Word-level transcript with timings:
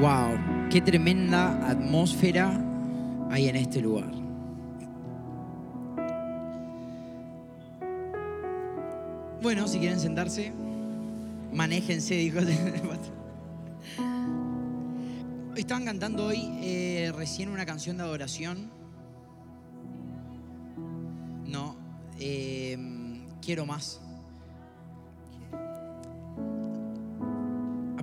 Wow, 0.00 0.38
qué 0.70 0.80
tremenda 0.80 1.68
atmósfera 1.68 2.64
hay 3.30 3.48
en 3.48 3.56
este 3.56 3.80
lugar. 3.80 4.12
Bueno, 9.42 9.66
si 9.66 9.80
quieren 9.80 9.98
sentarse, 9.98 10.52
manéjense, 11.52 12.14
dijo. 12.14 12.38
Estaban 15.56 15.84
cantando 15.84 16.26
hoy 16.26 16.48
eh, 16.62 17.12
recién 17.16 17.48
una 17.48 17.66
canción 17.66 17.96
de 17.96 18.04
adoración. 18.04 18.70
No, 21.44 21.74
eh, 22.20 22.78
quiero 23.42 23.66
más. 23.66 24.00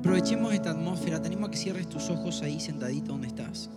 Aprovechemos 0.06 0.54
esta 0.54 0.70
atmósfera. 0.70 1.20
Tenemos 1.20 1.50
que 1.50 1.58
cierres 1.58 1.90
tus 1.90 2.12
ojos 2.12 2.44
ahí 2.44 2.60
sentadito 2.60 3.14
donde 3.14 3.26
estás. 3.26 3.72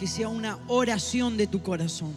que 0.00 0.06
sea 0.06 0.28
una 0.30 0.58
oración 0.66 1.36
de 1.36 1.46
tu 1.46 1.62
corazón. 1.62 2.16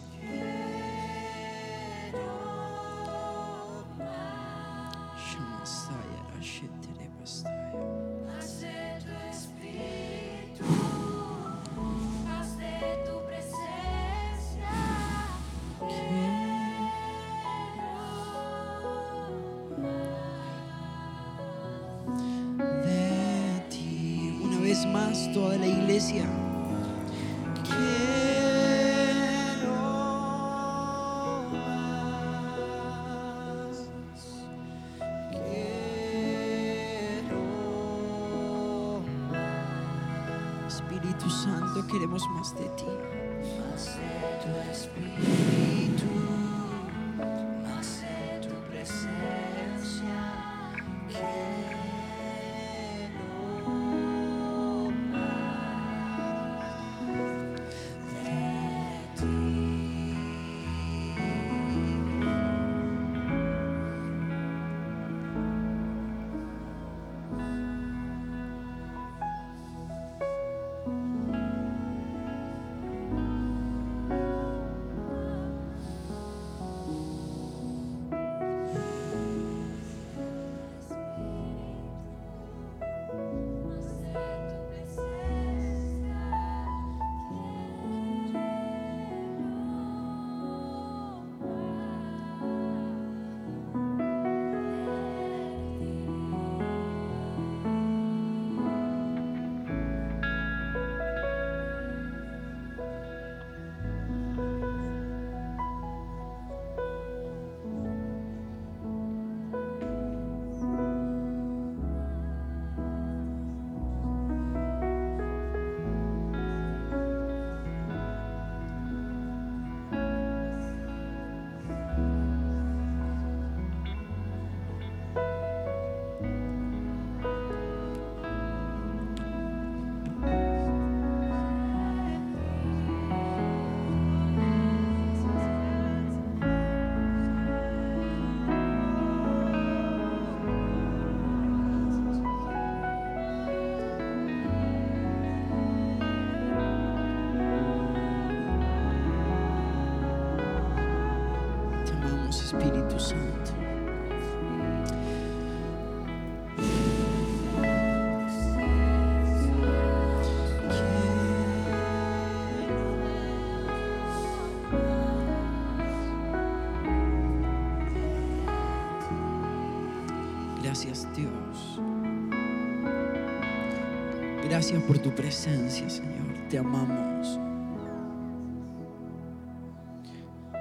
Gracias 174.44 174.82
por 174.82 174.98
tu 174.98 175.10
presencia, 175.14 175.88
Señor. 175.88 176.48
Te 176.50 176.58
amamos. 176.58 177.40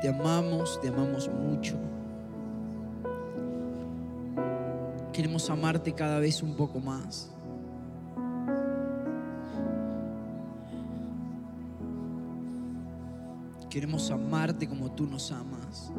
Te 0.01 0.07
amamos, 0.07 0.79
te 0.81 0.87
amamos 0.87 1.29
mucho. 1.29 1.75
Queremos 5.11 5.49
amarte 5.49 5.93
cada 5.93 6.19
vez 6.19 6.41
un 6.41 6.55
poco 6.55 6.79
más. 6.79 7.29
Queremos 13.69 14.09
amarte 14.11 14.67
como 14.67 14.91
tú 14.91 15.05
nos 15.05 15.31
amas. 15.31 15.91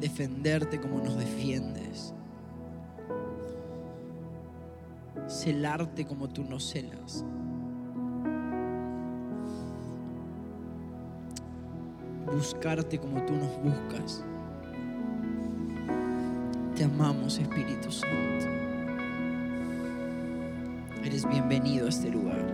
Defenderte 0.00 0.80
como 0.80 0.98
nos 0.98 1.16
defiendes. 1.16 2.12
Celarte 5.28 6.04
como 6.06 6.28
tú 6.28 6.44
nos 6.44 6.70
celas. 6.70 7.24
buscarte 12.36 12.98
como 12.98 13.24
tú 13.24 13.34
nos 13.34 13.62
buscas. 13.62 14.24
Te 16.74 16.84
amamos, 16.84 17.38
Espíritu 17.38 17.90
Santo. 17.90 18.46
Eres 21.02 21.26
bienvenido 21.28 21.86
a 21.86 21.88
este 21.88 22.10
lugar. 22.10 22.44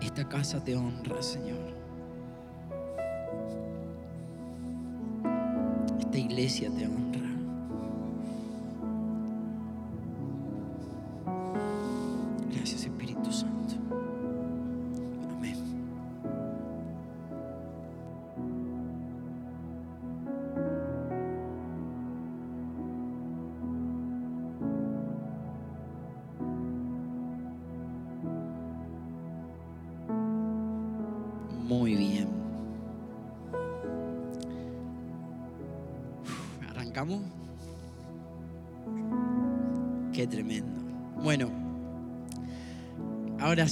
Esta 0.00 0.28
casa 0.28 0.62
te 0.62 0.76
honra, 0.76 1.20
Señor. 1.22 1.72
Esta 5.98 6.18
iglesia 6.18 6.70
te 6.70 6.86
honra. 6.86 7.11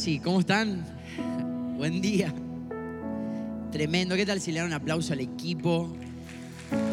Ahora 0.00 0.04
sí, 0.04 0.19
¿cómo 0.19 0.40
están? 0.40 0.83
Buen 1.76 2.00
día. 2.00 2.33
Tremendo. 3.71 4.16
¿Qué 4.16 4.25
tal 4.25 4.40
si 4.40 4.50
le 4.50 4.61
dan 4.61 4.69
un 4.69 4.73
aplauso 4.73 5.12
al 5.12 5.21
equipo 5.21 5.95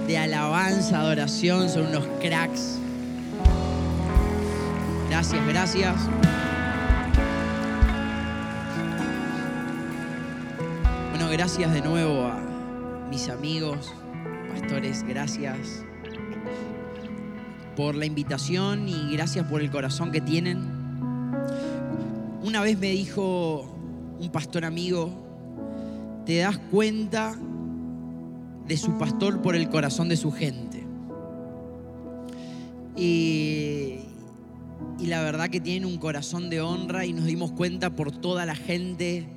de 0.08 0.18
alabanza, 0.18 1.00
adoración? 1.00 1.70
Son 1.70 1.88
unos 1.88 2.06
cracks. 2.20 2.78
Gracias, 5.10 5.48
gracias. 5.48 5.96
Bueno, 11.12 11.30
gracias 11.30 11.74
de 11.74 11.82
nuevo 11.82 12.26
a 12.26 13.08
mis 13.10 13.30
amigos, 13.30 13.94
pastores, 14.50 15.04
gracias 15.04 15.86
por 17.78 17.96
la 17.96 18.06
invitación 18.06 18.90
y 18.90 19.14
gracias 19.14 19.46
por 19.48 19.62
el 19.62 19.72
corazón 19.72 20.12
que 20.12 20.20
tienen. 20.20 20.77
Una 22.48 22.62
vez 22.62 22.80
me 22.80 22.92
dijo 22.92 23.66
un 24.22 24.30
pastor 24.32 24.64
amigo, 24.64 25.12
te 26.26 26.38
das 26.38 26.58
cuenta 26.72 27.38
de 28.66 28.78
su 28.78 28.98
pastor 28.98 29.42
por 29.42 29.54
el 29.54 29.68
corazón 29.68 30.08
de 30.08 30.16
su 30.16 30.32
gente. 30.32 30.82
Y, 32.96 33.96
la 35.02 35.22
verdad 35.24 35.50
que 35.50 35.60
tienen 35.60 35.84
un 35.84 35.98
corazón 35.98 36.50
de 36.50 36.62
honra 36.62 37.06
y 37.06 37.12
nos 37.12 37.26
dimos 37.26 37.52
cuenta 37.52 37.90
por 37.90 38.14
toda 38.14 38.46
la 38.46 38.56
gente 38.56 39.28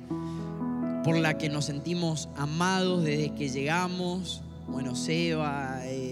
por 1.03 1.17
la 1.17 1.37
que 1.37 1.49
nos 1.49 1.65
sentimos 1.65 2.29
amados 2.37 3.03
desde 3.03 3.35
que 3.35 3.49
llegamos. 3.49 4.41
Bueno, 4.69 4.95
Seba, 4.95 5.81
eh, 5.83 6.10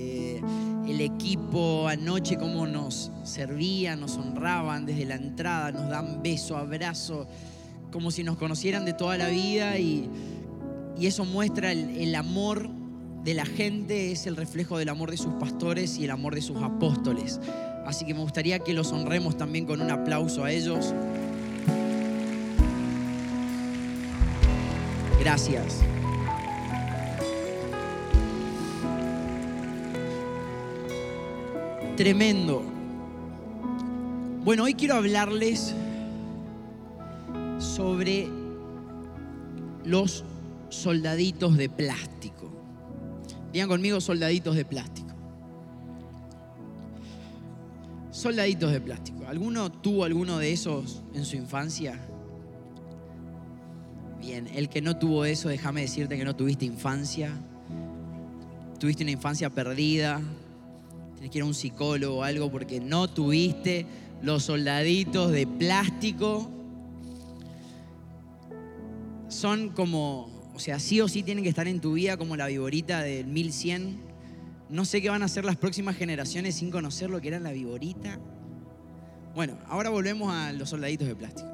el 0.91 1.01
equipo 1.01 1.87
anoche, 1.87 2.37
cómo 2.37 2.65
nos 2.67 3.11
servían, 3.23 3.99
nos 3.99 4.17
honraban 4.17 4.85
desde 4.85 5.05
la 5.05 5.15
entrada, 5.15 5.71
nos 5.71 5.89
dan 5.89 6.21
beso, 6.21 6.57
abrazo, 6.57 7.27
como 7.91 8.11
si 8.11 8.23
nos 8.23 8.37
conocieran 8.37 8.85
de 8.85 8.93
toda 8.93 9.17
la 9.17 9.27
vida 9.27 9.77
y, 9.77 10.09
y 10.97 11.07
eso 11.07 11.25
muestra 11.25 11.71
el, 11.71 11.97
el 11.97 12.15
amor 12.15 12.69
de 13.23 13.33
la 13.33 13.45
gente 13.45 14.11
es 14.11 14.27
el 14.27 14.35
reflejo 14.35 14.77
del 14.77 14.89
amor 14.89 15.11
de 15.11 15.17
sus 15.17 15.33
pastores 15.33 15.97
y 15.97 16.05
el 16.05 16.11
amor 16.11 16.35
de 16.35 16.41
sus 16.41 16.61
apóstoles. 16.61 17.39
Así 17.85 18.05
que 18.05 18.13
me 18.13 18.21
gustaría 18.21 18.59
que 18.59 18.73
los 18.73 18.91
honremos 18.91 19.37
también 19.37 19.65
con 19.65 19.81
un 19.81 19.91
aplauso 19.91 20.43
a 20.43 20.51
ellos. 20.51 20.93
Gracias. 25.19 25.81
Tremendo. 31.99 32.63
Bueno, 34.45 34.63
hoy 34.63 34.73
quiero 34.73 34.95
hablarles 34.95 35.75
sobre 37.57 38.25
los 39.83 40.23
soldaditos 40.69 41.57
de 41.57 41.67
plástico. 41.67 42.49
Digan 43.51 43.67
conmigo 43.67 43.99
soldaditos 43.99 44.55
de 44.55 44.63
plástico. 44.63 45.13
Soldaditos 48.11 48.71
de 48.71 48.79
plástico. 48.79 49.27
¿Alguno 49.27 49.69
tuvo 49.69 50.05
alguno 50.05 50.37
de 50.37 50.53
esos 50.53 51.03
en 51.13 51.25
su 51.25 51.35
infancia? 51.35 51.99
Bien, 54.21 54.47
el 54.55 54.69
que 54.69 54.81
no 54.81 54.95
tuvo 54.95 55.25
eso, 55.25 55.49
déjame 55.49 55.81
decirte 55.81 56.17
que 56.17 56.23
no 56.23 56.33
tuviste 56.33 56.63
infancia. 56.63 57.33
Tuviste 58.79 59.03
una 59.03 59.11
infancia 59.11 59.49
perdida. 59.49 60.21
Tienes 61.19 61.31
que 61.31 61.37
ir 61.37 61.43
a 61.43 61.45
un 61.45 61.53
psicólogo 61.53 62.19
o 62.19 62.23
algo 62.23 62.49
porque 62.49 62.79
no 62.79 63.07
tuviste 63.07 63.85
los 64.23 64.43
soldaditos 64.43 65.31
de 65.31 65.45
plástico. 65.45 66.49
Son 69.27 69.69
como 69.69 70.39
o 70.59 70.61
sea, 70.61 70.77
sí 70.77 70.99
o 70.99 71.07
sí 71.07 71.23
tienen 71.23 71.41
que 71.41 71.49
estar 71.49 71.69
en 71.69 71.79
tu 71.79 71.93
vida 71.93 72.17
como 72.17 72.35
la 72.35 72.47
viborita 72.47 73.01
del 73.01 73.27
1100. 73.27 73.97
No 74.67 74.83
sé 74.83 75.01
qué 75.01 75.09
van 75.09 75.21
a 75.21 75.25
hacer 75.25 75.45
las 75.45 75.55
próximas 75.55 75.95
generaciones 75.95 76.55
sin 76.55 76.69
conocer 76.69 77.09
lo 77.09 77.21
que 77.21 77.29
era 77.29 77.39
la 77.39 77.53
viborita. 77.53 78.19
Bueno, 79.33 79.57
ahora 79.67 79.89
volvemos 79.89 80.33
a 80.33 80.51
los 80.51 80.69
soldaditos 80.69 81.07
de 81.07 81.15
plástico. 81.15 81.49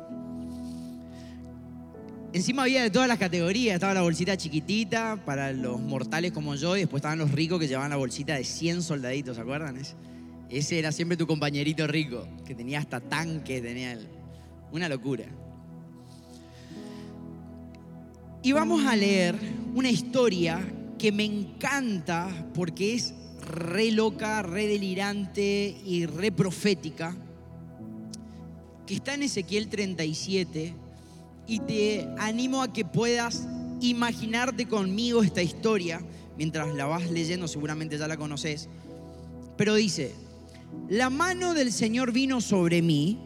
Encima 2.36 2.64
había 2.64 2.84
de 2.84 2.90
todas 2.90 3.08
las 3.08 3.18
categorías. 3.18 3.76
Estaba 3.76 3.94
la 3.94 4.02
bolsita 4.02 4.36
chiquitita 4.36 5.18
para 5.24 5.54
los 5.54 5.80
mortales 5.80 6.34
como 6.34 6.54
yo 6.56 6.76
y 6.76 6.82
después 6.82 7.00
estaban 7.00 7.18
los 7.18 7.32
ricos 7.32 7.62
que 7.62 7.68
llevaban 7.70 7.92
la 7.92 7.96
bolsita 7.96 8.36
de 8.36 8.44
100 8.44 8.82
soldaditos, 8.82 9.38
¿se 9.38 9.42
acuerdan? 9.42 9.82
Ese 10.50 10.78
era 10.78 10.92
siempre 10.92 11.16
tu 11.16 11.28
compañerito 11.28 11.88
rico, 11.88 12.28
que 12.46 12.54
tenía 12.54 12.80
hasta 12.80 13.00
tanque, 13.00 13.62
tenía 13.62 13.98
una 14.74 14.90
locura. 14.90 15.24
Y 18.44 18.52
vamos 18.52 18.86
a 18.86 18.98
leer 18.98 19.38
una 19.74 19.90
historia 19.90 20.60
que 21.00 21.14
me 21.14 21.24
encanta 21.24 22.28
porque 22.54 22.96
es 22.96 23.14
re 23.50 23.92
loca, 23.92 24.42
re 24.42 24.68
delirante 24.68 25.78
y 25.86 26.06
re 26.06 26.34
profética, 26.34 27.16
que 28.86 28.96
está 28.96 29.14
en 29.14 29.24
Ezequiel 29.24 29.70
37 29.70 30.84
y 31.48 31.60
te 31.60 32.08
animo 32.18 32.62
a 32.62 32.72
que 32.72 32.86
puedas 32.86 33.48
imaginarte 33.82 34.68
conmigo 34.68 35.22
esta 35.22 35.42
historia 35.42 36.02
mientras 36.38 36.74
la 36.74 36.86
vas 36.86 37.10
leyendo, 37.10 37.48
seguramente 37.48 37.98
ya 37.98 38.08
la 38.08 38.18
conoces. 38.18 38.68
Pero 39.58 39.76
dice, 39.76 40.14
la 40.90 41.10
mano 41.10 41.54
del 41.54 41.72
Señor 41.72 42.12
vino 42.12 42.42
sobre 42.42 42.82
mí 42.82 43.20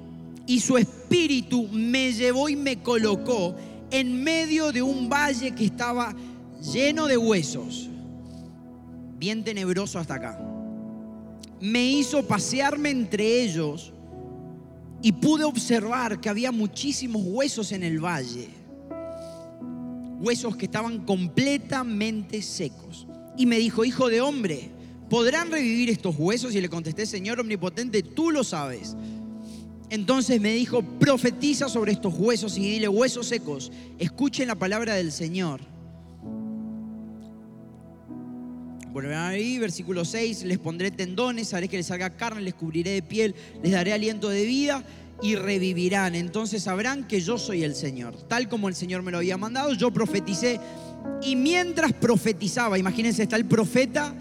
y 0.46 0.60
su 0.60 0.78
espíritu 0.78 1.68
me 1.68 2.14
llevó 2.14 2.50
y 2.50 2.56
me 2.56 2.82
colocó 2.82 3.56
en 3.92 4.24
medio 4.24 4.72
de 4.72 4.82
un 4.82 5.10
valle 5.10 5.54
que 5.56 5.66
estaba 5.66 6.16
lleno 6.74 7.08
de 7.08 7.18
huesos, 7.18 7.90
bien 9.18 9.44
tenebroso 9.44 10.00
hasta 10.00 10.16
acá. 10.16 10.40
Me 11.62 11.92
hizo 11.92 12.26
pasearme 12.26 12.90
entre 12.90 13.44
ellos 13.44 13.92
y 15.02 15.12
pude 15.14 15.44
observar 15.44 16.20
que 16.20 16.30
había 16.30 16.52
muchísimos 16.52 17.22
huesos 17.26 17.72
en 17.72 17.84
el 17.84 18.04
valle, 18.04 18.50
huesos 20.20 20.56
que 20.58 20.66
estaban 20.66 21.06
completamente 21.06 22.42
secos. 22.42 23.08
Y 23.38 23.46
me 23.46 23.58
dijo, 23.58 23.86
hijo 23.86 24.10
de 24.10 24.20
hombre, 24.20 24.70
¿podrán 25.10 25.50
revivir 25.52 25.90
estos 25.90 26.16
huesos? 26.18 26.54
Y 26.54 26.62
le 26.62 26.70
contesté, 26.70 27.06
Señor 27.06 27.40
omnipotente, 27.40 28.04
tú 28.04 28.32
lo 28.32 28.44
sabes. 28.44 28.98
Entonces 29.90 30.40
me 30.42 30.54
dijo, 30.54 30.84
profetiza 30.84 31.70
sobre 31.70 31.94
estos 31.94 32.14
huesos 32.16 32.58
y 32.58 32.62
dile, 32.62 32.88
huesos 32.88 33.28
secos, 33.28 33.72
escuchen 33.98 34.48
la 34.48 34.56
palabra 34.56 34.96
del 34.96 35.12
Señor. 35.12 35.62
Bueno, 38.92 39.10
ahí, 39.18 39.60
versículo 39.60 40.04
6, 40.04 40.44
les 40.44 40.58
pondré 40.58 40.92
tendones, 40.92 41.54
haré 41.54 41.68
que 41.68 41.78
les 41.78 41.86
salga 41.86 42.10
carne, 42.12 42.42
les 42.42 42.54
cubriré 42.54 42.92
de 42.92 43.02
piel, 43.02 43.36
les 43.62 43.72
daré 43.72 43.94
aliento 43.94 44.30
de 44.30 44.46
vida 44.46 44.84
y 45.22 45.36
revivirán. 45.36 46.16
Entonces 46.16 46.64
sabrán 46.64 47.08
que 47.08 47.22
yo 47.22 47.38
soy 47.38 47.64
el 47.64 47.76
Señor. 47.76 48.16
Tal 48.28 48.50
como 48.50 48.68
el 48.68 48.76
Señor 48.76 49.04
me 49.04 49.12
lo 49.12 49.18
había 49.20 49.38
mandado, 49.38 49.74
yo 49.74 49.92
profeticé. 49.92 50.60
Y 51.22 51.36
mientras 51.36 51.94
profetizaba, 51.94 52.80
imagínense, 52.80 53.24
está 53.24 53.36
el 53.36 53.46
profeta 53.46 54.14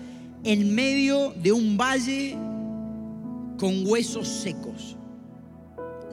en 0.45 0.75
medio 0.75 1.33
de 1.43 1.53
un 1.53 1.77
valle 1.77 2.37
con 3.59 3.87
huesos 3.87 4.29
secos 4.29 4.99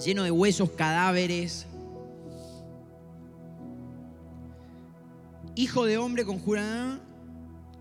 lleno 0.04 0.24
de 0.24 0.32
huesos, 0.32 0.72
cadáveres. 0.72 1.66
Hijo 5.56 5.86
de 5.86 5.98
hombre 5.98 6.26
conjura, 6.26 7.00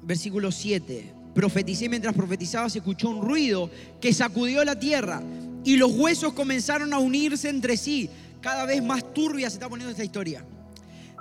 versículo 0.04 0.52
7. 0.52 1.12
Profeticé 1.34 1.88
mientras 1.88 2.14
profetizaba, 2.14 2.70
se 2.70 2.78
escuchó 2.78 3.08
un 3.08 3.22
ruido 3.22 3.70
que 4.00 4.12
sacudió 4.12 4.64
la 4.64 4.78
tierra 4.78 5.22
y 5.64 5.76
los 5.76 5.92
huesos 5.92 6.32
comenzaron 6.32 6.92
a 6.92 6.98
unirse 6.98 7.48
entre 7.48 7.76
sí. 7.76 8.08
Cada 8.40 8.66
vez 8.66 8.82
más 8.82 9.12
turbia 9.12 9.48
se 9.50 9.56
está 9.56 9.68
poniendo 9.68 9.90
esta 9.90 10.04
historia. 10.04 10.44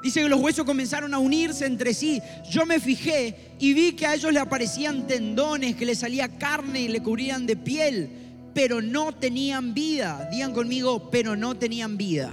Dice 0.03 0.21
que 0.21 0.29
los 0.29 0.41
huesos 0.41 0.65
comenzaron 0.65 1.13
a 1.13 1.19
unirse 1.19 1.65
entre 1.65 1.93
sí. 1.93 2.21
Yo 2.51 2.65
me 2.65 2.79
fijé 2.79 3.55
y 3.59 3.73
vi 3.73 3.93
que 3.93 4.05
a 4.05 4.15
ellos 4.15 4.33
le 4.33 4.39
aparecían 4.39 5.07
tendones, 5.07 5.75
que 5.75 5.85
le 5.85 5.95
salía 5.95 6.27
carne 6.37 6.81
y 6.81 6.87
le 6.89 7.01
cubrían 7.01 7.47
de 7.47 7.55
piel 7.55 8.23
pero 8.53 8.81
no 8.81 9.11
tenían 9.13 9.73
vida. 9.73 10.27
Digan 10.31 10.53
conmigo, 10.53 11.09
pero 11.09 11.35
no 11.35 11.55
tenían 11.55 11.97
vida. 11.97 12.31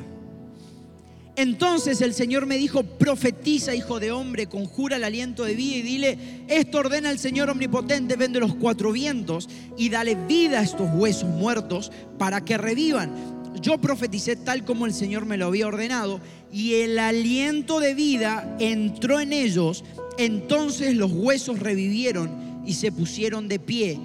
Entonces 1.40 2.02
el 2.02 2.12
Señor 2.12 2.44
me 2.44 2.58
dijo, 2.58 2.82
profetiza, 2.82 3.74
hijo 3.74 3.98
de 3.98 4.12
hombre, 4.12 4.46
conjura 4.46 4.96
el 4.96 5.04
aliento 5.04 5.44
de 5.44 5.54
vida 5.54 5.76
y 5.76 5.82
dile, 5.82 6.18
esto 6.48 6.76
ordena 6.76 7.10
el 7.10 7.18
Señor 7.18 7.48
omnipotente, 7.48 8.16
vende 8.16 8.40
los 8.40 8.54
cuatro 8.56 8.92
vientos 8.92 9.48
y 9.78 9.88
dale 9.88 10.16
vida 10.16 10.60
a 10.60 10.62
estos 10.62 10.90
huesos 10.92 11.30
muertos 11.30 11.90
para 12.18 12.44
que 12.44 12.58
revivan. 12.58 13.14
Yo 13.62 13.80
profeticé 13.80 14.36
tal 14.36 14.66
como 14.66 14.84
el 14.84 14.92
Señor 14.92 15.24
me 15.24 15.38
lo 15.38 15.46
había 15.46 15.66
ordenado 15.66 16.20
y 16.52 16.74
el 16.74 16.98
aliento 16.98 17.80
de 17.80 17.94
vida 17.94 18.56
entró 18.60 19.18
en 19.18 19.32
ellos. 19.32 19.82
Entonces 20.18 20.94
los 20.94 21.10
huesos 21.10 21.58
revivieron 21.58 22.62
y 22.66 22.74
se 22.74 22.92
pusieron 22.92 23.48
de 23.48 23.58
pie 23.58 23.98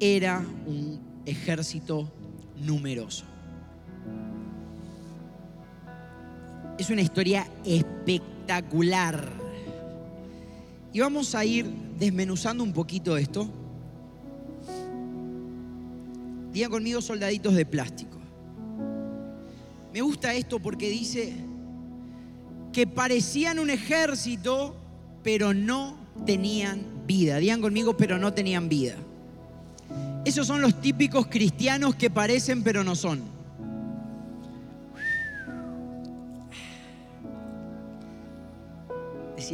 era 0.00 0.42
un 0.66 0.98
ejército 1.26 2.10
numeroso. 2.56 3.29
Es 6.80 6.88
una 6.88 7.02
historia 7.02 7.46
espectacular. 7.62 9.22
Y 10.94 11.00
vamos 11.00 11.34
a 11.34 11.44
ir 11.44 11.66
desmenuzando 11.98 12.64
un 12.64 12.72
poquito 12.72 13.18
esto. 13.18 13.50
Digan 16.50 16.70
conmigo 16.70 17.02
soldaditos 17.02 17.54
de 17.54 17.66
plástico. 17.66 18.16
Me 19.92 20.00
gusta 20.00 20.32
esto 20.32 20.58
porque 20.58 20.88
dice 20.88 21.34
que 22.72 22.86
parecían 22.86 23.58
un 23.58 23.68
ejército, 23.68 24.74
pero 25.22 25.52
no 25.52 25.98
tenían 26.24 26.82
vida. 27.06 27.36
Digan 27.36 27.60
conmigo, 27.60 27.94
pero 27.98 28.16
no 28.16 28.32
tenían 28.32 28.70
vida. 28.70 28.94
Esos 30.24 30.46
son 30.46 30.62
los 30.62 30.80
típicos 30.80 31.26
cristianos 31.26 31.94
que 31.94 32.08
parecen 32.08 32.62
pero 32.62 32.82
no 32.82 32.96
son. 32.96 33.29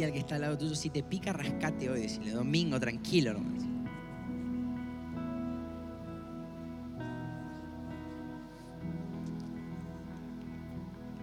El 0.05 0.13
que 0.13 0.19
está 0.19 0.35
al 0.35 0.41
lado 0.41 0.57
tuyo, 0.57 0.75
si 0.75 0.91
te 0.91 1.01
pica, 1.01 1.33
rascate 1.33 1.89
hoy, 1.89 2.01
decirle, 2.01 2.31
domingo, 2.31 2.79
tranquilo. 2.79 3.35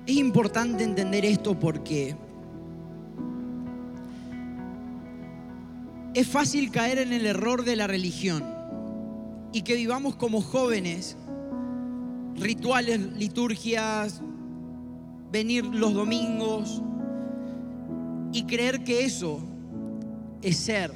Es 0.06 0.16
importante 0.16 0.82
entender 0.82 1.24
esto 1.24 1.58
porque 1.58 2.16
es 6.14 6.26
fácil 6.26 6.70
caer 6.72 6.98
en 6.98 7.12
el 7.12 7.26
error 7.26 7.64
de 7.64 7.76
la 7.76 7.86
religión 7.86 8.44
y 9.52 9.62
que 9.62 9.76
vivamos 9.76 10.16
como 10.16 10.42
jóvenes 10.42 11.16
rituales, 12.34 13.00
liturgias, 13.12 14.20
venir 15.30 15.64
los 15.64 15.94
domingos 15.94 16.82
y 18.34 18.42
creer 18.42 18.82
que 18.82 19.04
eso 19.04 19.38
es 20.42 20.56
ser 20.56 20.92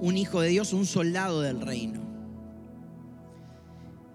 un 0.00 0.16
hijo 0.16 0.40
de 0.40 0.48
Dios, 0.48 0.72
un 0.72 0.86
soldado 0.86 1.40
del 1.40 1.60
reino. 1.60 2.00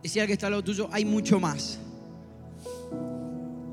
Decía 0.01 0.25
que 0.25 0.32
está 0.32 0.48
al 0.48 0.53
lado 0.53 0.63
tuyo, 0.63 0.88
hay 0.94 1.03
mucho 1.03 1.38
más. 1.42 1.80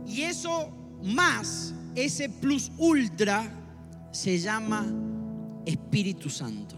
Y 0.04 0.22
eso 0.22 0.68
más, 1.00 1.72
ese 1.94 2.28
plus 2.28 2.72
ultra, 2.76 3.48
se 4.10 4.36
llama 4.36 4.84
Espíritu 5.64 6.28
Santo. 6.28 6.74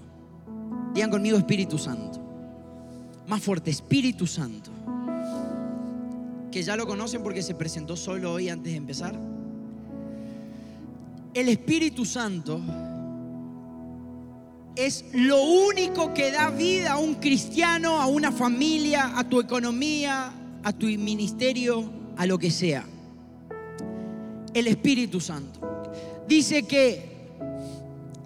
Digan 0.92 1.10
conmigo 1.10 1.38
Espíritu 1.38 1.78
Santo. 1.78 2.20
Más 3.26 3.42
fuerte, 3.42 3.70
Espíritu 3.70 4.26
Santo. 4.26 4.70
Que 6.50 6.62
ya 6.62 6.76
lo 6.76 6.86
conocen 6.86 7.22
porque 7.22 7.40
se 7.40 7.54
presentó 7.54 7.96
solo 7.96 8.34
hoy 8.34 8.50
antes 8.50 8.72
de 8.72 8.76
empezar. 8.76 9.31
El 11.34 11.48
Espíritu 11.48 12.04
Santo 12.04 12.60
es 14.76 15.06
lo 15.14 15.42
único 15.42 16.12
que 16.12 16.30
da 16.30 16.50
vida 16.50 16.92
a 16.92 16.98
un 16.98 17.14
cristiano, 17.14 18.02
a 18.02 18.06
una 18.06 18.30
familia, 18.30 19.18
a 19.18 19.26
tu 19.26 19.40
economía, 19.40 20.30
a 20.62 20.72
tu 20.74 20.86
ministerio, 20.86 21.90
a 22.18 22.26
lo 22.26 22.38
que 22.38 22.50
sea. 22.50 22.84
El 24.52 24.66
Espíritu 24.66 25.20
Santo. 25.20 25.60
Dice 26.28 26.64
que 26.64 27.10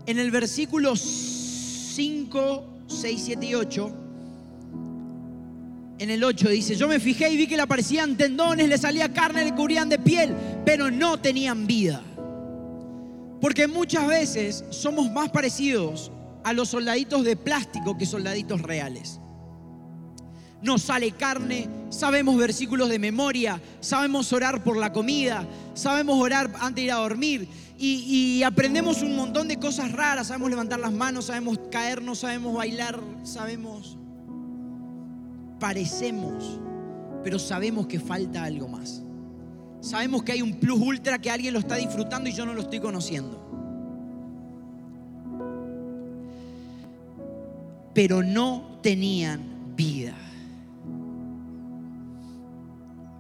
en 0.07 0.19
el 0.19 0.33
versículo 0.33 0.97
5, 0.97 2.65
6, 2.89 3.23
7 3.25 3.47
y 3.47 3.55
8, 3.55 3.93
en 5.99 6.11
el 6.11 6.25
8 6.25 6.49
dice, 6.49 6.75
yo 6.75 6.89
me 6.89 6.99
fijé 6.99 7.31
y 7.31 7.37
vi 7.37 7.47
que 7.47 7.55
le 7.57 7.63
aparecían 7.63 8.17
tendones, 8.17 8.69
le 8.69 8.79
salía 8.79 9.13
carne, 9.13 9.45
le 9.45 9.55
cubrían 9.55 9.89
de 9.89 10.01
piel, 10.01 10.35
pero 10.65 10.91
no 10.91 11.21
tenían 11.21 11.69
vida. 11.69 12.03
Porque 13.41 13.67
muchas 13.67 14.07
veces 14.07 14.65
somos 14.71 15.11
más 15.11 15.31
parecidos 15.31 16.11
a 16.45 16.53
los 16.53 16.69
soldaditos 16.69 17.25
de 17.25 17.37
plástico 17.37 17.99
que 17.99 18.07
soldaditos 18.07 18.63
reales. 18.63 19.21
Nos 20.63 20.83
sale 20.83 21.13
carne, 21.13 21.69
sabemos 21.91 22.37
versículos 22.37 22.89
de 22.89 22.99
memoria, 22.99 23.61
sabemos 23.81 24.33
orar 24.33 24.65
por 24.65 24.77
la 24.77 24.93
comida, 24.93 25.47
sabemos 25.75 26.21
orar 26.21 26.51
antes 26.61 26.77
de 26.77 26.83
ir 26.83 26.93
a 26.93 26.97
dormir 26.97 27.49
y, 27.79 28.39
y 28.39 28.43
aprendemos 28.43 29.03
un 29.03 29.17
montón 29.17 29.49
de 29.49 29.59
cosas 29.59 29.93
raras, 29.93 30.29
sabemos 30.29 30.51
levantar 30.51 30.81
las 30.81 30.93
manos, 30.93 31.27
sabemos 31.27 31.59
caernos, 31.71 32.21
sabemos 32.21 32.55
bailar, 32.55 33.01
sabemos... 33.23 33.99
Parecemos, 35.61 36.61
pero 37.25 37.39
sabemos 37.39 37.87
que 37.87 37.99
falta 37.99 38.45
algo 38.45 38.69
más. 38.69 39.03
Sabemos 39.87 40.25
que 40.25 40.33
hay 40.33 40.43
un 40.43 40.55
plus 40.55 40.81
ultra 40.81 41.21
que 41.21 41.31
alguien 41.31 41.53
lo 41.53 41.61
está 41.61 41.77
disfrutando 41.77 42.29
y 42.29 42.33
yo 42.33 42.45
no 42.45 42.55
lo 42.55 42.63
estoy 42.63 42.81
conociendo. 42.81 43.41
Pero 47.95 48.21
no 48.25 48.81
tenían 48.83 49.77
vida. 49.77 50.17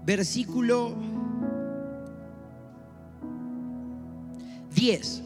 Versículo 0.04 0.96
10. 4.74 5.22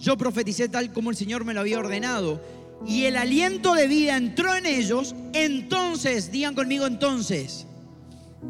Yo 0.00 0.18
profeticé 0.18 0.68
tal 0.68 0.92
como 0.92 1.10
el 1.10 1.16
Señor 1.16 1.44
me 1.44 1.54
lo 1.54 1.60
había 1.60 1.78
ordenado. 1.78 2.42
Y 2.84 3.04
el 3.04 3.16
aliento 3.16 3.74
de 3.74 3.86
vida 3.86 4.16
entró 4.16 4.52
en 4.56 4.66
ellos. 4.66 5.14
Entonces, 5.32 6.32
digan 6.32 6.56
conmigo 6.56 6.88
entonces. 6.88 7.68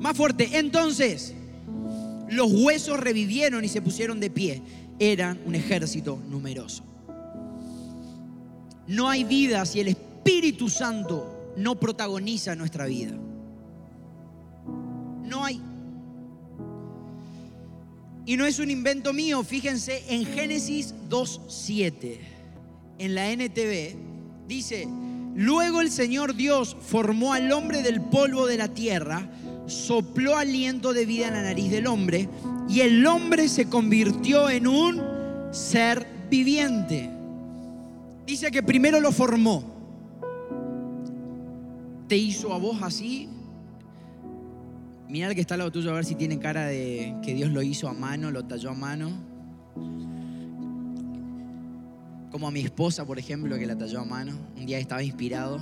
Más 0.00 0.16
fuerte, 0.16 0.48
entonces 0.58 1.34
los 2.32 2.52
huesos 2.52 2.98
revivieron 2.98 3.64
y 3.64 3.68
se 3.68 3.82
pusieron 3.82 4.20
de 4.20 4.30
pie. 4.30 4.62
Eran 4.98 5.38
un 5.44 5.54
ejército 5.54 6.18
numeroso. 6.28 6.84
No 8.86 9.08
hay 9.08 9.24
vida 9.24 9.64
si 9.64 9.80
el 9.80 9.88
Espíritu 9.88 10.68
Santo 10.68 11.52
no 11.56 11.78
protagoniza 11.78 12.54
nuestra 12.54 12.86
vida. 12.86 13.12
No 15.24 15.44
hay. 15.44 15.60
Y 18.24 18.36
no 18.36 18.46
es 18.46 18.58
un 18.58 18.70
invento 18.70 19.12
mío, 19.12 19.42
fíjense 19.42 20.04
en 20.08 20.24
Génesis 20.24 20.94
2.7, 21.10 22.18
en 22.98 23.14
la 23.16 23.32
NTV, 23.32 23.96
dice, 24.46 24.86
luego 25.34 25.80
el 25.80 25.90
Señor 25.90 26.36
Dios 26.36 26.76
formó 26.80 27.32
al 27.32 27.50
hombre 27.50 27.82
del 27.82 28.00
polvo 28.00 28.46
de 28.46 28.58
la 28.58 28.68
tierra, 28.68 29.28
sopló 29.66 30.36
aliento 30.36 30.92
de 30.92 31.06
vida 31.06 31.28
en 31.28 31.34
la 31.34 31.42
nariz 31.42 31.70
del 31.70 31.86
hombre 31.86 32.28
y 32.68 32.80
el 32.80 33.06
hombre 33.06 33.48
se 33.48 33.68
convirtió 33.68 34.48
en 34.50 34.66
un 34.66 35.02
ser 35.50 36.06
viviente. 36.30 37.10
Dice 38.26 38.50
que 38.50 38.62
primero 38.62 39.00
lo 39.00 39.12
formó. 39.12 39.64
Te 42.08 42.16
hizo 42.16 42.52
a 42.52 42.58
vos 42.58 42.78
así. 42.82 43.28
Mira 45.08 45.28
el 45.28 45.34
que 45.34 45.42
está 45.42 45.54
al 45.54 45.58
lado 45.58 45.72
tuyo 45.72 45.90
a 45.90 45.94
ver 45.94 46.04
si 46.04 46.14
tiene 46.14 46.38
cara 46.38 46.66
de 46.66 47.14
que 47.22 47.34
Dios 47.34 47.50
lo 47.50 47.62
hizo 47.62 47.88
a 47.88 47.92
mano, 47.92 48.30
lo 48.30 48.44
talló 48.44 48.70
a 48.70 48.74
mano. 48.74 49.10
Como 52.30 52.48
a 52.48 52.50
mi 52.50 52.60
esposa, 52.60 53.04
por 53.04 53.18
ejemplo, 53.18 53.58
que 53.58 53.66
la 53.66 53.76
talló 53.76 54.00
a 54.00 54.04
mano. 54.06 54.32
Un 54.56 54.64
día 54.64 54.78
estaba 54.78 55.02
inspirado. 55.02 55.60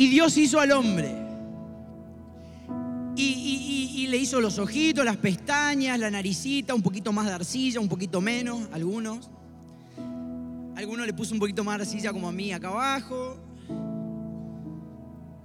Y 0.00 0.08
Dios 0.08 0.38
hizo 0.38 0.58
al 0.58 0.72
hombre. 0.72 1.14
Y, 3.16 4.06
le 4.08 4.16
hizo 4.16 4.40
los 4.40 4.58
ojitos, 4.58 5.04
las 5.04 5.18
pestañas, 5.18 5.98
la 5.98 6.10
naricita, 6.10 6.74
un 6.74 6.80
poquito 6.80 7.12
más 7.12 7.26
de 7.26 7.32
arcilla, 7.32 7.80
un 7.80 7.88
poquito 7.90 8.22
menos, 8.22 8.66
algunos. 8.72 9.28
Algunos 10.74 11.06
le 11.06 11.12
puso 11.12 11.34
un 11.34 11.38
poquito 11.38 11.62
más 11.64 11.76
de 11.76 11.82
arcilla 11.82 12.14
como 12.14 12.28
a 12.28 12.32
mí 12.32 12.50
acá 12.50 12.68
abajo. 12.68 13.36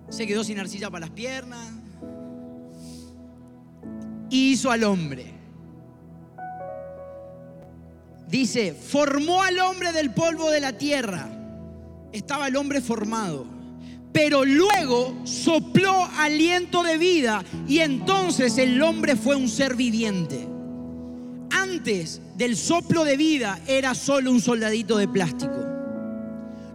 Se 0.07 0.25
quedó 0.25 0.41
sin 0.45 0.57
arcilla 0.57 0.89
para 0.89 1.07
las 1.07 1.13
piernas. 1.13 1.73
Hizo 4.29 4.71
al 4.71 4.85
hombre. 4.85 5.33
Dice, 8.29 8.73
formó 8.73 9.43
al 9.43 9.59
hombre 9.59 9.91
del 9.91 10.13
polvo 10.13 10.49
de 10.49 10.61
la 10.61 10.77
tierra. 10.77 11.27
Estaba 12.13 12.47
el 12.47 12.55
hombre 12.55 12.79
formado. 12.79 13.54
Pero 14.15 14.45
luego 14.45 15.13
sopló 15.25 16.05
aliento 16.17 16.83
de 16.83 16.97
vida 16.97 17.43
y 17.67 17.79
entonces 17.79 18.57
el 18.57 18.81
hombre 18.81 19.17
fue 19.17 19.35
un 19.35 19.49
ser 19.49 19.75
viviente. 19.75 20.47
Antes 21.51 22.21
del 22.37 22.55
soplo 22.55 23.03
de 23.03 23.17
vida 23.17 23.59
era 23.67 23.93
solo 23.93 24.31
un 24.31 24.39
soldadito 24.39 24.95
de 24.95 25.09
plástico. 25.09 25.65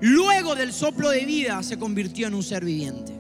Luego 0.03 0.55
del 0.55 0.71
soplo 0.75 1.09
de 1.09 1.25
vida 1.25 1.63
se 1.63 1.79
convirtió 1.79 2.27
en 2.27 2.35
un 2.35 2.43
ser 2.43 2.63
viviente. 2.63 3.15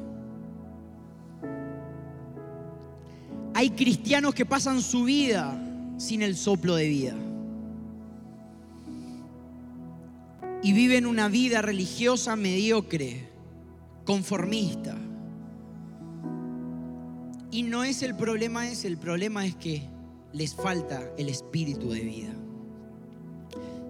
Hay 3.54 3.70
cristianos 3.70 4.34
que 4.34 4.44
pasan 4.44 4.82
su 4.82 5.04
vida 5.04 5.58
sin 5.96 6.20
el 6.20 6.36
soplo 6.36 6.76
de 6.76 6.88
vida. 6.88 7.14
Y 10.62 10.74
viven 10.74 11.06
una 11.06 11.28
vida 11.28 11.62
religiosa 11.62 12.36
mediocre, 12.36 13.29
conformista. 14.10 14.96
Y 17.52 17.62
no 17.62 17.84
es 17.84 18.02
el 18.02 18.16
problema 18.16 18.68
ese, 18.68 18.88
el 18.88 18.98
problema 18.98 19.46
es 19.46 19.54
que 19.54 19.84
les 20.32 20.52
falta 20.52 21.00
el 21.16 21.28
espíritu 21.28 21.90
de 21.90 22.00
vida. 22.00 22.32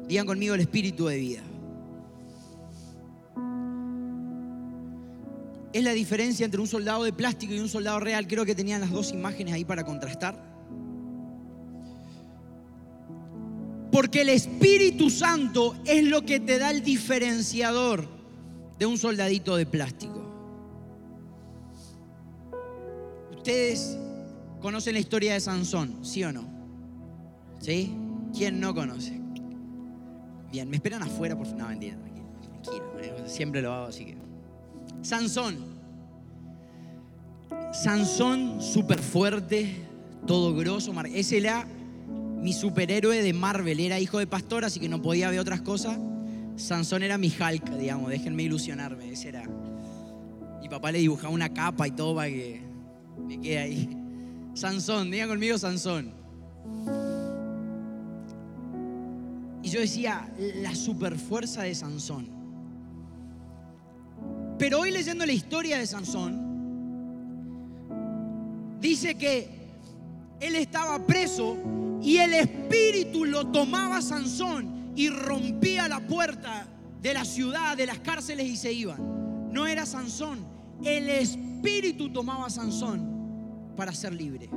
Digan 0.07 0.27
conmigo 0.27 0.55
el 0.55 0.61
espíritu 0.61 1.07
de 1.07 1.17
vida. 1.17 1.41
Es 5.73 5.83
la 5.83 5.93
diferencia 5.93 6.45
entre 6.45 6.61
un 6.61 6.67
soldado 6.67 7.05
de 7.05 7.15
plástico 7.15 7.55
y 7.55 7.59
un 7.59 7.71
soldado 7.71 7.99
real. 8.01 8.27
Creo 8.27 8.45
que 8.45 8.55
tenían 8.55 8.83
las 8.83 8.91
dos 8.91 9.13
imágenes 9.13 9.55
ahí 9.55 9.65
para 9.65 9.85
contrastar. 9.85 10.39
Porque 13.91 14.21
el 14.21 14.29
Espíritu 14.29 15.09
Santo 15.09 15.77
es 15.87 16.05
lo 16.05 16.27
que 16.27 16.41
te 16.41 16.59
da 16.59 16.71
el 16.71 16.85
diferenciador 16.85 18.20
de 18.81 18.87
un 18.87 18.97
soldadito 18.97 19.57
de 19.57 19.67
plástico. 19.67 20.25
Ustedes 23.31 23.99
conocen 24.63 24.95
la 24.95 25.01
historia 25.01 25.35
de 25.35 25.41
Sansón, 25.41 26.03
¿sí 26.03 26.25
o 26.25 26.33
no? 26.33 26.49
¿Sí? 27.61 27.95
¿Quién 28.35 28.59
no 28.59 28.75
conoce? 28.75 29.21
Bien, 30.51 30.69
me 30.71 30.77
esperan 30.77 31.03
afuera, 31.03 31.37
por 31.37 31.45
favor. 31.45 31.61
No, 31.61 31.69
mentira, 31.69 31.95
tranquilo, 31.97 32.27
tranquilo. 32.41 33.29
Siempre 33.29 33.61
lo 33.61 33.71
hago, 33.73 33.87
así 33.89 34.07
que. 34.07 34.17
Sansón. 35.03 35.59
Sansón, 37.73 38.63
súper 38.63 39.01
fuerte, 39.01 39.77
todo 40.27 40.55
grosso. 40.57 40.95
Ese 41.13 41.37
era 41.37 41.67
mi 42.41 42.55
superhéroe 42.55 43.23
de 43.23 43.33
Marvel. 43.35 43.79
Era 43.79 44.01
hijo 44.01 44.19
de 44.19 44.27
pastor, 44.27 44.65
así 44.65 44.81
que 44.81 44.89
no 44.89 45.03
podía 45.03 45.29
ver 45.29 45.39
otras 45.39 45.61
cosas. 45.61 45.99
Sansón 46.61 47.03
era 47.03 47.17
mi 47.19 47.29
Hulk, 47.29 47.71
digamos. 47.71 48.11
Déjenme 48.11 48.43
ilusionarme. 48.45 49.11
Ese 49.11 49.31
era. 49.31 49.45
Mi 50.61 50.69
papá 50.69 50.93
le 50.93 50.99
dibujaba 50.99 51.33
una 51.33 51.49
capa 51.49 51.89
y 51.89 51.91
todo 51.93 52.15
para 52.15 52.29
que 52.29 52.61
me 53.27 53.41
quede 53.41 53.59
ahí. 53.59 53.89
Sansón, 54.55 55.11
digan 55.11 55.29
conmigo 55.29 55.57
Sansón. 55.57 56.13
Y 59.63 59.69
yo 59.69 59.81
decía, 59.81 60.31
la 60.57 60.75
superfuerza 60.75 61.63
de 61.63 61.75
Sansón. 61.75 62.29
Pero 64.59 64.81
hoy 64.81 64.91
leyendo 64.91 65.25
la 65.25 65.33
historia 65.33 65.79
de 65.79 65.87
Sansón, 65.87 66.49
dice 68.81 69.15
que 69.15 69.49
él 70.41 70.57
estaba 70.57 71.07
preso 71.07 71.57
y 72.03 72.19
el 72.19 72.35
espíritu 72.35 73.25
lo 73.25 73.47
tomaba 73.47 74.03
Sansón 74.03 74.80
y 75.01 75.09
rompía 75.09 75.89
la 75.89 76.01
puerta 76.01 76.69
de 77.01 77.15
la 77.15 77.25
ciudad, 77.25 77.75
de 77.75 77.87
las 77.87 78.01
cárceles 78.01 78.47
y 78.47 78.55
se 78.55 78.71
iban. 78.71 79.51
No 79.51 79.67
era 79.67 79.87
Sansón, 79.87 80.45
el 80.85 81.09
espíritu 81.09 82.13
tomaba 82.13 82.45
a 82.45 82.51
Sansón 82.51 83.73
para 83.79 83.95
ser 83.95 84.13
libre. 84.13 84.51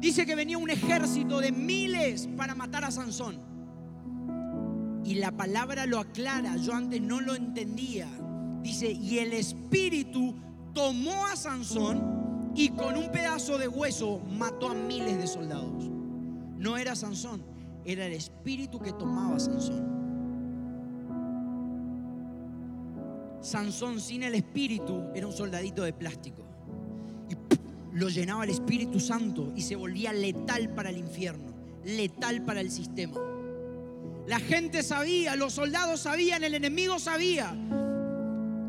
Dice 0.00 0.24
que 0.24 0.34
venía 0.34 0.56
un 0.56 0.70
ejército 0.70 1.40
de 1.40 1.52
miles 1.52 2.26
para 2.38 2.54
matar 2.54 2.86
a 2.86 2.90
Sansón. 2.90 3.38
Y 5.04 5.16
la 5.16 5.30
palabra 5.30 5.84
lo 5.84 5.98
aclara, 5.98 6.56
yo 6.56 6.72
antes 6.72 7.02
no 7.02 7.20
lo 7.20 7.34
entendía. 7.34 8.08
Dice, 8.62 8.92
y 8.92 9.18
el 9.18 9.34
espíritu 9.34 10.34
tomó 10.72 11.26
a 11.26 11.36
Sansón 11.36 12.52
y 12.54 12.70
con 12.70 12.96
un 12.96 13.12
pedazo 13.12 13.58
de 13.58 13.68
hueso 13.68 14.22
mató 14.38 14.70
a 14.70 14.74
miles 14.74 15.18
de 15.18 15.26
soldados. 15.26 15.84
No 16.56 16.78
era 16.78 16.96
Sansón, 16.96 17.42
era 17.84 18.06
el 18.06 18.12
espíritu 18.12 18.78
que 18.80 18.92
tomaba 18.92 19.38
Sansón. 19.38 19.94
Sansón 23.40 24.00
sin 24.00 24.22
el 24.22 24.34
espíritu 24.34 25.02
era 25.14 25.26
un 25.26 25.32
soldadito 25.32 25.82
de 25.82 25.92
plástico. 25.92 26.42
Y 27.28 27.36
lo 27.98 28.08
llenaba 28.08 28.44
el 28.44 28.50
Espíritu 28.50 28.98
Santo 28.98 29.52
y 29.54 29.62
se 29.62 29.76
volvía 29.76 30.12
letal 30.12 30.70
para 30.70 30.90
el 30.90 30.96
infierno, 30.96 31.52
letal 31.84 32.42
para 32.42 32.60
el 32.60 32.70
sistema. 32.70 33.20
La 34.26 34.40
gente 34.40 34.82
sabía, 34.82 35.36
los 35.36 35.52
soldados 35.52 36.00
sabían, 36.00 36.42
el 36.42 36.54
enemigo 36.54 36.98
sabía 36.98 37.54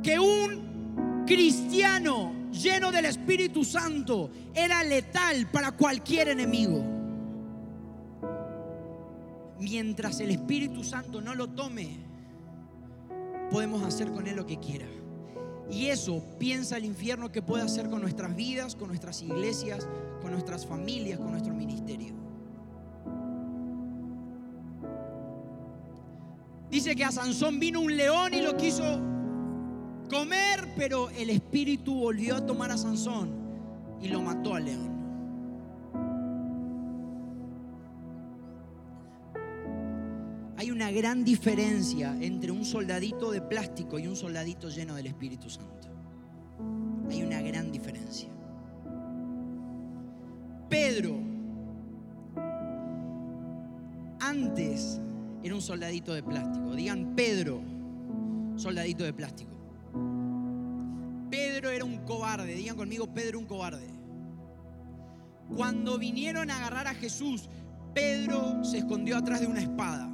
que 0.04 0.19
un 0.19 1.23
cristiano 1.25 2.34
lleno 2.51 2.91
del 2.91 3.06
Espíritu 3.06 3.63
Santo 3.63 4.30
era 4.54 4.84
letal 4.84 5.49
para 5.51 5.71
cualquier 5.71 6.28
enemigo. 6.28 6.94
Mientras 9.59 10.19
el 10.19 10.31
Espíritu 10.31 10.83
Santo 10.83 11.21
no 11.21 11.33
lo 11.33 11.47
tome, 11.49 11.97
podemos 13.49 13.83
hacer 13.83 14.11
con 14.11 14.27
él 14.27 14.35
lo 14.35 14.45
que 14.45 14.59
quiera. 14.59 14.87
Y 15.71 15.87
eso 15.87 16.23
piensa 16.37 16.77
el 16.77 16.85
infierno 16.85 17.31
que 17.31 17.41
puede 17.41 17.63
hacer 17.63 17.89
con 17.89 18.01
nuestras 18.01 18.35
vidas, 18.35 18.75
con 18.75 18.89
nuestras 18.89 19.21
iglesias, 19.21 19.87
con 20.21 20.31
nuestras 20.31 20.65
familias, 20.65 21.19
con 21.19 21.31
nuestro 21.31 21.53
ministerio. 21.53 22.13
Dice 26.69 26.95
que 26.95 27.05
a 27.05 27.11
Sansón 27.11 27.59
vino 27.59 27.79
un 27.79 27.95
león 27.95 28.33
y 28.33 28.41
lo 28.41 28.57
quiso 28.57 28.99
comer, 30.09 30.73
pero 30.75 31.09
el 31.11 31.29
espíritu 31.29 31.95
volvió 31.95 32.35
a 32.35 32.45
tomar 32.45 32.71
a 32.71 32.77
Sansón 32.77 33.29
y 34.01 34.09
lo 34.09 34.21
mató 34.21 34.55
al 34.55 34.65
león. 34.65 34.94
Una 40.75 40.91
gran 40.91 41.23
diferencia 41.23 42.17
entre 42.19 42.51
un 42.51 42.65
soldadito 42.65 43.31
de 43.31 43.39
plástico 43.39 43.97
y 43.97 44.07
un 44.07 44.15
soldadito 44.17 44.67
lleno 44.67 44.95
del 44.95 45.07
Espíritu 45.07 45.49
Santo. 45.49 45.88
Hay 47.09 47.23
una 47.23 47.39
gran 47.41 47.71
diferencia. 47.71 48.27
Pedro 50.67 51.17
antes 54.19 54.99
era 55.43 55.55
un 55.55 55.61
soldadito 55.61 56.13
de 56.13 56.21
plástico. 56.21 56.75
Digan 56.75 57.15
Pedro, 57.15 57.61
soldadito 58.57 59.05
de 59.05 59.13
plástico. 59.13 59.51
Pedro 61.31 61.69
era 61.69 61.85
un 61.85 61.99
cobarde. 61.99 62.53
Digan 62.53 62.75
conmigo, 62.75 63.07
Pedro 63.13 63.39
un 63.39 63.45
cobarde. 63.45 63.88
Cuando 65.55 65.97
vinieron 65.97 66.51
a 66.51 66.57
agarrar 66.57 66.88
a 66.88 66.95
Jesús, 66.95 67.47
Pedro 67.93 68.61
se 68.65 68.79
escondió 68.79 69.15
atrás 69.15 69.39
de 69.39 69.47
una 69.47 69.61
espada 69.61 70.11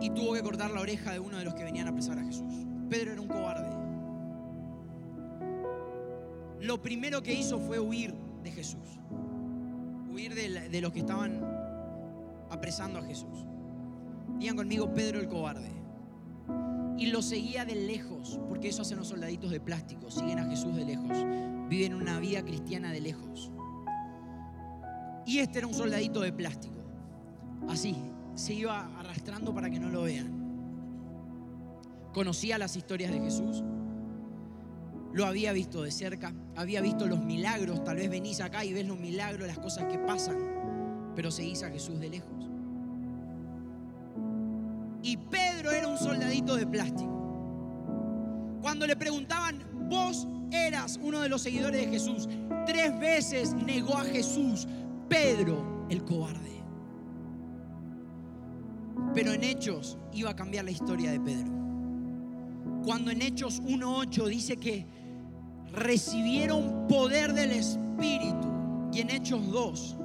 y 0.00 0.10
tuvo 0.10 0.34
que 0.34 0.42
cortar 0.42 0.70
la 0.70 0.80
oreja 0.80 1.12
de 1.12 1.20
uno 1.20 1.38
de 1.38 1.44
los 1.44 1.54
que 1.54 1.64
venían 1.64 1.86
a 1.86 1.90
apresar 1.90 2.18
a 2.18 2.24
Jesús. 2.24 2.52
Pedro 2.88 3.12
era 3.12 3.20
un 3.20 3.28
cobarde. 3.28 3.76
Lo 6.60 6.80
primero 6.82 7.22
que 7.22 7.34
hizo 7.34 7.58
fue 7.58 7.78
huir 7.78 8.14
de 8.42 8.50
Jesús, 8.50 8.98
huir 10.10 10.34
de, 10.34 10.80
los 10.80 10.92
que 10.92 11.00
estaban 11.00 11.44
apresando 12.50 12.98
a 12.98 13.02
Jesús. 13.02 13.46
Digan 14.38 14.56
conmigo, 14.56 14.92
Pedro 14.92 15.20
el 15.20 15.28
cobarde. 15.28 15.70
Y 16.98 17.06
lo 17.06 17.20
seguía 17.20 17.64
de 17.64 17.74
lejos, 17.74 18.40
porque 18.48 18.68
eso 18.68 18.82
hacen 18.82 18.98
los 18.98 19.08
soldaditos 19.08 19.50
de 19.50 19.60
plástico, 19.60 20.10
siguen 20.10 20.38
a 20.38 20.46
Jesús 20.46 20.74
de 20.74 20.86
lejos, 20.86 21.24
viven 21.68 21.94
una 21.94 22.18
vida 22.18 22.42
cristiana 22.42 22.90
de 22.90 23.00
lejos. 23.00 23.52
Y 25.26 25.40
este 25.40 25.58
era 25.58 25.66
un 25.66 25.74
soldadito 25.74 26.20
de 26.20 26.32
plástico, 26.32 26.78
así, 27.68 27.96
se 28.36 28.54
iba 28.54 28.96
arrastrando 28.98 29.52
para 29.52 29.68
que 29.68 29.80
no 29.80 29.88
lo 29.88 30.02
vean. 30.02 30.32
Conocía 32.12 32.58
las 32.58 32.76
historias 32.76 33.10
de 33.10 33.20
Jesús, 33.20 33.64
lo 35.12 35.24
había 35.24 35.52
visto 35.52 35.82
de 35.82 35.90
cerca, 35.90 36.34
había 36.54 36.80
visto 36.82 37.06
los 37.06 37.20
milagros, 37.24 37.82
tal 37.84 37.96
vez 37.96 38.10
venís 38.10 38.40
acá 38.40 38.64
y 38.64 38.72
ves 38.72 38.86
los 38.86 38.98
milagros, 38.98 39.46
las 39.46 39.58
cosas 39.58 39.86
que 39.86 39.98
pasan, 39.98 40.36
pero 41.14 41.30
seguís 41.30 41.62
a 41.62 41.70
Jesús 41.70 41.98
de 41.98 42.10
lejos. 42.10 42.50
Y 45.02 45.16
Pedro 45.16 45.70
era 45.70 45.88
un 45.88 45.96
soldadito 45.96 46.56
de 46.56 46.66
plástico. 46.66 48.58
Cuando 48.60 48.86
le 48.86 48.96
preguntaban, 48.96 49.62
vos 49.88 50.26
eras 50.50 50.98
uno 51.02 51.20
de 51.20 51.28
los 51.28 51.42
seguidores 51.42 51.80
de 51.80 51.88
Jesús, 51.88 52.28
tres 52.66 52.98
veces 52.98 53.54
negó 53.54 53.96
a 53.96 54.04
Jesús, 54.04 54.66
Pedro 55.08 55.86
el 55.88 56.04
cobarde. 56.04 56.56
Pero 59.16 59.32
en 59.32 59.44
Hechos 59.44 59.96
iba 60.12 60.28
a 60.28 60.36
cambiar 60.36 60.66
la 60.66 60.70
historia 60.70 61.10
de 61.10 61.18
Pedro. 61.18 61.50
Cuando 62.84 63.10
en 63.10 63.22
Hechos 63.22 63.62
1.8 63.62 64.26
dice 64.26 64.58
que 64.58 64.84
recibieron 65.72 66.86
poder 66.86 67.32
del 67.32 67.52
Espíritu. 67.52 68.46
Y 68.92 69.00
en 69.00 69.08
Hechos 69.08 69.50
2, 69.50 69.96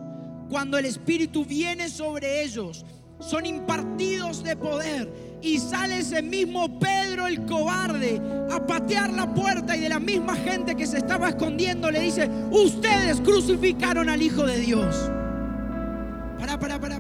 cuando 0.50 0.78
el 0.78 0.86
Espíritu 0.86 1.44
viene 1.44 1.90
sobre 1.90 2.42
ellos, 2.44 2.86
son 3.20 3.46
impartidos 3.46 4.46
de 4.46 4.56
poder. 4.56 5.12
Y 5.42 5.60
sale 5.60 6.00
ese 6.00 6.22
mismo 6.22 6.80
Pedro 6.80 7.28
el 7.28 7.46
cobarde 7.46 8.22
a 8.50 8.66
patear 8.66 9.12
la 9.12 9.34
puerta 9.34 9.76
y 9.76 9.82
de 9.82 9.90
la 9.90 10.00
misma 10.00 10.36
gente 10.36 10.74
que 10.74 10.88
se 10.88 11.00
estaba 11.00 11.30
escondiendo 11.30 11.92
le 11.92 12.00
dice, 12.00 12.30
ustedes 12.50 13.20
crucificaron 13.20 14.08
al 14.08 14.22
Hijo 14.22 14.46
de 14.46 14.58
Dios. 14.58 15.12
Pará, 16.40 16.58
pará, 16.58 16.80
pará, 16.80 16.91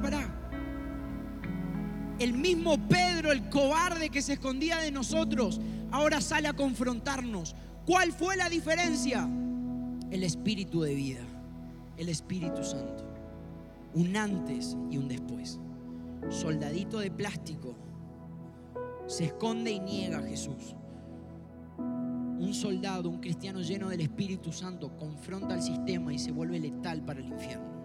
mismo 2.61 2.77
Pedro, 2.87 3.31
el 3.31 3.49
cobarde 3.49 4.11
que 4.11 4.21
se 4.21 4.33
escondía 4.33 4.77
de 4.77 4.91
nosotros, 4.91 5.59
ahora 5.89 6.21
sale 6.21 6.47
a 6.47 6.53
confrontarnos. 6.53 7.55
¿Cuál 7.87 8.11
fue 8.11 8.37
la 8.37 8.49
diferencia? 8.49 9.27
El 10.11 10.23
espíritu 10.23 10.81
de 10.81 10.93
vida, 10.93 11.21
el 11.97 12.07
Espíritu 12.07 12.63
Santo. 12.63 13.03
Un 13.95 14.15
antes 14.15 14.77
y 14.91 14.97
un 14.97 15.07
después. 15.07 15.59
Soldadito 16.29 16.99
de 16.99 17.09
plástico 17.09 17.75
se 19.07 19.25
esconde 19.25 19.71
y 19.71 19.79
niega 19.79 20.19
a 20.19 20.23
Jesús. 20.23 20.75
Un 21.79 22.53
soldado, 22.53 23.09
un 23.09 23.21
cristiano 23.21 23.61
lleno 23.61 23.89
del 23.89 24.01
Espíritu 24.01 24.51
Santo, 24.51 24.95
confronta 24.97 25.55
al 25.55 25.63
sistema 25.63 26.13
y 26.13 26.19
se 26.19 26.31
vuelve 26.31 26.59
letal 26.59 27.03
para 27.03 27.21
el 27.21 27.27
infierno. 27.27 27.80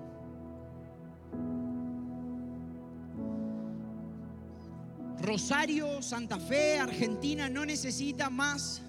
Rosario, 5.21 6.03
Santa 6.03 6.39
Fe, 6.39 6.79
Argentina 6.79 7.49
no 7.49 7.65
necesita 7.65 8.31
más 8.31 8.83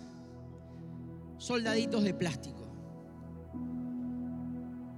soldaditos 1.37 2.03
de 2.03 2.13
plástico. 2.13 2.67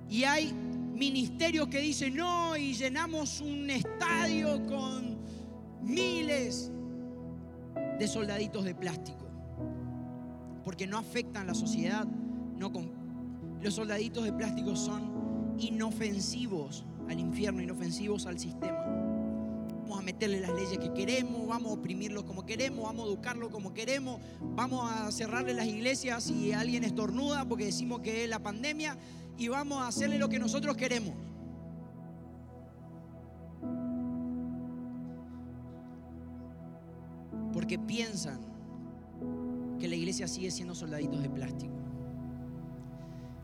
Y 0.10 0.24
hay 0.24 0.52
ministerios 0.54 1.68
que 1.68 1.80
dicen 1.80 2.16
no 2.16 2.58
y 2.58 2.74
llenamos 2.74 3.42
un 3.42 3.70
estadio 3.70 4.66
con 4.66 5.20
miles 5.82 6.72
de 8.00 8.08
soldaditos 8.08 8.66
de 8.66 8.74
plástico. 8.74 9.28
Porque 10.64 10.88
no 10.88 10.98
afectan 10.98 11.48
la 11.48 11.54
sociedad. 11.54 12.06
No 12.58 12.72
Los 13.62 13.76
soldaditos 13.76 14.26
de 14.26 14.34
plástico 14.34 14.76
son 14.76 15.56
inofensivos 15.60 16.86
al 17.08 17.20
infierno, 17.20 17.62
inofensivos 17.62 18.26
al 18.26 18.40
sistema 18.40 19.09
vamos 19.90 20.04
a 20.04 20.06
meterle 20.06 20.40
las 20.40 20.54
leyes 20.54 20.78
que 20.78 20.94
queremos, 20.94 21.48
vamos 21.48 21.72
a 21.72 21.74
oprimirlos 21.74 22.24
como 22.24 22.46
queremos, 22.46 22.84
vamos 22.86 23.06
a 23.06 23.08
educarlos 23.08 23.50
como 23.50 23.74
queremos, 23.74 24.22
vamos 24.40 24.88
a 24.88 25.12
cerrarle 25.12 25.56
las 25.56 25.66
iglesias 25.66 26.26
si 26.26 26.54
alguien 26.54 26.84
estornuda 26.84 27.46
porque 27.46 27.66
decimos 27.66 28.02
que 28.02 28.24
es 28.24 28.30
la 28.30 28.38
pandemia 28.38 28.96
y 29.36 29.48
vamos 29.48 29.80
a 29.80 29.88
hacerle 29.88 30.20
lo 30.20 30.30
que 30.30 30.38
nosotros 30.38 30.78
queremos. 30.78 31.16
Porque 37.52 37.80
piensan 37.80 38.42
que 39.80 39.88
la 39.88 39.96
iglesia 39.96 40.28
sigue 40.28 40.52
siendo 40.52 40.76
soldaditos 40.76 41.24
de 41.24 41.32
plástico. 41.32 41.74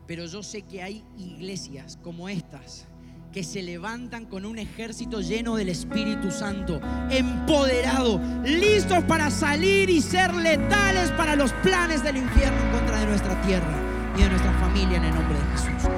Pero 0.06 0.26
yo 0.26 0.44
sé 0.44 0.62
que 0.62 0.80
hay 0.80 1.04
iglesias 1.18 1.98
como 2.00 2.28
estas 2.28 2.86
que 3.36 3.44
se 3.44 3.62
levantan 3.62 4.24
con 4.24 4.46
un 4.46 4.58
ejército 4.58 5.20
lleno 5.20 5.56
del 5.56 5.68
Espíritu 5.68 6.30
Santo, 6.30 6.80
empoderado, 7.10 8.18
listos 8.42 9.04
para 9.04 9.30
salir 9.30 9.90
y 9.90 10.00
ser 10.00 10.32
letales 10.32 11.10
para 11.10 11.36
los 11.36 11.52
planes 11.52 12.02
del 12.02 12.16
infierno 12.16 12.58
en 12.58 12.70
contra 12.70 12.98
de 12.98 13.04
nuestra 13.04 13.38
tierra 13.42 13.76
y 14.16 14.22
de 14.22 14.30
nuestra 14.30 14.52
familia 14.58 14.96
en 14.96 15.04
el 15.04 15.14
nombre 15.14 15.38
de 15.38 15.44
Jesús. 15.52 15.90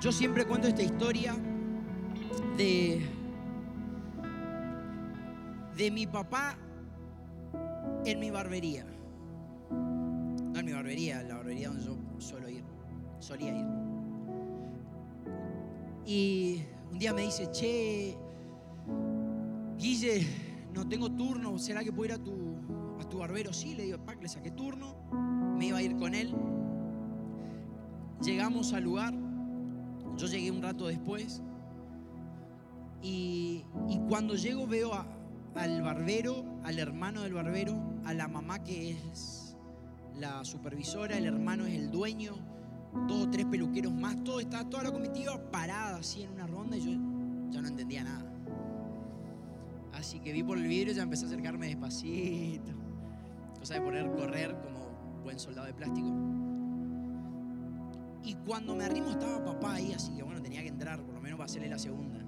Yo 0.00 0.10
siempre 0.10 0.46
cuento 0.46 0.68
esta 0.68 0.82
historia 0.82 1.36
de, 2.56 3.11
de 5.82 5.90
mi 5.90 6.06
papá 6.06 6.56
en 8.04 8.20
mi 8.20 8.30
barbería. 8.30 8.86
No 9.68 10.56
en 10.60 10.64
mi 10.64 10.72
barbería, 10.72 11.24
la 11.24 11.38
barbería 11.38 11.70
donde 11.70 11.84
yo 11.84 11.96
suelo 12.20 12.48
ir, 12.48 12.62
solía 13.18 13.50
ir. 13.58 13.66
Y 16.06 16.62
un 16.92 16.98
día 17.00 17.12
me 17.12 17.22
dice, 17.22 17.50
che, 17.50 18.16
Guille, 19.76 20.24
no 20.72 20.88
tengo 20.88 21.10
turno, 21.10 21.58
¿será 21.58 21.82
que 21.82 21.92
puedo 21.92 22.14
ir 22.14 22.20
a 22.20 22.22
tu, 22.22 22.30
a 23.00 23.08
tu 23.08 23.18
barbero? 23.18 23.52
Sí, 23.52 23.74
le 23.74 23.82
digo, 23.82 23.98
Pac, 23.98 24.22
le 24.22 24.28
saqué 24.28 24.52
turno, 24.52 24.94
me 25.58 25.66
iba 25.66 25.78
a 25.78 25.82
ir 25.82 25.96
con 25.96 26.14
él. 26.14 26.32
Llegamos 28.22 28.72
al 28.72 28.84
lugar, 28.84 29.14
yo 30.16 30.28
llegué 30.28 30.52
un 30.52 30.62
rato 30.62 30.86
después 30.86 31.42
y, 33.02 33.64
y 33.88 33.98
cuando 34.08 34.36
llego 34.36 34.64
veo 34.68 34.94
a- 34.94 35.18
al 35.54 35.82
barbero, 35.82 36.44
al 36.64 36.78
hermano 36.78 37.22
del 37.22 37.34
barbero, 37.34 37.80
a 38.04 38.14
la 38.14 38.28
mamá 38.28 38.62
que 38.62 38.90
es 38.90 39.56
la 40.18 40.44
supervisora, 40.44 41.16
el 41.16 41.26
hermano 41.26 41.66
es 41.66 41.74
el 41.74 41.90
dueño, 41.90 42.34
dos 43.08 43.26
o 43.26 43.30
tres 43.30 43.46
peluqueros 43.46 43.92
más, 43.92 44.22
todo 44.24 44.40
estaba 44.40 44.68
toda 44.68 44.84
la 44.84 44.92
comitiva 44.92 45.50
parada 45.50 45.96
así 45.96 46.22
en 46.22 46.32
una 46.32 46.46
ronda 46.46 46.76
y 46.76 46.80
yo 46.80 46.90
ya 47.50 47.60
no 47.60 47.68
entendía 47.68 48.04
nada. 48.04 48.28
Así 49.92 50.20
que 50.20 50.32
vi 50.32 50.42
por 50.42 50.58
el 50.58 50.66
vidrio 50.66 50.92
y 50.92 50.96
ya 50.96 51.02
empecé 51.02 51.24
a 51.24 51.28
acercarme 51.28 51.66
despacito. 51.66 52.72
Cosa 53.58 53.74
de 53.74 53.80
poder 53.82 54.10
correr 54.10 54.56
como 54.60 55.22
buen 55.22 55.38
soldado 55.38 55.66
de 55.66 55.74
plástico. 55.74 56.08
Y 58.24 58.34
cuando 58.46 58.74
me 58.74 58.84
arrimo 58.84 59.10
estaba 59.10 59.44
papá 59.44 59.74
ahí, 59.74 59.92
así 59.92 60.12
que 60.14 60.22
bueno, 60.22 60.40
tenía 60.40 60.62
que 60.62 60.68
entrar, 60.68 61.02
por 61.04 61.14
lo 61.14 61.20
menos 61.20 61.36
para 61.36 61.46
hacerle 61.46 61.68
la 61.68 61.78
segunda. 61.78 62.20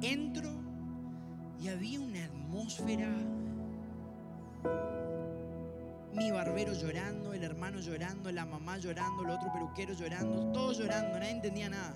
Entro 0.00 0.65
y 1.60 1.68
había 1.68 2.00
una 2.00 2.24
atmósfera. 2.24 3.08
Mi 6.14 6.30
barbero 6.30 6.72
llorando, 6.72 7.34
el 7.34 7.42
hermano 7.42 7.80
llorando, 7.80 8.32
la 8.32 8.46
mamá 8.46 8.78
llorando, 8.78 9.22
el 9.22 9.30
otro 9.30 9.52
peluquero 9.52 9.92
llorando, 9.92 10.52
todos 10.52 10.78
llorando, 10.78 11.18
nadie 11.18 11.32
entendía 11.32 11.68
nada. 11.68 11.94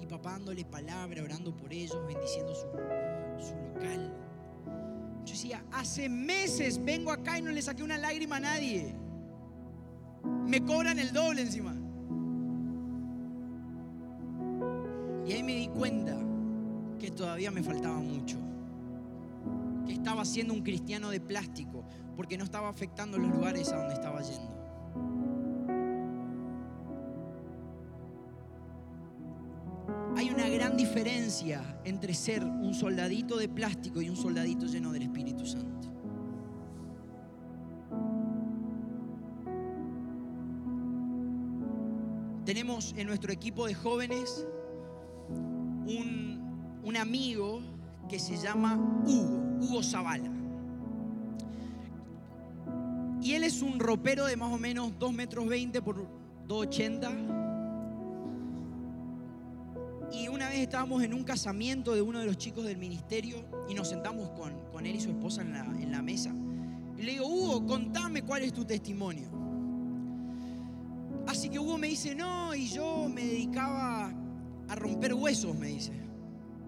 Y 0.00 0.06
papá 0.06 0.32
dándole 0.32 0.64
palabra, 0.64 1.22
orando 1.22 1.54
por 1.54 1.72
ellos, 1.72 1.98
bendiciendo 2.06 2.54
su, 2.54 2.66
su 3.46 3.54
local. 3.54 4.14
Yo 5.24 5.32
decía, 5.32 5.62
hace 5.72 6.08
meses 6.08 6.82
vengo 6.82 7.10
acá 7.10 7.38
y 7.38 7.42
no 7.42 7.50
le 7.50 7.60
saqué 7.60 7.82
una 7.82 7.98
lágrima 7.98 8.36
a 8.36 8.40
nadie 8.40 8.94
me 10.48 10.64
cobran 10.64 10.98
el 10.98 11.12
doble 11.12 11.42
encima. 11.42 11.74
Y 15.26 15.32
ahí 15.32 15.42
me 15.42 15.54
di 15.54 15.68
cuenta 15.68 16.16
que 16.98 17.10
todavía 17.10 17.50
me 17.50 17.62
faltaba 17.62 17.98
mucho. 17.98 18.38
Que 19.88 19.94
estaba 19.94 20.24
siendo 20.24 20.54
un 20.54 20.62
cristiano 20.62 21.10
de 21.10 21.18
plástico, 21.18 21.84
porque 22.16 22.38
no 22.38 22.44
estaba 22.44 22.68
afectando 22.68 23.18
los 23.18 23.30
lugares 23.30 23.72
a 23.72 23.78
donde 23.78 23.94
estaba 23.94 24.20
yendo. 24.20 24.58
Hay 30.16 30.30
una 30.30 30.48
gran 30.48 30.76
diferencia 30.76 31.80
entre 31.84 32.12
ser 32.12 32.44
un 32.44 32.74
soldadito 32.74 33.36
de 33.36 33.48
plástico 33.48 34.02
y 34.02 34.10
un 34.10 34.16
soldadito 34.16 34.66
lleno 34.66 34.92
del 34.92 35.02
Espíritu 35.02 35.46
Santo. 35.46 35.88
Tenemos 42.44 42.94
en 42.96 43.06
nuestro 43.06 43.32
equipo 43.32 43.66
de 43.66 43.74
jóvenes 43.74 44.46
un, 45.28 46.80
un 46.82 46.96
amigo 46.96 47.60
que 48.08 48.18
se 48.18 48.36
llama 48.38 48.76
Hugo, 49.06 49.47
Hugo 49.60 49.82
Zavala. 49.82 50.30
Y 53.22 53.32
él 53.32 53.44
es 53.44 53.62
un 53.62 53.80
ropero 53.80 54.26
de 54.26 54.36
más 54.36 54.52
o 54.52 54.58
menos 54.58 54.92
2 54.98 55.12
metros 55.12 55.46
20 55.46 55.82
por 55.82 56.06
2,80. 56.46 57.36
Y 60.12 60.28
una 60.28 60.48
vez 60.48 60.60
estábamos 60.60 61.02
en 61.02 61.12
un 61.12 61.24
casamiento 61.24 61.94
de 61.94 62.00
uno 62.00 62.20
de 62.20 62.26
los 62.26 62.38
chicos 62.38 62.64
del 62.64 62.78
ministerio 62.78 63.44
y 63.68 63.74
nos 63.74 63.88
sentamos 63.88 64.30
con, 64.30 64.54
con 64.72 64.86
él 64.86 64.96
y 64.96 65.00
su 65.00 65.10
esposa 65.10 65.42
en 65.42 65.52
la, 65.52 65.60
en 65.60 65.92
la 65.92 66.00
mesa. 66.00 66.32
Le 66.96 67.12
digo, 67.12 67.26
Hugo, 67.26 67.66
contame 67.66 68.22
cuál 68.22 68.42
es 68.42 68.52
tu 68.52 68.64
testimonio. 68.64 69.28
Así 71.26 71.50
que 71.50 71.58
Hugo 71.58 71.76
me 71.76 71.88
dice, 71.88 72.14
no, 72.14 72.54
y 72.54 72.68
yo 72.68 73.08
me 73.08 73.22
dedicaba 73.22 74.12
a 74.68 74.74
romper 74.74 75.12
huesos, 75.14 75.54
me 75.54 75.66
dice. 75.66 75.92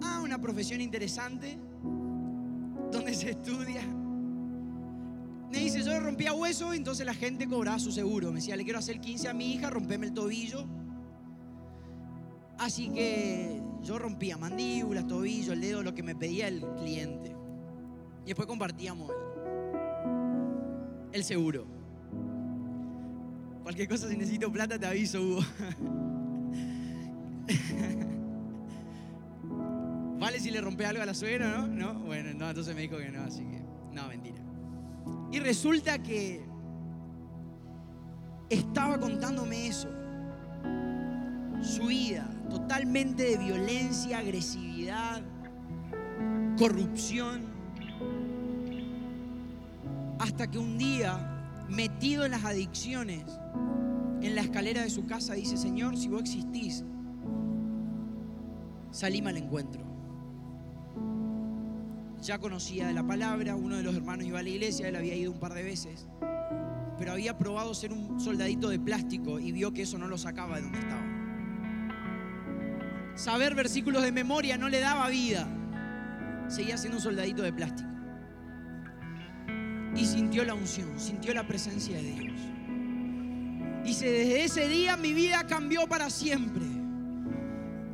Ah, 0.03 0.21
una 0.23 0.39
profesión 0.39 0.81
interesante, 0.81 1.59
se 3.21 3.31
estudia. 3.31 3.83
Me 5.51 5.59
dice, 5.59 5.83
yo 5.83 6.01
rompía 6.01 6.33
huesos, 6.33 6.75
entonces 6.75 7.05
la 7.05 7.13
gente 7.13 7.47
cobraba 7.47 7.79
su 7.79 7.93
seguro. 7.93 8.29
Me 8.31 8.37
decía, 8.37 8.57
le 8.57 8.65
quiero 8.65 8.79
hacer 8.79 9.01
15 9.01 9.29
a 9.29 9.35
mi 9.35 9.53
hija, 9.53 9.69
rompeme 9.69 10.07
el 10.07 10.15
tobillo. 10.15 10.65
Así 12.59 12.89
que 12.91 13.61
yo 13.83 13.99
rompía 13.99 14.39
mandíbulas, 14.39 15.07
tobillo, 15.07 15.53
el 15.53 15.61
dedo, 15.61 15.83
lo 15.83 15.95
que 15.95 16.03
me 16.03 16.15
pedía 16.15 16.49
el 16.49 16.65
cliente. 16.79 17.37
Y 18.25 18.29
después 18.29 18.47
compartíamos 18.47 19.11
el, 19.11 19.17
el 21.13 21.25
seguro. 21.25 21.67
Cualquier 23.63 23.89
cosa, 23.89 24.09
si 24.09 24.17
necesito 24.17 24.51
plata, 24.51 24.79
te 24.79 24.87
aviso, 24.87 25.21
Hugo. 25.21 25.41
¿Vale 30.51 30.59
si 30.59 30.59
le 30.59 30.61
rompe 30.63 30.85
algo 30.85 31.01
a 31.01 31.07
la 31.07 31.15
suegra, 31.15 31.49
no? 31.49 31.69
No, 31.69 32.01
bueno, 32.01 32.31
no, 32.35 32.49
entonces 32.49 32.75
me 32.75 32.83
dijo 32.83 32.97
que 32.97 33.09
no, 33.09 33.23
así 33.23 33.45
que, 33.45 33.63
no, 33.93 34.09
mentira. 34.09 34.43
Y 35.31 35.39
resulta 35.39 36.03
que 36.03 36.45
estaba 38.49 38.99
contándome 38.99 39.69
eso. 39.69 39.89
Su 41.63 41.87
vida, 41.87 42.29
totalmente 42.49 43.23
de 43.23 43.37
violencia, 43.37 44.19
agresividad, 44.19 45.23
corrupción. 46.59 47.43
Hasta 50.19 50.51
que 50.51 50.59
un 50.59 50.79
día, 50.79 51.65
metido 51.69 52.25
en 52.25 52.33
las 52.33 52.45
adicciones, 52.45 53.23
en 54.21 54.35
la 54.35 54.41
escalera 54.41 54.83
de 54.83 54.91
su 54.91 55.07
casa, 55.07 55.35
dice, 55.35 55.57
Señor, 55.57 55.97
si 55.97 56.09
vos 56.09 56.23
existís, 56.23 56.85
salíme 58.91 59.31
al 59.31 59.37
encuentro. 59.37 59.90
Ya 62.23 62.39
conocía 62.39 62.87
de 62.87 62.93
la 62.93 63.03
palabra, 63.03 63.57
uno 63.57 63.77
de 63.77 63.83
los 63.83 63.97
hermanos 63.97 64.27
iba 64.27 64.41
a 64.41 64.43
la 64.43 64.49
iglesia, 64.51 64.89
él 64.89 64.97
había 64.97 65.15
ido 65.15 65.33
un 65.33 65.41
par 65.41 65.55
de 65.55 65.63
veces, 65.63 66.07
pero 66.99 67.13
había 67.13 67.39
probado 67.39 67.73
ser 67.75 67.93
un 67.95 68.21
soldadito 68.21 68.69
de 68.69 68.79
plástico 68.79 69.41
y 69.41 69.53
vio 69.53 69.73
que 69.73 69.83
eso 69.83 69.97
no 69.97 70.07
lo 70.07 70.19
sacaba 70.19 70.57
de 70.57 70.63
donde 70.63 70.79
estaba. 70.81 71.03
Saber 73.15 73.55
versículos 73.55 74.03
de 74.03 74.13
memoria 74.13 74.59
no 74.59 74.69
le 74.69 74.81
daba 74.81 75.09
vida, 75.09 75.49
seguía 76.49 76.77
siendo 76.77 76.99
un 76.99 77.03
soldadito 77.03 77.43
de 77.43 77.55
plástico. 77.55 77.89
Y 79.97 80.05
sintió 80.05 80.45
la 80.45 80.53
unción, 80.53 81.01
sintió 81.01 81.33
la 81.33 81.47
presencia 81.47 81.97
de 81.97 82.03
Dios. 82.03 82.41
Dice, 83.83 84.11
desde 84.11 84.45
ese 84.45 84.69
día 84.69 84.99
mi 84.99 85.15
vida 85.15 85.47
cambió 85.47 85.87
para 85.87 86.11
siempre. 86.11 86.67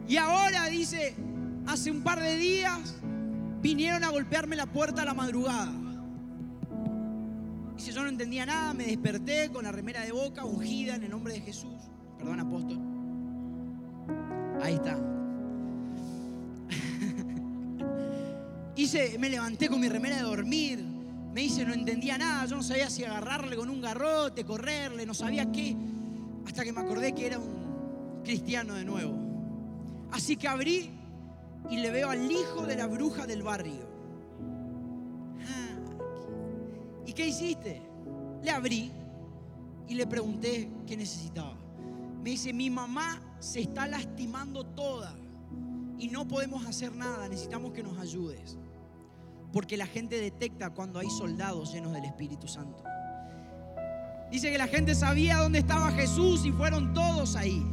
Y 0.09 0.17
ahora, 0.17 0.67
dice, 0.67 1.15
hace 1.67 1.93
un 1.93 2.03
par 2.03 2.21
de 2.21 2.37
días 2.37 2.97
vinieron 3.67 4.05
a 4.05 4.11
golpearme 4.11 4.55
la 4.55 4.67
puerta 4.67 5.03
a 5.03 5.05
la 5.05 5.13
madrugada. 5.13 5.73
Dice, 7.77 7.91
yo 7.91 8.03
no 8.03 8.09
entendía 8.09 8.47
nada, 8.47 8.73
me 8.73 8.85
desperté 8.85 9.51
con 9.51 9.65
la 9.65 9.73
remera 9.73 10.05
de 10.05 10.13
boca, 10.13 10.45
ungida 10.45 10.95
en 10.95 11.03
el 11.03 11.11
nombre 11.11 11.35
de 11.35 11.41
Jesús. 11.41 11.75
Perdón, 12.17 12.39
apóstol. 12.39 12.79
Ahí 14.63 14.75
está. 14.75 14.97
Dice, 18.77 19.19
me 19.19 19.29
levanté 19.29 19.69
con 19.69 19.81
mi 19.81 19.89
remera 19.89 20.15
de 20.15 20.23
dormir, 20.23 20.85
Me 21.35 21.41
dice, 21.41 21.65
no 21.65 21.75
entendía 21.75 22.17
nada, 22.17 22.47
yo 22.47 22.55
no 22.57 22.63
sabía 22.63 22.89
si 22.89 23.05
agarrarle 23.05 23.57
con 23.57 23.69
un 23.69 23.81
garrote, 23.81 24.45
correrle, 24.45 25.05
no 25.05 25.13
sabía 25.13 25.51
qué. 25.51 25.77
Hasta 26.47 26.65
que 26.65 26.73
me 26.73 26.83
acordé 26.83 27.15
que 27.15 27.27
era 27.27 27.41
un 27.41 28.23
cristiano 28.23 28.75
de 28.75 28.85
nuevo. 28.85 29.19
Así 30.13 30.37
que 30.37 30.47
abrí 30.47 30.96
y 31.71 31.79
le 31.79 31.91
veo 31.91 32.11
al 32.11 32.31
hijo 32.31 32.67
de 32.67 32.77
la 32.77 32.87
bruja 32.87 33.27
del 33.27 33.43
barrio. 33.43 33.87
Ah, 35.49 35.79
¿Y 37.05 37.13
qué 37.13 37.27
hiciste? 37.27 37.83
Le 38.43 38.51
abrí 38.51 38.93
y 39.89 39.95
le 39.95 40.07
pregunté 40.07 40.71
qué 40.87 40.97
necesitaba. 40.97 41.57
Me 42.23 42.31
dice, 42.31 42.53
mi 42.53 42.71
mamá 42.71 43.21
se 43.41 43.61
está 43.61 43.87
lastimando 43.87 44.65
toda 44.65 45.15
y 45.99 46.09
no 46.09 46.27
podemos 46.27 46.67
hacer 46.67 46.95
nada, 46.95 47.29
necesitamos 47.29 47.73
que 47.73 47.83
nos 47.83 47.99
ayudes. 47.99 48.59
Porque 49.53 49.77
la 49.77 49.87
gente 49.87 50.21
detecta 50.21 50.71
cuando 50.71 50.99
hay 50.99 51.09
soldados 51.09 51.73
llenos 51.73 51.93
del 51.93 52.05
Espíritu 52.05 52.49
Santo. 52.49 52.83
Dice 54.31 54.51
que 54.51 54.59
la 54.59 54.67
gente 54.67 54.95
sabía 54.95 55.39
dónde 55.39 55.61
estaba 55.61 55.93
Jesús 55.93 56.45
y 56.45 56.53
fueron 56.53 56.93
todos 56.93 57.37
ahí. 57.37 57.65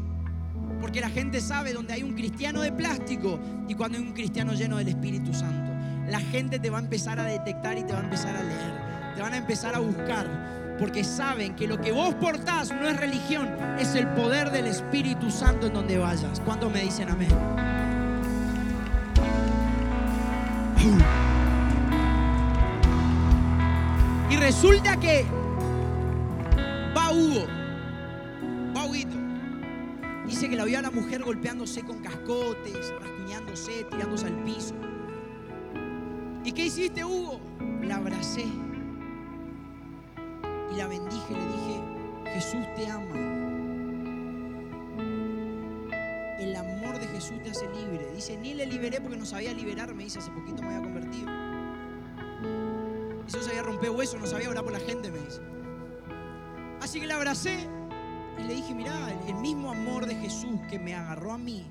Porque 0.83 0.99
la 0.99 1.09
gente 1.09 1.39
sabe 1.39 1.71
dónde 1.71 1.93
hay 1.93 2.03
un 2.03 2.13
cristiano 2.13 2.59
de 2.59 2.73
plástico 2.73 3.39
y 3.69 3.73
cuando 3.73 3.97
hay 3.97 4.03
un 4.03 4.11
cristiano 4.11 4.51
lleno 4.51 4.75
del 4.75 4.89
Espíritu 4.89 5.33
Santo. 5.33 5.71
La 6.11 6.19
gente 6.19 6.59
te 6.59 6.69
va 6.69 6.79
a 6.79 6.81
empezar 6.81 7.21
a 7.21 7.23
detectar 7.23 7.77
y 7.77 7.83
te 7.83 7.93
va 7.93 7.99
a 7.99 8.03
empezar 8.03 8.35
a 8.35 8.43
leer. 8.43 9.13
Te 9.15 9.21
van 9.21 9.33
a 9.33 9.37
empezar 9.37 9.75
a 9.75 9.79
buscar. 9.79 10.75
Porque 10.77 11.05
saben 11.05 11.55
que 11.55 11.69
lo 11.69 11.79
que 11.79 11.93
vos 11.93 12.13
portás 12.15 12.73
no 12.73 12.89
es 12.89 12.99
religión, 12.99 13.47
es 13.79 13.95
el 13.95 14.09
poder 14.09 14.51
del 14.51 14.67
Espíritu 14.67 15.31
Santo 15.31 15.67
en 15.67 15.73
donde 15.73 15.97
vayas. 15.97 16.41
¿Cuántos 16.41 16.69
me 16.69 16.81
dicen 16.81 17.07
amén? 17.07 17.29
Y 24.29 24.35
resulta 24.35 24.97
que 24.97 25.25
va 26.93 27.13
Hugo, 27.13 27.47
que 30.53 30.57
la 30.57 30.65
vio 30.65 30.77
a 30.77 30.83
la 30.83 30.91
mujer 30.91 31.23
golpeándose 31.23 31.81
con 31.81 31.97
cascotes, 32.03 32.93
rasguñándose, 33.01 33.85
tirándose 33.85 34.27
al 34.27 34.35
piso. 34.43 34.75
¿Y 36.45 36.51
qué 36.51 36.65
hiciste, 36.65 37.03
Hugo? 37.03 37.39
La 37.81 37.95
abracé 37.95 38.45
y 40.71 40.75
la 40.75 40.85
bendije 40.85 41.25
y 41.31 41.33
le 41.33 41.45
dije, 41.47 41.83
Jesús 42.35 42.63
te 42.75 42.87
ama. 42.87 43.15
El 46.37 46.55
amor 46.55 46.99
de 46.99 47.07
Jesús 47.07 47.41
te 47.41 47.49
hace 47.49 47.67
libre. 47.71 48.11
Dice, 48.13 48.37
ni 48.37 48.53
le 48.53 48.67
liberé 48.67 49.01
porque 49.01 49.17
no 49.17 49.25
sabía 49.25 49.53
liberar, 49.53 49.95
me 49.95 50.03
dice, 50.03 50.19
hace 50.19 50.29
poquito 50.29 50.61
me 50.61 50.75
había 50.75 50.81
convertido. 50.81 51.31
Y 53.27 53.31
yo 53.31 53.41
sabía 53.41 53.63
romper 53.63 53.89
huesos, 53.89 54.21
no 54.21 54.27
sabía 54.27 54.51
orar 54.51 54.63
por 54.63 54.73
la 54.73 54.79
gente, 54.81 55.09
me 55.09 55.17
dice. 55.17 55.41
Así 56.79 56.99
que 56.99 57.07
la 57.07 57.15
abracé 57.15 57.67
y 58.39 58.43
le 58.43 58.55
dije, 58.55 58.73
mirá, 58.73 59.11
el- 59.27 59.35
mismo 59.35 59.71
amor 59.71 60.05
de 60.05 60.15
Jesús 60.15 60.59
que 60.69 60.79
me 60.79 60.95
agarró 60.95 61.33
a 61.33 61.37
mí, 61.37 61.65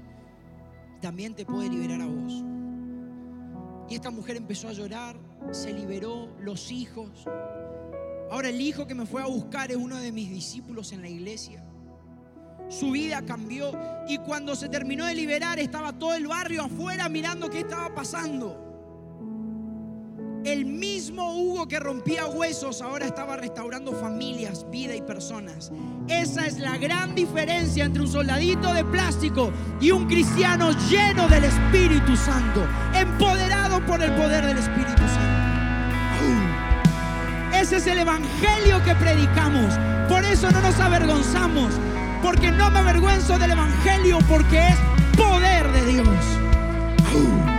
también 1.00 1.34
te 1.34 1.46
puede 1.46 1.68
liberar 1.70 2.02
a 2.02 2.06
vos. 2.06 2.44
Y 3.88 3.94
esta 3.94 4.10
mujer 4.10 4.36
empezó 4.36 4.68
a 4.68 4.72
llorar, 4.72 5.16
se 5.52 5.72
liberó, 5.72 6.28
los 6.40 6.70
hijos. 6.70 7.26
Ahora 8.30 8.48
el 8.50 8.60
hijo 8.60 8.86
que 8.86 8.94
me 8.94 9.06
fue 9.06 9.22
a 9.22 9.26
buscar 9.26 9.70
es 9.70 9.76
uno 9.76 9.96
de 9.96 10.12
mis 10.12 10.30
discípulos 10.30 10.92
en 10.92 11.00
la 11.02 11.08
iglesia. 11.08 11.64
Su 12.68 12.90
vida 12.92 13.22
cambió 13.22 13.72
y 14.08 14.18
cuando 14.18 14.54
se 14.54 14.68
terminó 14.68 15.04
de 15.06 15.14
liberar 15.14 15.58
estaba 15.58 15.92
todo 15.92 16.14
el 16.14 16.26
barrio 16.26 16.62
afuera 16.62 17.08
mirando 17.08 17.50
qué 17.50 17.60
estaba 17.60 17.94
pasando. 17.94 18.71
El 20.44 20.66
mismo 20.66 21.36
Hugo 21.36 21.68
que 21.68 21.78
rompía 21.78 22.26
huesos 22.26 22.82
ahora 22.82 23.06
estaba 23.06 23.36
restaurando 23.36 23.92
familias, 23.92 24.66
vida 24.70 24.96
y 24.96 25.00
personas. 25.00 25.70
Esa 26.08 26.46
es 26.46 26.58
la 26.58 26.78
gran 26.78 27.14
diferencia 27.14 27.84
entre 27.84 28.02
un 28.02 28.08
soldadito 28.08 28.74
de 28.74 28.84
plástico 28.84 29.52
y 29.80 29.92
un 29.92 30.06
cristiano 30.08 30.72
lleno 30.90 31.28
del 31.28 31.44
Espíritu 31.44 32.16
Santo, 32.16 32.66
empoderado 32.92 33.84
por 33.86 34.02
el 34.02 34.12
poder 34.14 34.44
del 34.46 34.58
Espíritu 34.58 35.02
Santo. 35.02 35.42
Ese 37.54 37.76
es 37.76 37.86
el 37.86 38.00
evangelio 38.00 38.82
que 38.84 38.94
predicamos. 38.96 39.74
Por 40.08 40.24
eso 40.24 40.50
no 40.50 40.60
nos 40.60 40.80
avergonzamos. 40.80 41.72
Porque 42.20 42.50
no 42.50 42.70
me 42.70 42.80
avergüenzo 42.80 43.38
del 43.38 43.52
evangelio 43.52 44.18
porque 44.28 44.58
es 44.58 44.76
poder 45.16 45.70
de 45.70 45.92
Dios. 45.92 47.51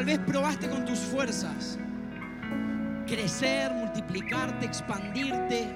Tal 0.00 0.06
vez 0.06 0.18
probaste 0.20 0.66
con 0.70 0.86
tus 0.86 0.98
fuerzas 0.98 1.78
crecer, 3.06 3.70
multiplicarte, 3.74 4.64
expandirte, 4.64 5.68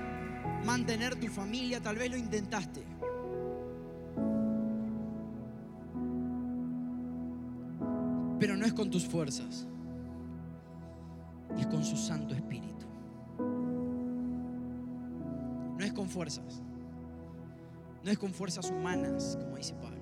mantener 0.64 1.14
tu 1.14 1.26
familia, 1.26 1.78
tal 1.78 1.96
vez 1.96 2.10
lo 2.10 2.16
intentaste. 2.16 2.82
Pero 8.38 8.56
no 8.56 8.64
es 8.64 8.72
con 8.72 8.90
tus 8.90 9.06
fuerzas, 9.06 9.66
es 11.58 11.66
con 11.66 11.84
su 11.84 11.98
Santo 11.98 12.34
Espíritu. 12.34 12.86
No 15.76 15.84
es 15.84 15.92
con 15.92 16.08
fuerzas, 16.08 16.62
no 18.02 18.10
es 18.10 18.16
con 18.16 18.32
fuerzas 18.32 18.70
humanas, 18.70 19.36
como 19.38 19.58
dice 19.58 19.74
Pablo, 19.74 20.00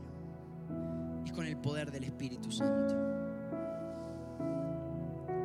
es 1.27 1.33
con 1.33 1.45
el 1.45 1.57
poder 1.57 1.91
del 1.91 2.05
Espíritu 2.05 2.53
Santo. 2.53 3.12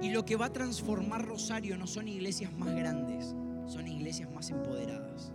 Y 0.01 0.09
lo 0.09 0.25
que 0.25 0.35
va 0.35 0.45
a 0.45 0.53
transformar 0.53 1.25
Rosario 1.25 1.77
no 1.77 1.87
son 1.87 2.07
iglesias 2.07 2.51
más 2.53 2.73
grandes, 2.75 3.35
son 3.65 3.87
iglesias 3.87 4.29
más 4.31 4.49
empoderadas. 4.49 5.31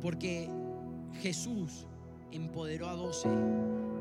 Porque 0.00 0.50
Jesús 1.20 1.86
empoderó 2.32 2.88
a 2.88 2.94
12, 2.94 3.28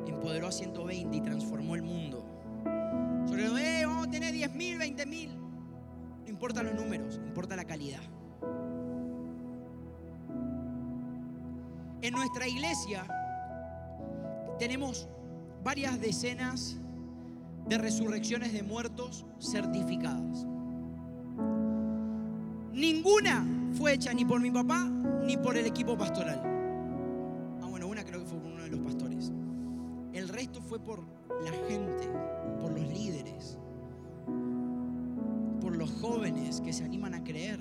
empoderó 0.08 0.48
a 0.48 0.52
120 0.52 1.18
y 1.18 1.22
transformó 1.22 1.76
el 1.76 1.84
mundo. 1.84 2.26
Sobre 3.28 3.46
eh, 3.46 3.86
vamos 3.86 4.08
a 4.08 4.12
tener 4.12 4.34
10 4.34 4.56
mil, 4.56 4.78
20 4.78 5.06
mil. 5.06 5.30
No 6.24 6.30
importan 6.30 6.66
los 6.66 6.76
números, 6.76 7.20
importa 7.26 7.56
la 7.56 7.66
calidad. 7.66 8.02
En 12.02 12.14
nuestra 12.14 12.48
iglesia 12.48 13.06
tenemos 14.58 15.08
varias 15.64 16.00
decenas 16.00 16.78
de 17.70 17.78
resurrecciones 17.78 18.52
de 18.52 18.64
muertos 18.64 19.26
certificadas. 19.40 20.48
Ninguna 22.74 23.46
fue 23.74 23.94
hecha 23.94 24.12
ni 24.12 24.26
por 24.26 24.42
mi 24.42 24.50
papá 24.50 24.90
ni 25.24 25.38
por 25.38 25.56
el 25.56 25.68
equipo 25.68 25.96
pastoral. 25.96 26.42
Ah, 27.62 27.68
bueno, 27.70 27.88
una 27.88 28.04
creo 28.04 28.22
que 28.22 28.26
fue 28.26 28.40
por 28.40 28.52
uno 28.52 28.64
de 28.64 28.70
los 28.72 28.80
pastores. 28.80 29.32
El 30.14 30.30
resto 30.30 30.62
fue 30.62 30.80
por 30.80 31.04
la 31.44 31.52
gente, 31.68 32.10
por 32.60 32.72
los 32.72 32.88
líderes, 32.90 33.60
por 35.62 35.76
los 35.76 35.92
jóvenes 36.02 36.62
que 36.62 36.74
se 36.74 36.84
animan 36.84 37.14
a 37.14 37.24
creer. 37.24 37.60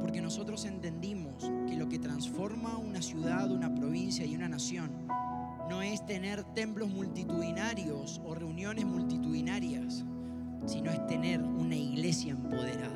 Porque 0.00 0.20
nosotros 0.20 0.64
entendimos 0.64 1.50
que 1.66 1.76
lo 1.76 1.88
que 1.88 1.98
transforma 1.98 2.78
una 2.78 3.02
ciudad, 3.02 3.50
una 3.50 3.74
provincia 3.74 4.24
y 4.24 4.36
una 4.36 4.48
nación 4.48 4.90
no 5.68 5.82
es 5.82 6.04
tener 6.04 6.44
templos 6.54 6.88
multitudinarios 6.88 8.20
o 8.24 8.34
reuniones 8.34 8.84
multitudinarias, 8.84 10.04
sino 10.66 10.90
es 10.90 11.06
tener 11.06 11.40
una 11.40 11.76
iglesia 11.76 12.32
empoderada. 12.32 12.88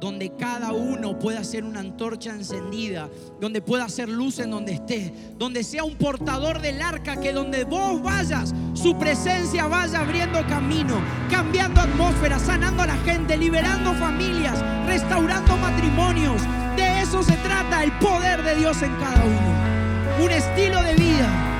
Donde 0.00 0.30
cada 0.36 0.72
uno 0.72 1.18
pueda 1.18 1.42
ser 1.42 1.64
una 1.64 1.80
antorcha 1.80 2.30
encendida, 2.30 3.08
donde 3.40 3.60
pueda 3.60 3.84
hacer 3.84 4.08
luz 4.08 4.38
en 4.38 4.50
donde 4.50 4.74
esté, 4.74 5.12
donde 5.36 5.64
sea 5.64 5.82
un 5.82 5.96
portador 5.96 6.60
del 6.60 6.80
arca, 6.80 7.18
que 7.18 7.32
donde 7.32 7.64
vos 7.64 8.00
vayas, 8.00 8.54
su 8.74 8.96
presencia 8.96 9.66
vaya 9.66 9.98
abriendo 9.98 10.46
camino, 10.46 11.00
cambiando 11.28 11.80
atmósfera, 11.80 12.38
sanando 12.38 12.84
a 12.84 12.86
la 12.86 12.96
gente, 12.98 13.36
liberando 13.36 13.92
familias, 13.94 14.62
restaurando 14.86 15.56
matrimonios. 15.56 16.42
De 16.76 17.00
eso 17.00 17.24
se 17.24 17.34
trata 17.38 17.82
el 17.82 17.90
poder 17.98 18.44
de 18.44 18.54
Dios 18.54 18.80
en 18.82 18.94
cada 19.00 19.24
uno. 19.24 20.24
Un 20.24 20.30
estilo 20.30 20.80
de 20.84 20.94
vida. 20.94 21.57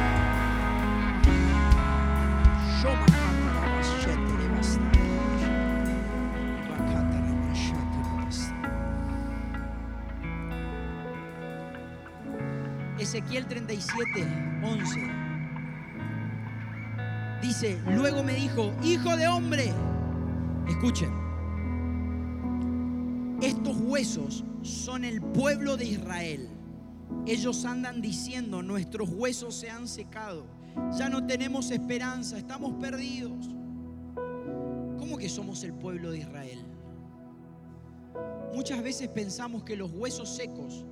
Ezequiel 13.09 13.47
37, 13.47 14.27
11. 14.63 15.01
Dice, 17.41 17.81
luego 17.95 18.23
me 18.23 18.35
dijo, 18.35 18.71
hijo 18.83 19.17
de 19.17 19.27
hombre, 19.27 19.73
escuchen, 20.69 21.11
estos 23.41 23.79
huesos 23.79 24.45
son 24.61 25.07
el 25.07 25.23
pueblo 25.23 25.79
de 25.79 25.87
Israel. 25.87 26.51
Ellos 27.27 27.65
andan 27.65 28.03
diciendo, 28.03 28.63
nuestros 28.63 29.09
huesos 29.09 29.55
se 29.55 29.71
han 29.71 29.89
secado, 29.89 30.45
ya 30.99 31.09
no 31.09 31.27
tenemos 31.27 31.71
esperanza, 31.71 32.37
estamos 32.37 32.75
perdidos. 32.75 33.49
¿Cómo 34.99 35.17
que 35.17 35.31
somos 35.31 35.65
el 35.65 35.73
pueblo 35.73 36.11
de 36.11 36.19
Israel? 36.19 36.63
Muchas 38.55 38.83
veces 38.83 39.09
pensamos 39.09 39.65
que 39.65 39.77
los 39.77 39.93
huesos 39.93 40.29
secos 40.29 40.85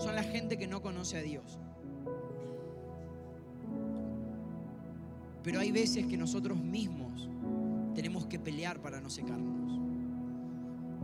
son 0.00 0.16
la 0.16 0.22
gente 0.22 0.56
que 0.56 0.66
no 0.66 0.82
conoce 0.82 1.18
a 1.18 1.22
Dios. 1.22 1.58
Pero 5.42 5.60
hay 5.60 5.70
veces 5.70 6.06
que 6.06 6.16
nosotros 6.16 6.58
mismos 6.58 7.28
tenemos 7.94 8.26
que 8.26 8.38
pelear 8.38 8.80
para 8.80 9.00
no 9.00 9.10
secarnos. 9.10 9.78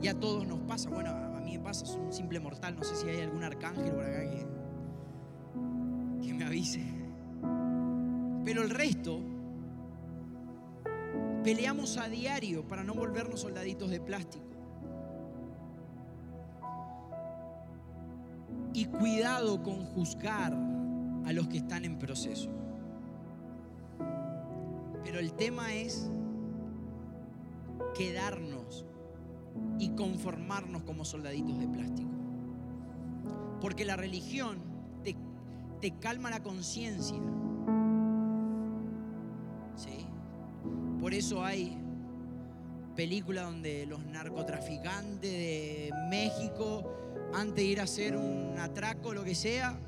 Y 0.03 0.09
a 0.09 0.19
todos 0.19 0.47
nos 0.47 0.61
pasa, 0.61 0.91
bueno, 0.91 1.11
a 1.11 1.41
mí 1.41 1.57
me 1.57 1.65
pasa, 1.65 1.87
soy 1.87 2.01
un 2.01 2.13
simple 2.13 2.39
mortal, 2.39 2.77
no 2.77 2.85
sé 2.85 2.97
si 2.97 3.09
hay 3.09 3.21
algún 3.21 3.43
arcángel 3.43 3.93
por 3.93 4.05
acá 4.05 4.21
que, 4.21 4.47
que 6.27 6.35
me 6.35 6.45
avise. 6.45 6.85
Pero 8.45 8.63
el 8.63 8.71
resto 8.71 9.21
peleamos 11.43 11.97
a 11.97 12.09
diario 12.09 12.67
para 12.67 12.85
no 12.85 12.95
volvernos 12.95 13.41
soldaditos 13.41 13.91
de 13.91 14.01
plástico. 14.01 14.56
Y 18.77 18.85
cuidado 18.85 19.63
con 19.63 19.87
juzgar 19.87 20.53
a 21.25 21.33
los 21.33 21.49
que 21.49 21.57
están 21.57 21.87
en 21.87 21.99
proceso. 21.99 22.51
Pero 25.03 25.19
el 25.19 25.33
tema 25.33 25.73
es 25.73 26.11
quedarnos 27.97 28.85
y 29.79 29.89
conformarnos 29.95 30.83
como 30.83 31.07
soldaditos 31.07 31.59
de 31.59 31.69
plástico. 31.69 32.11
Porque 33.63 33.87
la 33.87 33.97
religión 33.97 34.59
te, 35.03 35.17
te 35.81 35.93
calma 35.93 36.29
la 36.29 36.43
conciencia. 36.43 37.17
¿Sí? 39.75 40.07
Por 41.01 41.15
eso 41.15 41.43
hay 41.43 41.79
películas 42.95 43.47
donde 43.47 43.87
los 43.87 44.05
narcotraficantes 44.05 45.33
de 45.33 45.91
México, 46.11 47.06
antes 47.35 47.57
de 47.57 47.65
ir 47.65 47.81
a 47.81 47.85
hacer 47.85 48.17
un 48.17 48.59
atraco 48.59 49.09
o 49.09 49.15
lo 49.15 49.25
que 49.25 49.35
sea, 49.35 49.79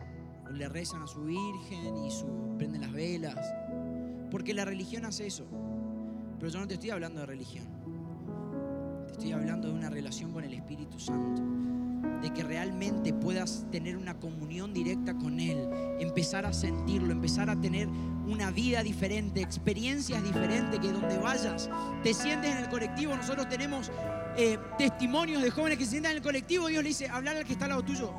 le 0.52 0.68
rezan 0.68 1.02
a 1.02 1.06
su 1.06 1.24
virgen 1.24 1.96
y 2.04 2.10
su, 2.10 2.26
prenden 2.58 2.82
las 2.82 2.92
velas. 2.92 3.54
Porque 4.30 4.54
la 4.54 4.64
religión 4.64 5.04
hace 5.04 5.26
eso. 5.26 5.46
Pero 6.38 6.50
yo 6.50 6.60
no 6.60 6.68
te 6.68 6.74
estoy 6.74 6.90
hablando 6.90 7.20
de 7.20 7.26
religión. 7.26 7.66
Te 9.06 9.12
estoy 9.12 9.32
hablando 9.32 9.68
de 9.68 9.74
una 9.74 9.90
relación 9.90 10.32
con 10.32 10.44
el 10.44 10.54
Espíritu 10.54 10.98
Santo. 10.98 11.42
De 12.22 12.32
que 12.32 12.42
realmente 12.42 13.12
puedas 13.12 13.66
tener 13.70 13.96
una 13.96 14.18
comunión 14.18 14.72
directa 14.72 15.14
con 15.14 15.40
Él. 15.40 15.68
Empezar 16.00 16.46
a 16.46 16.52
sentirlo, 16.52 17.12
empezar 17.12 17.50
a 17.50 17.60
tener 17.60 17.88
una 17.88 18.50
vida 18.50 18.82
diferente, 18.82 19.40
experiencias 19.40 20.22
diferentes, 20.22 20.78
que 20.78 20.92
donde 20.92 21.16
vayas, 21.18 21.70
te 22.02 22.12
sientes 22.12 22.50
en 22.50 22.58
el 22.58 22.68
colectivo. 22.68 23.16
Nosotros 23.16 23.48
tenemos 23.48 23.90
eh, 24.40 24.56
testimonios 24.78 25.42
de 25.42 25.50
jóvenes 25.50 25.78
que 25.78 25.84
se 25.84 25.90
sientan 25.90 26.12
en 26.12 26.18
el 26.18 26.22
colectivo. 26.22 26.68
Dios 26.68 26.84
le 26.84 26.90
dice, 26.90 27.08
hablar 27.08 27.36
al 27.36 27.44
que 27.44 27.54
está 27.54 27.64
al 27.64 27.70
lado 27.70 27.82
tuyo. 27.82 28.14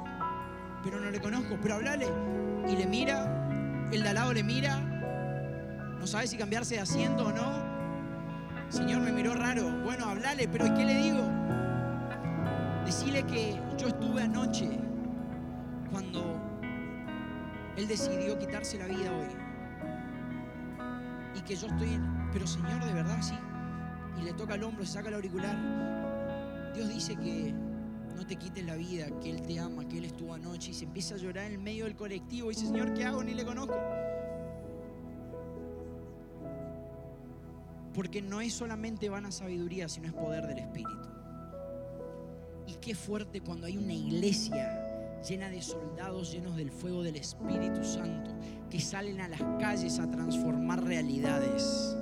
Pero 0.83 0.99
no 0.99 1.09
le 1.09 1.21
conozco, 1.21 1.57
pero 1.61 1.75
hablale. 1.75 2.07
Y 2.67 2.75
le 2.75 2.85
mira, 2.85 3.87
el 3.93 4.03
de 4.03 4.09
al 4.09 4.15
lado 4.15 4.33
le 4.33 4.43
mira, 4.43 4.79
no 5.97 6.05
sabe 6.05 6.27
si 6.27 6.37
cambiarse 6.37 6.75
de 6.75 6.81
asiento 6.81 7.27
o 7.27 7.31
no. 7.31 7.63
Señor 8.67 9.01
me 9.01 9.13
miró 9.13 9.33
raro. 9.33 9.71
Bueno, 9.85 10.09
hablale, 10.09 10.49
pero 10.49 10.67
¿y 10.67 10.73
qué 10.73 10.83
le 10.83 10.95
digo? 10.95 11.23
Decirle 12.85 13.23
que 13.23 13.57
yo 13.77 13.87
estuve 13.87 14.21
anoche 14.21 14.77
cuando 15.89 16.37
Él 17.77 17.87
decidió 17.87 18.37
quitarse 18.37 18.77
la 18.77 18.87
vida 18.87 19.09
hoy. 19.09 19.29
Y 21.39 21.41
que 21.43 21.55
yo 21.55 21.67
estoy 21.67 21.93
en... 21.93 22.29
Pero 22.33 22.45
Señor, 22.45 22.83
de 22.83 22.93
verdad, 22.93 23.21
sí. 23.21 23.35
Y 24.19 24.23
le 24.23 24.33
toca 24.33 24.55
el 24.55 24.63
hombro, 24.63 24.85
se 24.85 24.91
saca 24.91 25.07
el 25.07 25.15
auricular. 25.15 25.98
Dios 26.73 26.89
dice 26.89 27.15
que 27.15 27.53
no 28.15 28.25
te 28.25 28.35
quites 28.35 28.65
la 28.65 28.75
vida, 28.75 29.07
que 29.21 29.29
Él 29.29 29.41
te 29.41 29.59
ama, 29.59 29.87
que 29.87 29.97
Él 29.97 30.05
estuvo 30.05 30.33
anoche. 30.33 30.71
Y 30.71 30.73
se 30.73 30.85
empieza 30.85 31.15
a 31.15 31.17
llorar 31.17 31.45
en 31.45 31.53
el 31.53 31.59
medio 31.59 31.85
del 31.85 31.95
colectivo. 31.95 32.51
Y 32.51 32.55
dice, 32.55 32.67
Señor, 32.67 32.93
¿qué 32.93 33.05
hago? 33.05 33.23
Ni 33.23 33.33
le 33.33 33.45
conozco. 33.45 33.75
Porque 37.93 38.21
no 38.21 38.41
es 38.41 38.53
solamente 38.53 39.09
vana 39.09 39.31
sabiduría, 39.31 39.89
sino 39.89 40.07
es 40.07 40.13
poder 40.13 40.47
del 40.47 40.59
Espíritu. 40.59 41.09
Y 42.67 42.75
qué 42.75 42.93
fuerte 42.93 43.41
cuando 43.41 43.65
hay 43.65 43.77
una 43.77 43.93
iglesia 43.93 44.85
llena 45.27 45.49
de 45.49 45.61
soldados 45.61 46.31
llenos 46.31 46.55
del 46.55 46.71
fuego 46.71 47.03
del 47.03 47.15
Espíritu 47.15 47.83
Santo 47.83 48.31
que 48.69 48.79
salen 48.79 49.19
a 49.21 49.27
las 49.27 49.41
calles 49.59 49.99
a 49.99 50.09
transformar 50.09 50.83
realidades. 50.83 51.97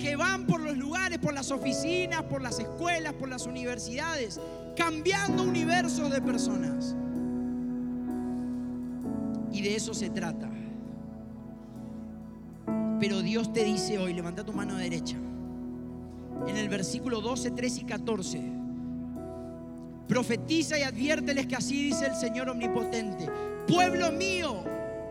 Que 0.00 0.16
van 0.16 0.46
por 0.46 0.60
los 0.60 0.76
lugares, 0.76 1.18
por 1.18 1.34
las 1.34 1.50
oficinas, 1.50 2.22
por 2.22 2.40
las 2.40 2.58
escuelas, 2.58 3.12
por 3.12 3.28
las 3.28 3.46
universidades, 3.46 4.40
cambiando 4.76 5.42
universos 5.42 6.10
de 6.10 6.22
personas. 6.22 6.96
Y 9.52 9.62
de 9.62 9.76
eso 9.76 9.92
se 9.92 10.08
trata. 10.10 10.48
Pero 12.98 13.22
Dios 13.22 13.52
te 13.52 13.64
dice 13.64 13.98
hoy, 13.98 14.14
levanta 14.14 14.44
tu 14.44 14.52
mano 14.52 14.76
derecha. 14.76 15.16
En 16.46 16.56
el 16.56 16.68
versículo 16.68 17.20
12, 17.20 17.50
13 17.50 17.80
y 17.80 17.84
14. 17.84 18.52
Profetiza 20.08 20.78
y 20.78 20.82
adviérteles 20.82 21.46
que 21.46 21.56
así 21.56 21.84
dice 21.84 22.06
el 22.06 22.14
Señor 22.14 22.48
omnipotente. 22.48 23.28
Pueblo 23.66 24.12
mío, 24.12 24.64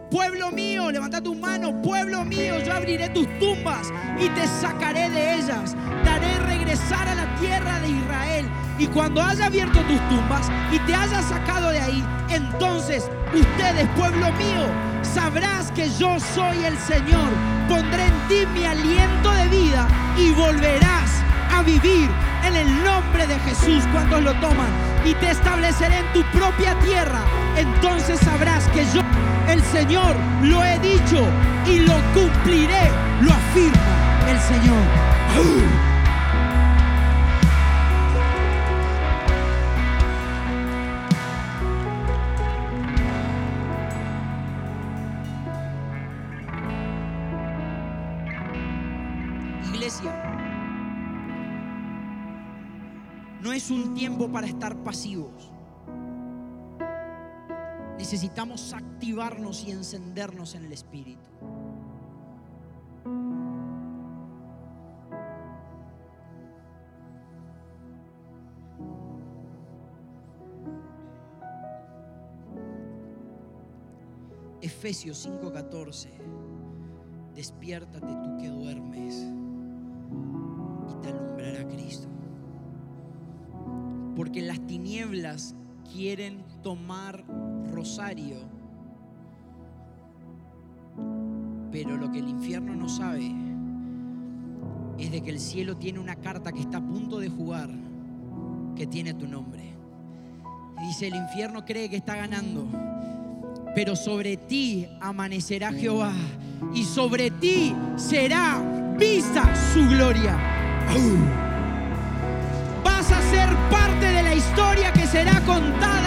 pueblo 0.10 0.52
mío, 0.52 0.92
levanta 0.92 1.22
tu 1.22 1.36
mano, 1.36 1.82
pueblo 1.82 2.24
mío, 2.26 2.60
yo 2.60 2.74
abriré 2.74 3.10
tus 3.10 3.28
tumbas 3.40 3.92
y 4.20 4.28
te 4.30 4.48
sacaré 4.48 5.10
de 5.10 5.36
ellas. 5.36 5.76
Daré 6.04 6.40
regresar 6.40 7.08
a 7.08 7.16
la 7.16 7.36
tierra 7.36 7.80
de 7.80 7.90
Israel. 7.90 8.50
Y 8.78 8.88
cuando 8.88 9.22
haya 9.22 9.46
abierto 9.46 9.80
tus 9.82 10.00
tumbas 10.10 10.50
y 10.72 10.80
te 10.80 10.96
haya 10.96 11.22
sacado 11.22 11.70
de 11.70 11.80
ahí, 11.80 12.04
entonces 12.30 13.10
ustedes, 13.34 13.88
pueblo 13.96 14.32
mío, 14.34 14.68
sabrás 15.02 15.72
que 15.72 15.90
yo 15.92 16.20
soy 16.20 16.64
el 16.64 16.78
Señor. 16.78 17.30
Pondré 17.68 18.06
en 18.06 18.28
ti 18.28 18.46
mi 18.54 18.66
aliento 18.66 19.32
de 19.32 19.48
vida 19.48 19.88
y 20.18 20.32
volverás 20.32 21.24
a 21.52 21.62
vivir 21.64 22.10
en 22.46 22.56
el 22.56 22.84
nombre 22.84 23.28
de 23.28 23.38
Jesús 23.40 23.84
cuando 23.92 24.22
lo 24.22 24.34
toman 24.40 24.70
y 25.06 25.14
te 25.16 25.32
estableceré 25.32 25.98
en 25.98 26.14
tu 26.14 26.24
propia 26.32 26.78
tierra. 26.80 27.22
Entonces 27.58 28.20
sabrás 28.20 28.68
que 28.70 28.86
yo, 28.94 29.02
el 29.48 29.62
Señor, 29.64 30.16
lo 30.44 30.64
he 30.64 30.80
dicho 30.80 31.28
y 31.68 31.80
lo 31.80 31.94
cumpliré, 32.14 32.90
lo 33.22 33.32
afirma 33.32 34.00
el 34.30 34.40
Señor. 34.40 35.10
Iglesia, 49.74 50.12
no 53.42 53.54
es 53.54 53.70
un 53.72 53.94
tiempo 53.94 54.30
para 54.32 54.48
estar 54.48 54.76
pasivos. 54.78 55.59
Necesitamos 58.00 58.74
activarnos 58.74 59.68
y 59.68 59.72
encendernos 59.72 60.56
en 60.56 60.64
el 60.64 60.72
Espíritu. 60.72 61.30
Efesios 74.62 75.28
5:14. 75.28 76.10
Despiértate 77.36 78.08
tú 78.08 78.38
que 78.38 78.48
duermes 78.48 79.28
y 80.90 81.02
te 81.02 81.10
alumbrará 81.10 81.68
Cristo. 81.68 82.08
Porque 84.16 84.42
las 84.42 84.66
tinieblas 84.68 85.54
quieren 85.92 86.46
tomar 86.62 87.26
rosario, 87.80 88.36
pero 91.72 91.96
lo 91.96 92.12
que 92.12 92.20
el 92.20 92.28
infierno 92.28 92.76
no 92.76 92.90
sabe 92.90 93.32
es 94.98 95.10
de 95.10 95.22
que 95.22 95.30
el 95.30 95.40
cielo 95.40 95.78
tiene 95.78 95.98
una 95.98 96.18
carta 96.18 96.52
que 96.52 96.60
está 96.60 96.80
a 96.80 96.82
punto 96.82 97.20
de 97.20 97.30
jugar, 97.30 97.70
que 98.76 98.86
tiene 98.86 99.14
tu 99.14 99.28
nombre. 99.28 99.78
Dice, 100.82 101.08
el 101.08 101.16
infierno 101.16 101.64
cree 101.64 101.90
que 101.90 101.96
está 101.96 102.18
ganando, 102.18 102.68
pero 103.74 103.96
sobre 103.96 104.36
ti 104.36 104.86
amanecerá 105.00 105.72
Jehová 105.72 106.12
y 106.74 106.84
sobre 106.84 107.32
ti 107.32 107.74
será 107.96 108.62
vista 108.98 109.56
su 109.74 109.88
gloria. 109.88 110.38
Vas 112.84 113.10
a 113.10 113.22
ser 113.22 113.48
parte 113.72 114.06
de 114.06 114.24
la 114.24 114.36
historia 114.36 114.92
que 114.92 115.08
será 115.08 115.40
contada 115.46 115.99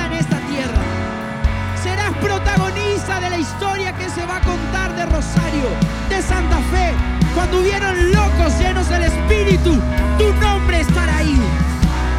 historia 3.42 3.92
que 3.92 4.08
se 4.08 4.24
va 4.24 4.36
a 4.36 4.40
contar 4.40 4.94
de 4.94 5.04
Rosario, 5.06 5.68
de 6.08 6.22
Santa 6.22 6.58
Fe. 6.70 6.94
Cuando 7.34 7.60
hubieron 7.60 8.12
locos 8.12 8.56
llenos 8.58 8.88
del 8.88 9.02
Espíritu, 9.02 9.80
tu 10.18 10.32
nombre 10.34 10.80
estará 10.80 11.16
ahí. 11.18 11.40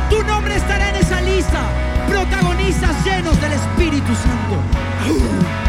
Tu 0.09 0.21
nombre 0.23 0.55
estará 0.55 0.89
en 0.89 0.97
esa 0.97 1.21
lista. 1.21 1.61
Protagonistas 2.09 2.93
llenos 3.05 3.39
del 3.39 3.53
Espíritu 3.53 4.13
Santo. 4.15 5.62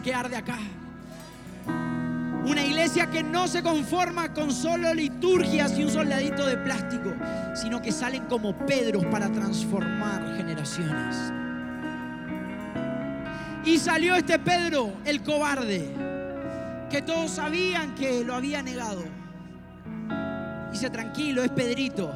Que 0.00 0.14
arde 0.14 0.36
acá. 0.36 0.58
Una 2.44 2.64
iglesia 2.64 3.08
que 3.08 3.22
no 3.22 3.46
se 3.46 3.62
conforma 3.62 4.32
con 4.32 4.50
solo 4.50 4.92
liturgias 4.94 5.78
y 5.78 5.84
un 5.84 5.90
soldadito 5.90 6.44
de 6.46 6.56
plástico, 6.56 7.12
sino 7.54 7.80
que 7.80 7.92
salen 7.92 8.24
como 8.24 8.56
Pedros 8.66 9.04
para 9.06 9.30
transformar 9.30 10.36
generaciones. 10.36 11.32
Y 13.64 13.78
salió 13.78 14.16
este 14.16 14.40
Pedro, 14.40 14.92
el 15.04 15.22
cobarde, 15.22 15.94
que 16.90 17.00
todos 17.02 17.30
sabían 17.30 17.94
que 17.94 18.24
lo 18.24 18.34
había 18.34 18.60
negado. 18.60 19.04
Dice, 20.72 20.90
tranquilo, 20.90 21.44
es 21.44 21.50
Pedrito, 21.50 22.12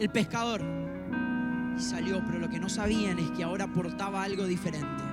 el 0.00 0.08
pescador. 0.08 0.62
Y 1.78 1.80
salió, 1.80 2.20
pero 2.26 2.40
lo 2.40 2.50
que 2.50 2.58
no 2.58 2.68
sabían 2.68 3.20
es 3.20 3.30
que 3.30 3.44
ahora 3.44 3.68
portaba 3.68 4.24
algo 4.24 4.46
diferente. 4.46 5.09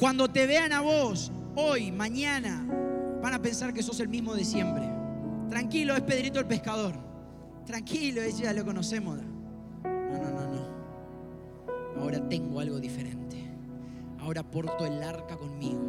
Cuando 0.00 0.28
te 0.28 0.46
vean 0.46 0.72
a 0.72 0.80
vos, 0.80 1.30
hoy, 1.54 1.92
mañana, 1.92 2.66
van 3.22 3.34
a 3.34 3.42
pensar 3.42 3.74
que 3.74 3.82
sos 3.82 4.00
el 4.00 4.08
mismo 4.08 4.34
de 4.34 4.46
siempre. 4.46 4.88
Tranquilo, 5.50 5.94
es 5.94 6.00
Pedrito 6.00 6.40
el 6.40 6.46
pescador. 6.46 6.94
Tranquilo, 7.66 8.22
ya 8.26 8.54
lo 8.54 8.64
conocemos. 8.64 9.18
No, 9.84 10.18
no, 10.18 10.30
no, 10.30 10.46
no. 10.46 12.00
Ahora 12.00 12.26
tengo 12.30 12.60
algo 12.60 12.80
diferente. 12.80 13.44
Ahora 14.20 14.42
porto 14.42 14.86
el 14.86 15.02
arca 15.02 15.36
conmigo. 15.36 15.82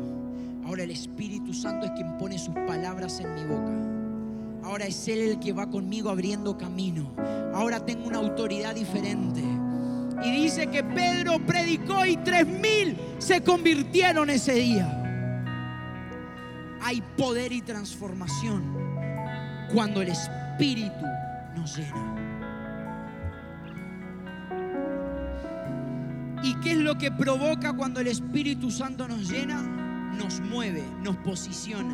Ahora 0.66 0.84
el 0.84 0.92
Espíritu 0.92 1.54
Santo 1.54 1.86
es 1.86 1.94
quien 1.94 2.18
pone 2.18 2.38
sus 2.38 2.54
palabras 2.68 3.18
en 3.22 3.34
mi 3.34 3.46
boca. 3.46 4.68
Ahora 4.68 4.88
es 4.88 5.08
Él 5.08 5.20
el 5.20 5.40
que 5.40 5.54
va 5.54 5.70
conmigo 5.70 6.10
abriendo 6.10 6.58
camino. 6.58 7.14
Ahora 7.54 7.86
tengo 7.86 8.10
una 8.10 8.18
autoridad 8.18 8.76
diferente. 8.76 9.42
Y 10.22 10.32
dice 10.32 10.68
que 10.68 10.84
Pedro 10.84 11.40
predicó 11.46 12.06
y 12.06 12.18
tres 12.18 12.46
mil 12.46 12.98
se 13.22 13.42
convirtieron 13.44 14.30
ese 14.30 14.54
día. 14.54 14.98
Hay 16.82 17.02
poder 17.16 17.52
y 17.52 17.62
transformación 17.62 18.64
cuando 19.72 20.02
el 20.02 20.10
Espíritu 20.10 21.06
nos 21.56 21.78
llena. 21.78 22.18
¿Y 26.44 26.56
qué 26.56 26.72
es 26.72 26.78
lo 26.80 26.98
que 26.98 27.12
provoca 27.12 27.74
cuando 27.74 28.00
el 28.00 28.08
Espíritu 28.08 28.72
Santo 28.72 29.08
nos 29.08 29.30
llena? 29.30 29.62
Nos 30.18 30.42
mueve, 30.42 30.84
nos 31.04 31.16
posiciona, 31.18 31.94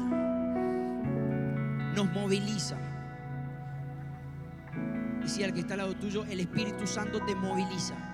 nos 1.94 2.10
moviliza. 2.14 2.78
Decía 5.22 5.48
el 5.48 5.54
que 5.54 5.60
está 5.60 5.74
al 5.74 5.80
lado 5.80 5.96
tuyo, 5.96 6.24
el 6.24 6.40
Espíritu 6.40 6.88
Santo 6.88 7.20
te 7.26 7.36
moviliza. 7.36 8.07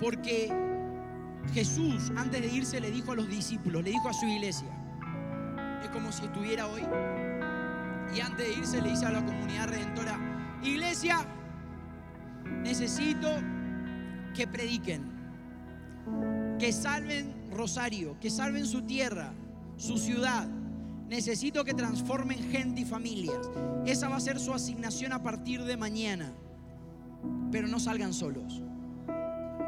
Porque 0.00 0.52
Jesús 1.52 2.12
antes 2.16 2.40
de 2.40 2.48
irse 2.48 2.80
le 2.80 2.90
dijo 2.90 3.12
a 3.12 3.14
los 3.16 3.28
discípulos, 3.28 3.82
le 3.84 3.90
dijo 3.90 4.08
a 4.08 4.12
su 4.12 4.26
iglesia, 4.26 4.68
es 5.82 5.88
como 5.90 6.10
si 6.12 6.24
estuviera 6.24 6.66
hoy, 6.66 6.82
y 8.14 8.20
antes 8.20 8.46
de 8.46 8.54
irse 8.54 8.80
le 8.80 8.90
dice 8.90 9.06
a 9.06 9.10
la 9.10 9.24
comunidad 9.24 9.68
redentora, 9.68 10.18
iglesia, 10.62 11.24
necesito 12.62 13.28
que 14.34 14.46
prediquen, 14.46 15.02
que 16.58 16.72
salven 16.72 17.44
Rosario, 17.54 18.18
que 18.20 18.30
salven 18.30 18.66
su 18.66 18.82
tierra, 18.82 19.32
su 19.76 19.98
ciudad. 19.98 20.46
Necesito 21.08 21.64
que 21.64 21.74
transformen 21.74 22.38
gente 22.50 22.80
y 22.80 22.84
familias. 22.84 23.50
Esa 23.86 24.08
va 24.08 24.16
a 24.16 24.20
ser 24.20 24.40
su 24.40 24.52
asignación 24.52 25.12
a 25.12 25.22
partir 25.22 25.62
de 25.62 25.76
mañana. 25.76 26.32
Pero 27.52 27.68
no 27.68 27.78
salgan 27.78 28.12
solos. 28.12 28.63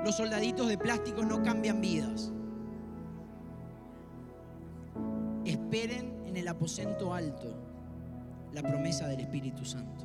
Los 0.06 0.18
soldaditos 0.18 0.68
de 0.68 0.78
plástico 0.78 1.24
no 1.24 1.42
cambian 1.42 1.80
vidas. 1.80 2.30
Esperen 5.44 6.22
en 6.26 6.36
el 6.36 6.46
aposento 6.46 7.12
alto 7.12 7.52
la 8.52 8.62
promesa 8.62 9.08
del 9.08 9.18
Espíritu 9.18 9.64
Santo. 9.64 10.04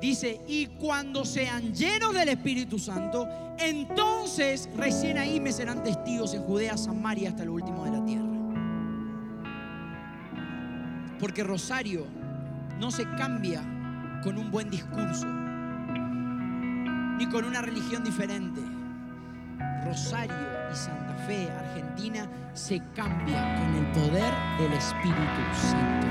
Dice, 0.00 0.40
y 0.46 0.66
cuando 0.66 1.24
sean 1.24 1.74
llenos 1.74 2.14
del 2.14 2.28
Espíritu 2.28 2.78
Santo, 2.78 3.26
entonces 3.58 4.68
recién 4.76 5.18
ahí 5.18 5.40
me 5.40 5.50
serán 5.50 5.82
testigos 5.82 6.32
en 6.34 6.42
Judea, 6.42 6.76
Samaria, 6.76 7.30
hasta 7.30 7.44
lo 7.44 7.54
último 7.54 7.84
de 7.86 7.90
la 7.90 8.04
tierra. 8.04 8.24
Porque 11.18 11.42
Rosario 11.42 12.06
no 12.78 12.92
se 12.92 13.02
cambia 13.16 13.62
con 14.22 14.38
un 14.38 14.48
buen 14.52 14.70
discurso, 14.70 15.26
ni 17.18 17.26
con 17.28 17.44
una 17.44 17.62
religión 17.62 18.04
diferente. 18.04 18.75
Rosario 19.86 20.34
y 20.72 20.76
Santa 20.76 21.14
Fe, 21.26 21.48
Argentina, 21.50 22.28
se 22.54 22.82
cambia 22.94 23.54
con 23.54 23.74
el 23.76 23.86
poder 23.92 24.34
del 24.58 24.72
Espíritu 24.72 25.42
Santo. 25.54 26.06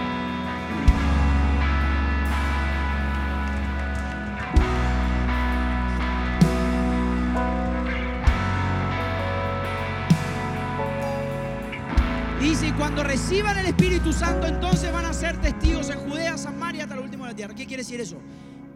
Dice, 12.40 12.74
cuando 12.78 13.04
reciban 13.04 13.58
el 13.58 13.66
Espíritu 13.66 14.14
Santo, 14.14 14.48
entonces 14.48 14.92
van 14.94 15.06
a 15.06 15.14
ser 15.14 15.42
testigos 15.42 15.90
en 15.90 16.00
Judea, 16.00 16.38
Samaria, 16.38 16.84
hasta 16.84 16.96
lo 16.96 17.04
último 17.04 17.26
de 17.26 17.32
la 17.32 17.36
tierra. 17.36 17.54
¿Qué 17.54 17.66
quiere 17.66 17.84
decir 17.84 18.00
eso? 18.00 18.18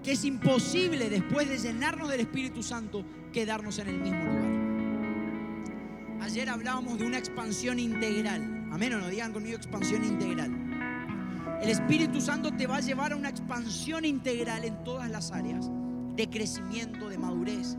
Que 0.04 0.14
es 0.14 0.26
imposible 0.26 1.10
después 1.10 1.48
de 1.48 1.58
llenarnos 1.58 2.10
del 2.10 2.22
Espíritu 2.22 2.64
Santo 2.64 3.06
quedarnos 3.32 3.80
en 3.80 3.88
el 3.90 4.00
mismo 4.00 4.26
lugar. 4.26 4.69
Ayer 6.30 6.48
hablábamos 6.48 7.00
de 7.00 7.08
una 7.08 7.18
expansión 7.18 7.80
integral. 7.80 8.68
Amén 8.72 8.94
o 8.94 9.00
no, 9.00 9.08
digan 9.08 9.34
conmigo 9.34 9.58
expansión 9.58 10.04
integral. 10.04 10.52
El 11.60 11.70
Espíritu 11.70 12.22
Santo 12.22 12.52
te 12.52 12.68
va 12.68 12.78
a 12.78 12.82
llevar 12.82 13.14
a 13.14 13.16
una 13.16 13.30
expansión 13.30 14.06
integral 14.06 14.64
en 14.64 14.84
todas 14.84 15.10
las 15.10 15.32
áreas 15.32 15.72
de 16.16 16.30
crecimiento, 16.30 17.10
de 17.10 17.18
madurez, 17.18 17.78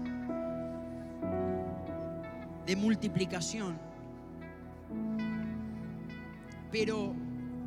de 2.67 2.75
multiplicación. 2.75 3.79
Pero 6.73 7.15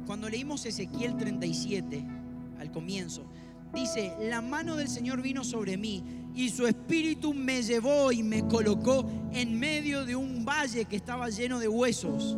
cuando 0.06 0.28
leímos 0.28 0.66
Ezequiel 0.66 1.16
37 1.16 2.06
al 2.60 2.72
comienzo, 2.72 3.24
dice, 3.74 4.18
la 4.20 4.42
mano 4.42 4.76
del 4.76 4.90
Señor 4.90 5.22
vino 5.22 5.46
sobre 5.46 5.78
mí 5.78 6.04
y 6.36 6.50
su 6.50 6.66
espíritu 6.66 7.34
me 7.34 7.62
llevó 7.62 8.12
y 8.12 8.24
me 8.24 8.48
colocó 8.48 9.06
en 9.32 9.60
medio 9.60 10.06
de 10.06 10.16
un 10.16 10.44
valle 10.44 10.86
que 10.86 10.96
estaba 10.96 11.30
lleno 11.30 11.60
de 11.60 11.68
huesos. 11.68 12.36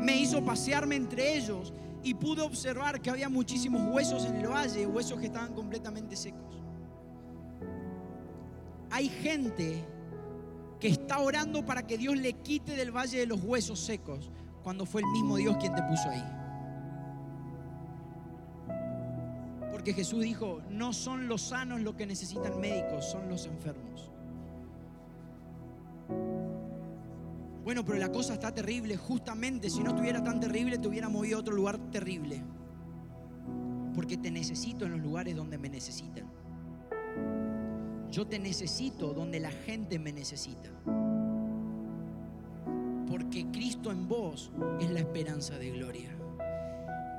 Me 0.00 0.16
hizo 0.18 0.44
pasearme 0.44 0.96
entre 0.96 1.36
ellos 1.36 1.72
y 2.02 2.12
pude 2.12 2.42
observar 2.42 3.00
que 3.00 3.08
había 3.08 3.30
muchísimos 3.30 3.82
huesos 3.94 4.26
en 4.26 4.36
el 4.36 4.48
valle, 4.48 4.86
huesos 4.86 5.18
que 5.18 5.26
estaban 5.26 5.54
completamente 5.54 6.16
secos. 6.16 6.62
Hay 8.90 9.08
gente 9.08 9.82
que 10.78 10.88
está 10.88 11.18
orando 11.18 11.64
para 11.64 11.86
que 11.86 11.96
Dios 11.96 12.16
le 12.16 12.34
quite 12.34 12.76
del 12.76 12.94
valle 12.94 13.18
de 13.18 13.26
los 13.26 13.42
huesos 13.42 13.80
secos, 13.80 14.30
cuando 14.62 14.84
fue 14.84 15.00
el 15.00 15.06
mismo 15.08 15.36
Dios 15.36 15.56
quien 15.58 15.74
te 15.74 15.82
puso 15.82 16.10
ahí. 16.10 16.43
Porque 19.84 20.02
Jesús 20.02 20.22
dijo, 20.22 20.62
no 20.70 20.94
son 20.94 21.28
los 21.28 21.42
sanos 21.42 21.82
los 21.82 21.94
que 21.94 22.06
necesitan 22.06 22.58
médicos, 22.58 23.04
son 23.04 23.28
los 23.28 23.44
enfermos. 23.44 24.08
Bueno, 27.62 27.84
pero 27.84 27.98
la 27.98 28.10
cosa 28.10 28.32
está 28.32 28.50
terrible. 28.50 28.96
Justamente 28.96 29.68
si 29.68 29.82
no 29.82 29.90
estuviera 29.90 30.24
tan 30.24 30.40
terrible, 30.40 30.78
te 30.78 30.88
hubiera 30.88 31.10
movido 31.10 31.36
a 31.36 31.40
otro 31.40 31.54
lugar 31.54 31.76
terrible. 31.90 32.42
Porque 33.94 34.16
te 34.16 34.30
necesito 34.30 34.86
en 34.86 34.92
los 34.92 35.02
lugares 35.02 35.36
donde 35.36 35.58
me 35.58 35.68
necesitan. 35.68 36.32
Yo 38.10 38.26
te 38.26 38.38
necesito 38.38 39.12
donde 39.12 39.38
la 39.38 39.50
gente 39.50 39.98
me 39.98 40.12
necesita. 40.12 40.70
porque 43.10 43.46
Cristo 43.52 43.90
en 43.90 44.08
vos 44.08 44.50
es 44.80 44.90
la 44.90 45.00
esperanza 45.00 45.58
de 45.58 45.70
gloria. 45.72 46.13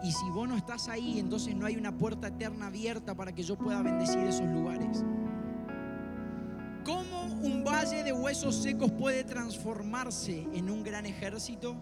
Y 0.05 0.11
si 0.11 0.29
vos 0.29 0.47
no 0.47 0.55
estás 0.55 0.87
ahí, 0.87 1.17
entonces 1.17 1.55
no 1.55 1.65
hay 1.65 1.77
una 1.77 1.91
puerta 1.91 2.27
eterna 2.27 2.67
abierta 2.67 3.15
para 3.15 3.33
que 3.33 3.41
yo 3.41 3.57
pueda 3.57 3.81
bendecir 3.81 4.19
esos 4.19 4.45
lugares. 4.45 5.03
¿Cómo 6.83 7.23
un 7.41 7.63
valle 7.63 8.03
de 8.03 8.13
huesos 8.13 8.55
secos 8.55 8.91
puede 8.91 9.23
transformarse 9.23 10.47
en 10.53 10.69
un 10.69 10.83
gran 10.83 11.07
ejército? 11.07 11.75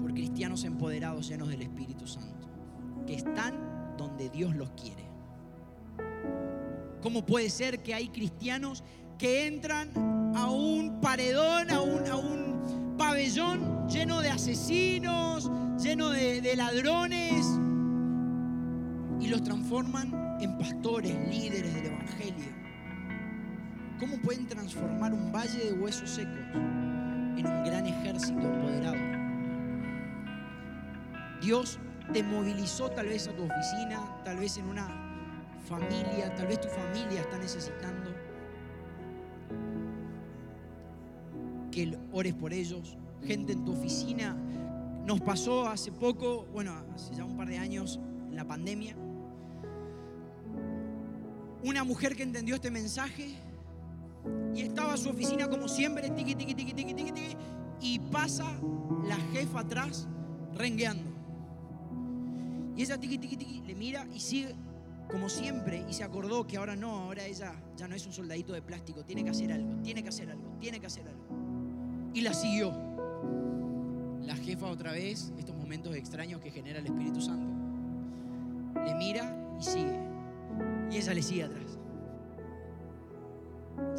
Por 0.00 0.14
cristianos 0.14 0.62
empoderados 0.62 1.26
llenos 1.26 1.48
del 1.48 1.62
Espíritu 1.62 2.06
Santo, 2.06 2.46
que 3.04 3.14
están 3.14 3.96
donde 3.96 4.30
Dios 4.30 4.54
los 4.54 4.70
quiere. 4.70 5.04
¿Cómo 7.02 7.26
puede 7.26 7.50
ser 7.50 7.82
que 7.82 7.92
hay 7.92 8.08
cristianos 8.10 8.84
que 9.18 9.48
entran 9.48 9.90
a 10.36 10.48
un 10.48 11.00
paredón, 11.00 11.72
a 11.72 11.80
un, 11.80 12.06
a 12.06 12.14
un 12.14 12.94
pabellón 12.96 13.88
lleno 13.88 14.20
de 14.20 14.30
asesinos, 14.30 15.50
lleno 15.78 16.10
de, 16.10 16.54
ladrones, 16.56 17.46
y 19.20 19.28
los 19.28 19.42
transforman 19.42 20.38
en 20.40 20.58
pastores, 20.58 21.16
líderes 21.28 21.74
del 21.74 21.86
Evangelio? 21.86 22.52
¿Cómo 23.98 24.16
pueden 24.18 24.46
transformar 24.46 25.12
un 25.12 25.32
valle 25.32 25.70
de 25.70 25.72
huesos 25.72 26.10
secos 26.10 26.38
en 26.54 27.46
un 27.46 27.64
gran 27.64 27.86
ejército 27.86 28.40
empoderado? 28.40 28.96
Dios 31.40 31.78
te 32.12 32.22
movilizó 32.22 32.90
tal 32.90 33.06
vez 33.06 33.28
a 33.28 33.32
tu 33.32 33.44
oficina, 33.44 34.22
tal 34.24 34.38
vez 34.38 34.56
en 34.58 34.66
una 34.66 34.88
familia, 35.68 36.34
tal 36.34 36.46
vez 36.46 36.60
tu 36.60 36.68
familia 36.68 37.20
está 37.20 37.38
necesitando 37.38 38.10
que 41.70 41.96
ores 42.12 42.34
por 42.34 42.52
ellos. 42.52 42.96
Gente 43.24 43.52
en 43.52 43.64
tu 43.64 43.72
oficina. 43.72 44.36
Nos 45.08 45.22
pasó 45.22 45.66
hace 45.66 45.90
poco, 45.90 46.44
bueno, 46.52 46.74
hace 46.94 47.14
ya 47.14 47.24
un 47.24 47.34
par 47.34 47.48
de 47.48 47.56
años, 47.56 47.98
en 48.28 48.36
la 48.36 48.44
pandemia, 48.44 48.94
una 51.64 51.82
mujer 51.82 52.14
que 52.14 52.24
entendió 52.24 52.56
este 52.56 52.70
mensaje 52.70 53.34
y 54.54 54.60
estaba 54.60 54.98
su 54.98 55.08
oficina 55.08 55.48
como 55.48 55.66
siempre, 55.66 56.10
tiqui, 56.10 56.34
tiqui, 56.34 56.54
tiqui, 56.54 56.74
tiqui, 56.74 56.92
tiqui, 56.92 57.12
tiqui, 57.12 57.36
y 57.80 57.98
pasa 58.00 58.44
la 59.06 59.16
jefa 59.32 59.60
atrás 59.60 60.06
rengueando. 60.54 61.10
Y 62.76 62.82
ella 62.82 62.98
tiqui, 62.98 63.16
tiqui, 63.16 63.38
tiqui, 63.38 63.62
le 63.62 63.74
mira 63.74 64.06
y 64.12 64.20
sigue 64.20 64.54
como 65.10 65.30
siempre 65.30 65.86
y 65.88 65.94
se 65.94 66.04
acordó 66.04 66.46
que 66.46 66.58
ahora 66.58 66.76
no, 66.76 66.90
ahora 66.90 67.24
ella 67.24 67.54
ya 67.78 67.88
no 67.88 67.94
es 67.94 68.04
un 68.04 68.12
soldadito 68.12 68.52
de 68.52 68.60
plástico, 68.60 69.02
tiene 69.06 69.24
que 69.24 69.30
hacer 69.30 69.52
algo, 69.52 69.74
tiene 69.82 70.02
que 70.02 70.10
hacer 70.10 70.30
algo, 70.30 70.50
tiene 70.60 70.78
que 70.78 70.86
hacer 70.86 71.08
algo. 71.08 72.10
Y 72.12 72.20
la 72.20 72.34
siguió. 72.34 72.87
La 74.28 74.36
jefa 74.36 74.66
otra 74.66 74.92
vez, 74.92 75.32
estos 75.38 75.56
momentos 75.56 75.96
extraños 75.96 76.42
que 76.42 76.50
genera 76.50 76.80
el 76.80 76.84
Espíritu 76.84 77.18
Santo, 77.18 77.48
le 78.84 78.94
mira 78.94 79.34
y 79.58 79.64
sigue. 79.64 79.98
Y 80.90 80.98
ella 80.98 81.14
le 81.14 81.22
sigue 81.22 81.44
atrás. 81.44 81.78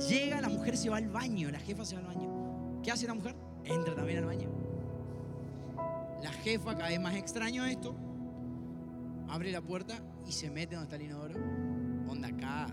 Llega, 0.07 0.39
la 0.39 0.49
mujer 0.49 0.77
se 0.77 0.87
va 0.91 0.97
al 0.97 1.09
baño, 1.09 1.49
la 1.49 1.57
jefa 1.57 1.83
se 1.83 1.95
va 1.95 2.01
al 2.01 2.07
baño. 2.15 2.79
¿Qué 2.83 2.91
hace 2.91 3.07
la 3.07 3.15
mujer? 3.15 3.33
Entra 3.65 3.95
también 3.95 4.19
al 4.19 4.25
baño. 4.25 4.49
La 6.21 6.31
jefa, 6.31 6.75
cada 6.75 6.89
vez 6.89 7.01
más 7.01 7.15
extraño 7.15 7.65
esto, 7.65 7.95
abre 9.29 9.51
la 9.51 9.61
puerta 9.61 9.95
y 10.27 10.31
se 10.31 10.51
mete 10.51 10.75
donde 10.75 10.93
está 10.93 10.97
el 10.97 11.09
inodoro. 11.09 11.39
Onda 12.07 12.27
acá, 12.27 12.67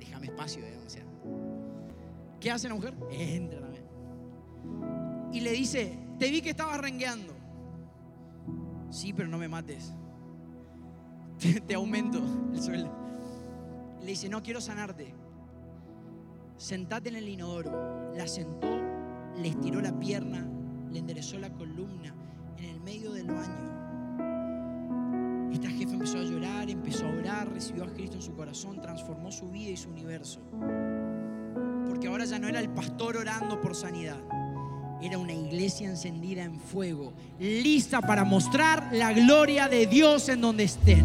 déjame 0.00 0.26
espacio, 0.26 0.66
eh, 0.66 0.76
o 0.84 0.90
sea. 0.90 1.04
¿Qué 2.40 2.50
hace 2.50 2.68
la 2.68 2.74
mujer? 2.74 2.96
Entra 3.12 3.60
también. 3.60 3.84
Y 5.32 5.40
le 5.40 5.52
dice, 5.52 6.01
te 6.18 6.30
vi 6.30 6.40
que 6.42 6.50
estabas 6.50 6.80
rengueando. 6.80 7.34
Sí, 8.90 9.12
pero 9.12 9.28
no 9.28 9.38
me 9.38 9.48
mates. 9.48 9.94
Te, 11.38 11.60
te 11.60 11.74
aumento 11.74 12.22
el 12.52 12.62
sueldo. 12.62 12.92
Le 14.00 14.06
dice, 14.06 14.28
no 14.28 14.42
quiero 14.42 14.60
sanarte. 14.60 15.14
Sentate 16.56 17.08
en 17.08 17.16
el 17.16 17.28
inodoro. 17.28 18.12
La 18.14 18.26
sentó, 18.26 18.68
le 19.36 19.48
estiró 19.48 19.80
la 19.80 19.98
pierna, 19.98 20.46
le 20.90 20.98
enderezó 20.98 21.38
la 21.38 21.52
columna 21.52 22.14
en 22.58 22.64
el 22.64 22.80
medio 22.80 23.12
del 23.12 23.28
baño. 23.28 23.72
Esta 25.52 25.68
jefa 25.68 25.92
empezó 25.92 26.18
a 26.18 26.22
llorar, 26.22 26.70
empezó 26.70 27.06
a 27.06 27.10
orar, 27.10 27.52
recibió 27.52 27.84
a 27.84 27.92
Cristo 27.92 28.16
en 28.16 28.22
su 28.22 28.34
corazón, 28.34 28.80
transformó 28.80 29.30
su 29.30 29.50
vida 29.50 29.70
y 29.70 29.76
su 29.76 29.90
universo. 29.90 30.40
Porque 31.88 32.08
ahora 32.08 32.24
ya 32.24 32.38
no 32.38 32.48
era 32.48 32.58
el 32.58 32.70
pastor 32.70 33.16
orando 33.16 33.60
por 33.60 33.74
sanidad, 33.74 34.18
era 35.02 35.18
una 35.18 35.32
iglesia 35.32 35.88
encendida 35.88 36.44
en 36.44 36.60
fuego, 36.60 37.12
lista 37.40 38.00
para 38.00 38.24
mostrar 38.24 38.88
la 38.92 39.12
gloria 39.12 39.68
de 39.68 39.86
Dios 39.86 40.28
en 40.28 40.40
donde 40.40 40.64
estén. 40.64 41.04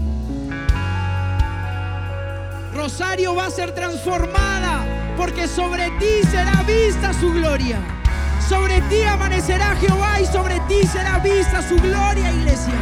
Rosario 2.74 3.34
va 3.34 3.48
a 3.48 3.50
ser 3.50 3.74
transformada 3.74 4.86
porque 5.18 5.48
sobre 5.48 5.90
ti 6.00 6.28
será 6.30 6.64
vista 6.64 7.12
su 7.14 7.34
gloria. 7.34 7.80
Sobre 8.48 8.80
ti 8.82 9.02
amanecerá 9.02 9.76
Jehová 9.78 10.22
y 10.22 10.26
sobre 10.28 10.60
ti 10.68 10.86
será 10.88 11.18
vista 11.18 11.68
su 11.68 11.76
gloria, 11.78 12.32
iglesia. 12.32 12.74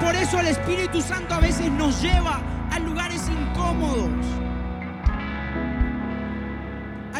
Por 0.00 0.14
eso 0.14 0.38
el 0.38 0.46
Espíritu 0.46 1.02
Santo 1.02 1.34
a 1.34 1.40
veces 1.40 1.70
nos 1.72 2.00
lleva 2.00 2.40
a 2.70 2.78
lugares 2.78 3.22
incómodos. 3.28 4.08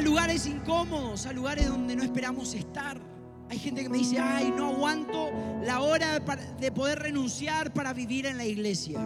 Lugares 0.03 0.47
incómodos, 0.47 1.27
a 1.27 1.33
lugares 1.33 1.69
donde 1.69 1.97
no 1.97 2.03
esperamos 2.03 2.55
estar. 2.55 3.01
Hay 3.49 3.59
gente 3.59 3.83
que 3.83 3.89
me 3.89 3.99
dice, 3.99 4.19
ay, 4.19 4.53
no 4.57 4.69
aguanto 4.69 5.31
la 5.63 5.81
hora 5.81 6.21
de 6.61 6.73
poder 6.73 7.01
renunciar 7.01 7.73
para 7.73 7.93
vivir 7.93 8.27
en 8.27 8.37
la 8.37 8.45
iglesia. 8.45 9.01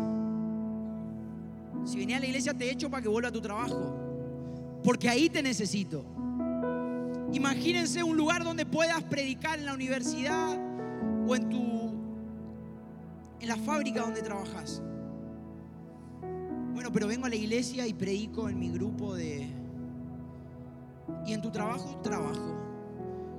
Si 1.85 1.99
venía 1.99 2.17
a 2.17 2.21
la 2.21 2.27
iglesia 2.27 2.55
te 2.55 2.71
echo 2.71 2.91
para 2.91 3.03
que 3.03 3.09
vuelva 3.09 3.29
a 3.29 3.33
tu 3.33 3.41
trabajo. 3.41 4.81
Porque 4.83 5.09
ahí 5.09 5.29
te 5.29 5.43
necesito. 5.43 6.05
Imagínense 7.33 8.03
un 8.03 8.17
lugar 8.17 8.45
donde 8.45 8.65
puedas 8.65 9.03
predicar 9.05 9.59
en 9.59 9.67
la 9.67 9.75
universidad 9.75 10.57
o 11.27 11.35
en 11.35 11.49
tu 11.49 11.67
en 13.41 13.49
la 13.49 13.57
fábrica 13.57 14.01
donde 14.01 14.23
trabajas. 14.23 14.83
Bueno, 16.73 16.91
pero 16.93 17.07
vengo 17.07 17.27
a 17.27 17.29
la 17.29 17.37
iglesia 17.37 17.87
y 17.87 17.93
predico 17.93 18.49
en 18.49 18.59
mi 18.59 18.71
grupo 18.71 19.15
de 19.15 19.49
y 21.25 21.33
en 21.33 21.43
tu 21.43 21.51
trabajo 21.51 22.01
trabajo. 22.03 22.55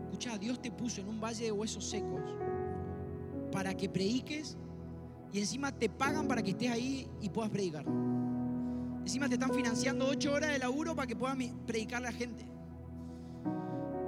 Escucha, 0.05 0.37
Dios 0.37 0.61
te 0.61 0.71
puso 0.71 1.01
en 1.01 1.09
un 1.09 1.19
valle 1.19 1.45
de 1.45 1.51
huesos 1.51 1.89
secos 1.89 2.21
para 3.51 3.75
que 3.75 3.89
prediques 3.89 4.57
y 5.31 5.39
encima 5.39 5.71
te 5.71 5.89
pagan 5.89 6.27
para 6.27 6.41
que 6.41 6.51
estés 6.51 6.71
ahí 6.71 7.07
y 7.21 7.29
puedas 7.29 7.51
predicar. 7.51 7.85
Encima 9.01 9.27
te 9.29 9.35
están 9.35 9.53
financiando 9.53 10.07
ocho 10.07 10.33
horas 10.33 10.51
de 10.51 10.59
laburo 10.59 10.95
para 10.95 11.07
que 11.07 11.15
puedas 11.15 11.37
predicar 11.65 11.99
a 11.99 12.11
la 12.11 12.11
gente. 12.11 12.45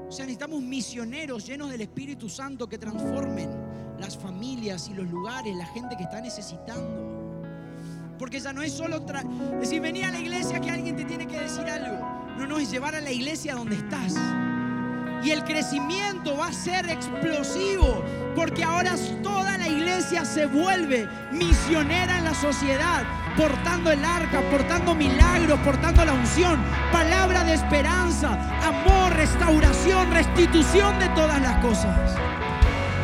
O 0.08 0.12
sea, 0.12 0.26
necesitamos 0.26 0.62
misioneros 0.62 1.46
llenos 1.46 1.70
del 1.70 1.82
Espíritu 1.82 2.28
Santo 2.30 2.68
que 2.68 2.78
transformen 2.78 3.50
las 4.00 4.18
familias 4.18 4.90
y 4.90 4.94
los 4.94 5.08
lugares, 5.10 5.56
la 5.56 5.68
gente 5.68 5.96
que 5.96 6.04
está 6.04 6.20
necesitando. 6.20 7.10
Porque 8.18 8.40
ya 8.40 8.52
no 8.52 8.62
es 8.62 8.74
solo 8.74 9.06
decir, 9.60 9.82
venir 9.82 10.06
a 10.06 10.12
la 10.12 10.20
iglesia 10.20 10.60
que 10.60 10.72
alguien 10.72 10.96
te 10.96 11.06
tiene 11.06 11.28
que 11.28 11.40
decir 11.40 11.64
algo. 11.70 12.19
No, 12.40 12.48
no, 12.48 12.58
es 12.58 12.72
llevar 12.72 12.96
a 12.96 13.02
la 13.02 13.12
iglesia 13.12 13.54
donde 13.54 13.76
estás. 13.76 14.16
Y 15.22 15.32
el 15.32 15.44
crecimiento 15.44 16.38
va 16.38 16.48
a 16.48 16.54
ser 16.54 16.90
explosivo, 16.90 18.02
porque 18.34 18.64
ahora 18.64 18.96
toda 19.22 19.58
la 19.58 19.68
iglesia 19.68 20.24
se 20.24 20.46
vuelve 20.46 21.10
misionera 21.34 22.18
en 22.18 22.24
la 22.24 22.34
sociedad, 22.34 23.04
portando 23.36 23.92
el 23.92 24.06
arca, 24.06 24.40
portando 24.50 24.96
milagros, 24.96 25.60
portando 25.66 26.06
la 26.06 26.14
unción, 26.14 26.64
palabra 26.94 27.44
de 27.44 27.56
esperanza, 27.56 28.40
amor, 28.66 29.14
restauración, 29.18 30.10
restitución 30.10 30.98
de 30.98 31.10
todas 31.10 31.42
las 31.42 31.58
cosas. 31.58 32.16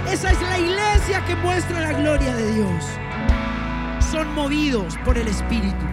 Esa 0.10 0.32
es 0.32 0.42
la 0.44 0.60
iglesia 0.60 1.26
que 1.26 1.36
muestra 1.36 1.82
la 1.82 1.92
gloria 1.92 2.34
de 2.34 2.54
Dios. 2.54 2.86
Son 4.00 4.34
movidos 4.34 4.98
por 5.04 5.18
el 5.18 5.28
Espíritu, 5.28 5.86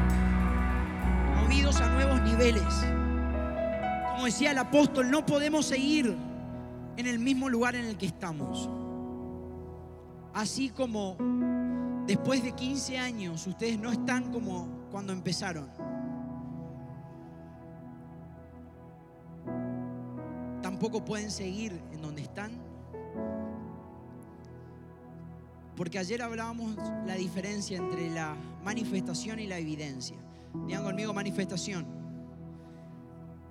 movidos 1.41 1.81
a 1.81 1.89
nuevos 1.89 2.23
niveles. 2.23 2.92
Como 4.23 4.31
decía 4.31 4.53
el 4.53 4.59
apóstol, 4.59 5.11
no 5.11 5.27
podemos 5.27 5.67
seguir 5.67 6.17
en 6.97 7.07
el 7.09 7.19
mismo 7.19 7.49
lugar 7.49 7.75
en 7.75 7.87
el 7.87 7.99
que 7.99 8.07
estamos. 8.07 8.71
Así 10.33 10.69
como 10.71 11.17
después 12.07 12.45
de 12.45 12.53
15 12.53 12.99
años 12.99 13.45
ustedes 13.49 13.81
no 13.81 13.91
están 13.91 14.31
como 14.31 14.69
cuando 14.93 15.13
empezaron. 15.13 15.69
Tampoco 20.63 21.05
pueden 21.05 21.33
seguir 21.33 21.83
en 21.91 22.01
donde 22.01 22.23
están. 22.23 22.53
Porque 25.77 25.99
ayer 25.99 26.23
hablábamos 26.23 26.77
la 27.09 27.17
diferencia 27.17 27.77
entre 27.77 28.09
la 28.09 28.37
manifestación 28.63 29.41
y 29.41 29.49
la 29.49 29.59
evidencia. 29.59 30.17
Digan 30.69 30.85
conmigo 30.85 31.13
manifestación. 31.13 32.02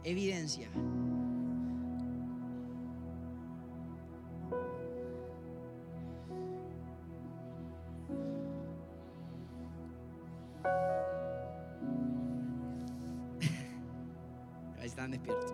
Evidencia. 0.04 0.68
Ahí 14.80 14.88
están 14.88 15.12
despiertos. 15.12 15.54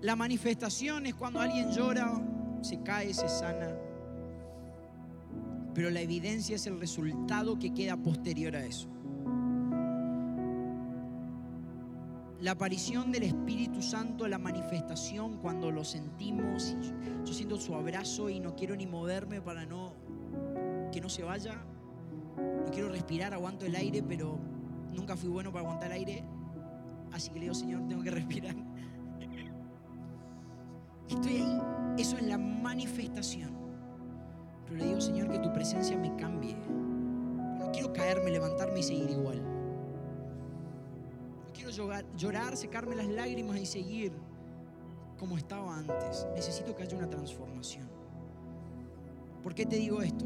La 0.00 0.16
manifestación 0.16 1.04
es 1.04 1.14
cuando 1.14 1.40
alguien 1.40 1.70
llora, 1.72 2.10
se 2.62 2.82
cae, 2.82 3.12
se 3.12 3.28
sana. 3.28 3.76
Pero 5.74 5.90
la 5.90 6.00
evidencia 6.00 6.56
es 6.56 6.66
el 6.66 6.80
resultado 6.80 7.58
que 7.58 7.74
queda 7.74 7.98
posterior 7.98 8.56
a 8.56 8.64
eso. 8.64 8.88
La 12.40 12.52
aparición 12.52 13.12
del 13.12 13.24
Espíritu 13.24 13.82
Santo, 13.82 14.26
la 14.26 14.38
manifestación 14.38 15.36
cuando 15.38 15.70
lo 15.70 15.84
sentimos, 15.84 16.74
yo, 17.22 17.34
siento 17.34 17.58
su 17.58 17.74
abrazo 17.74 18.30
y 18.30 18.40
no 18.40 18.56
quiero 18.56 18.74
ni 18.76 18.86
moverme 18.86 19.42
para 19.42 19.66
no 19.66 19.92
que 20.90 21.02
no 21.02 21.10
se 21.10 21.22
vaya. 21.22 21.62
No 22.38 22.70
quiero 22.72 22.88
respirar, 22.88 23.34
aguanto 23.34 23.66
el 23.66 23.76
aire, 23.76 24.02
pero 24.02 24.38
nunca 24.90 25.16
fui 25.16 25.28
bueno 25.28 25.52
para 25.52 25.66
aguantar 25.66 25.92
aire. 25.92 26.24
Así 27.12 27.28
que 27.28 27.34
le 27.34 27.42
digo, 27.42 27.54
Señor, 27.54 27.86
tengo 27.86 28.02
que 28.02 28.10
respirar. 28.20 28.56
Estoy 31.10 31.36
ahí. 31.36 31.60
Eso 31.98 32.16
es 32.16 32.22
la 32.22 32.38
manifestación. 32.38 33.54
Pero 34.64 34.78
le 34.78 34.86
digo, 34.86 35.00
Señor, 35.02 35.30
que 35.30 35.40
tu 35.40 35.52
presencia 35.52 35.98
me 35.98 36.16
cambie. 36.16 36.56
No 37.58 37.70
quiero 37.70 37.92
caerme, 37.92 38.30
levantarme 38.30 38.80
y 38.80 38.82
seguir 38.82 39.10
igual. 39.10 39.49
Llorar, 41.70 42.04
llorar, 42.16 42.56
secarme 42.56 42.96
las 42.96 43.06
lágrimas 43.06 43.58
y 43.58 43.66
seguir 43.66 44.12
como 45.18 45.36
estaba 45.36 45.76
antes. 45.76 46.26
Necesito 46.34 46.74
que 46.74 46.82
haya 46.82 46.96
una 46.96 47.08
transformación. 47.08 47.88
¿Por 49.42 49.54
qué 49.54 49.66
te 49.66 49.76
digo 49.76 50.02
esto? 50.02 50.24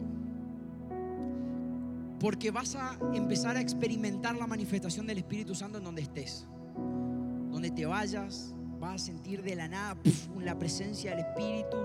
Porque 2.20 2.50
vas 2.50 2.74
a 2.76 2.98
empezar 3.12 3.56
a 3.56 3.60
experimentar 3.60 4.36
la 4.36 4.46
manifestación 4.46 5.06
del 5.06 5.18
Espíritu 5.18 5.54
Santo 5.54 5.78
en 5.78 5.84
donde 5.84 6.02
estés. 6.02 6.46
Donde 7.50 7.70
te 7.70 7.84
vayas, 7.86 8.54
vas 8.84 9.02
a 9.02 9.04
sentir 9.04 9.42
de 9.42 9.56
la 9.56 9.66
nada 9.68 9.94
puf, 9.94 10.28
la 10.42 10.58
presencia 10.58 11.10
del 11.10 11.20
Espíritu, 11.20 11.76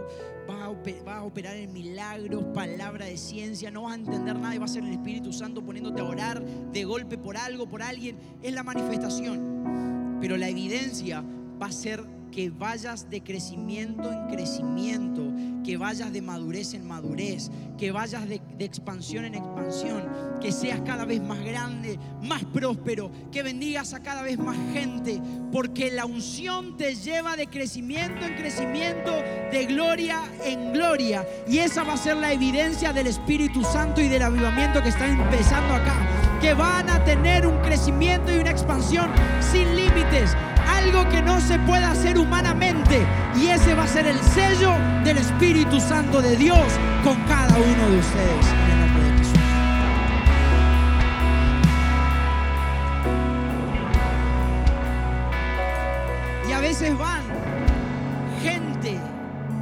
vas 0.48 0.62
a, 0.62 0.70
ope- 0.70 1.02
vas 1.04 1.18
a 1.18 1.24
operar 1.24 1.56
en 1.56 1.72
milagros, 1.72 2.44
palabra 2.54 3.06
de 3.06 3.18
ciencia, 3.18 3.72
no 3.72 3.84
vas 3.84 3.94
a 3.94 3.96
entender 3.96 4.38
nada 4.38 4.54
y 4.56 4.58
va 4.58 4.66
a 4.66 4.70
ser 4.70 4.84
el 4.84 4.92
Espíritu 4.92 5.32
Santo 5.32 5.64
poniéndote 5.64 6.02
a 6.02 6.04
orar 6.04 6.44
de 6.44 6.84
golpe 6.84 7.18
por 7.18 7.38
algo, 7.38 7.68
por 7.68 7.82
alguien. 7.82 8.18
Es 8.44 8.54
la 8.54 8.64
manifestación. 8.64 10.18
Pero 10.20 10.36
la 10.38 10.50
evidencia 10.50 11.24
va 11.62 11.68
a 11.68 11.72
ser 11.72 12.04
que 12.32 12.50
vayas 12.50 13.10
de 13.10 13.22
crecimiento 13.22 14.12
en 14.12 14.28
crecimiento, 14.28 15.24
que 15.64 15.78
vayas 15.78 16.12
de 16.12 16.22
madurez 16.22 16.74
en 16.74 16.88
madurez, 16.88 17.52
que 17.78 17.92
vayas 17.92 18.28
de, 18.28 18.42
expansión 18.60 19.26
en 19.26 19.36
expansión, 19.36 20.08
que 20.42 20.52
seas 20.52 20.82
cada 20.82 21.06
vez 21.06 21.22
más 21.22 21.40
grande, 21.44 22.00
más 22.22 22.44
próspero, 22.46 23.12
que 23.32 23.44
bendigas 23.44 23.94
a 23.94 24.02
cada 24.02 24.22
vez 24.22 24.38
más 24.38 24.58
gente, 24.74 25.22
porque 25.52 25.92
la 25.92 26.06
unción 26.06 26.78
te 26.78 26.96
lleva 26.96 27.36
de 27.36 27.48
crecimiento 27.48 28.26
en 28.26 28.36
crecimiento, 28.36 29.12
de 29.52 29.66
gloria 29.66 30.22
en 30.44 30.74
gloria. 30.74 31.28
Y 31.48 31.60
esa 31.60 31.84
va 31.84 31.94
a 31.94 31.98
ser 31.98 32.18
la 32.18 32.34
evidencia 32.34 32.94
del 32.94 33.08
Espíritu 33.08 33.64
Santo 33.64 34.02
y 34.02 34.08
del 34.08 34.22
avivamiento 34.22 34.82
que 34.82 34.90
está 34.90 35.08
empezando 35.08 35.74
acá, 35.74 36.40
que 36.42 36.54
van 36.54 36.90
a 36.90 37.04
tener 37.04 37.46
un 37.46 37.58
crecimiento 37.62 38.32
y 38.32 38.40
una 38.40 38.52
expansión 38.52 39.10
sin 39.52 39.76
límites 39.76 40.36
algo 40.84 41.08
que 41.10 41.22
no 41.22 41.40
se 41.40 41.60
puede 41.60 41.84
hacer 41.84 42.18
humanamente. 42.18 43.06
Y 43.36 43.48
ese 43.48 43.76
va 43.76 43.84
a 43.84 43.88
ser 43.88 44.06
el 44.08 44.20
sello 44.20 44.74
del 45.04 45.18
Espíritu 45.18 45.80
Santo 45.80 46.22
de 46.22 46.36
Dios 46.36 46.68
con 47.04 47.16
cada 47.26 47.56
uno 47.58 47.90
de 47.90 48.00
ustedes. 48.00 48.48
En 48.48 48.72
el 48.72 48.80
nombre 48.80 49.04
de 49.04 49.18
Jesús. 49.18 49.40
Y 56.50 56.52
a 56.52 56.60
veces 56.60 56.98
van 56.98 57.24
gente 58.42 59.00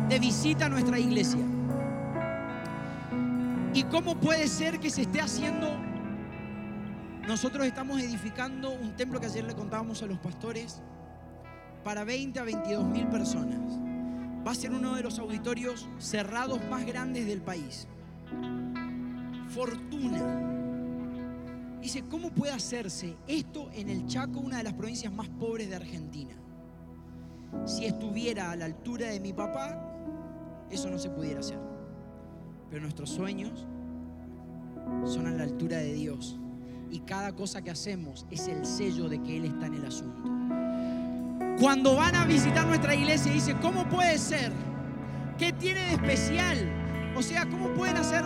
de 0.09 0.19
visita 0.19 0.65
a 0.67 0.69
nuestra 0.69 0.99
iglesia. 0.99 1.41
¿Y 3.73 3.83
cómo 3.83 4.15
puede 4.15 4.47
ser 4.47 4.79
que 4.79 4.89
se 4.89 5.03
esté 5.03 5.21
haciendo 5.21 5.87
nosotros 7.27 7.67
estamos 7.67 8.01
edificando 8.01 8.71
un 8.71 8.95
templo 8.95 9.19
que 9.19 9.25
ayer 9.25 9.43
le 9.43 9.53
contábamos 9.53 10.01
a 10.01 10.05
los 10.05 10.17
pastores 10.17 10.81
para 11.87 12.03
20 12.03 12.37
a 12.37 12.43
22 12.43 12.85
mil 12.85 13.07
personas. 13.07 13.61
Va 14.45 14.51
a 14.51 14.55
ser 14.55 14.73
uno 14.73 14.97
de 14.97 15.03
los 15.03 15.19
auditorios 15.19 15.87
cerrados 15.99 16.59
más 16.69 16.85
grandes 16.85 17.25
del 17.25 17.41
país. 17.41 17.87
Fortuna. 19.47 20.19
Dice, 21.81 22.03
¿cómo 22.09 22.29
puede 22.31 22.51
hacerse 22.51 23.15
esto 23.25 23.69
en 23.71 23.87
el 23.87 24.05
Chaco, 24.05 24.41
una 24.41 24.57
de 24.57 24.63
las 24.63 24.73
provincias 24.73 25.13
más 25.13 25.29
pobres 25.29 25.69
de 25.69 25.77
Argentina? 25.77 26.35
Si 27.63 27.85
estuviera 27.85 28.51
a 28.51 28.57
la 28.57 28.65
altura 28.65 29.07
de 29.07 29.21
mi 29.21 29.31
papá, 29.31 29.81
eso 30.69 30.89
no 30.89 30.99
se 30.99 31.09
pudiera 31.09 31.39
hacer. 31.39 31.59
Pero 32.69 32.81
nuestros 32.81 33.11
sueños 33.11 33.65
son 35.05 35.25
a 35.25 35.31
la 35.31 35.43
altura 35.43 35.77
de 35.77 35.93
Dios 35.93 36.37
y 36.91 36.99
cada 36.99 37.33
cosa 37.33 37.61
que 37.61 37.71
hacemos 37.71 38.27
es 38.29 38.49
el 38.49 38.65
sello 38.65 39.07
de 39.07 39.23
que 39.23 39.37
Él 39.37 39.45
está 39.45 39.67
en 39.67 39.75
el 39.75 39.85
asunto. 39.85 40.36
Cuando 41.59 41.95
van 41.95 42.15
a 42.15 42.25
visitar 42.25 42.67
nuestra 42.67 42.93
iglesia, 42.93 43.31
dice, 43.31 43.55
¿cómo 43.61 43.89
puede 43.89 44.19
ser? 44.19 44.51
¿Qué 45.39 45.51
tiene 45.53 45.81
de 45.81 45.93
especial? 45.93 46.57
O 47.15 47.23
sea, 47.23 47.47
¿cómo 47.47 47.73
pueden 47.73 47.97
hacer 47.97 48.23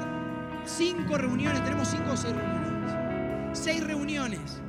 cinco 0.65 1.17
reuniones? 1.17 1.63
Tenemos 1.63 1.87
cinco 1.87 2.11
o 2.11 2.17
seis 2.17 2.35
reuniones. 2.35 3.57
Seis 3.57 3.83
reuniones 3.83 4.61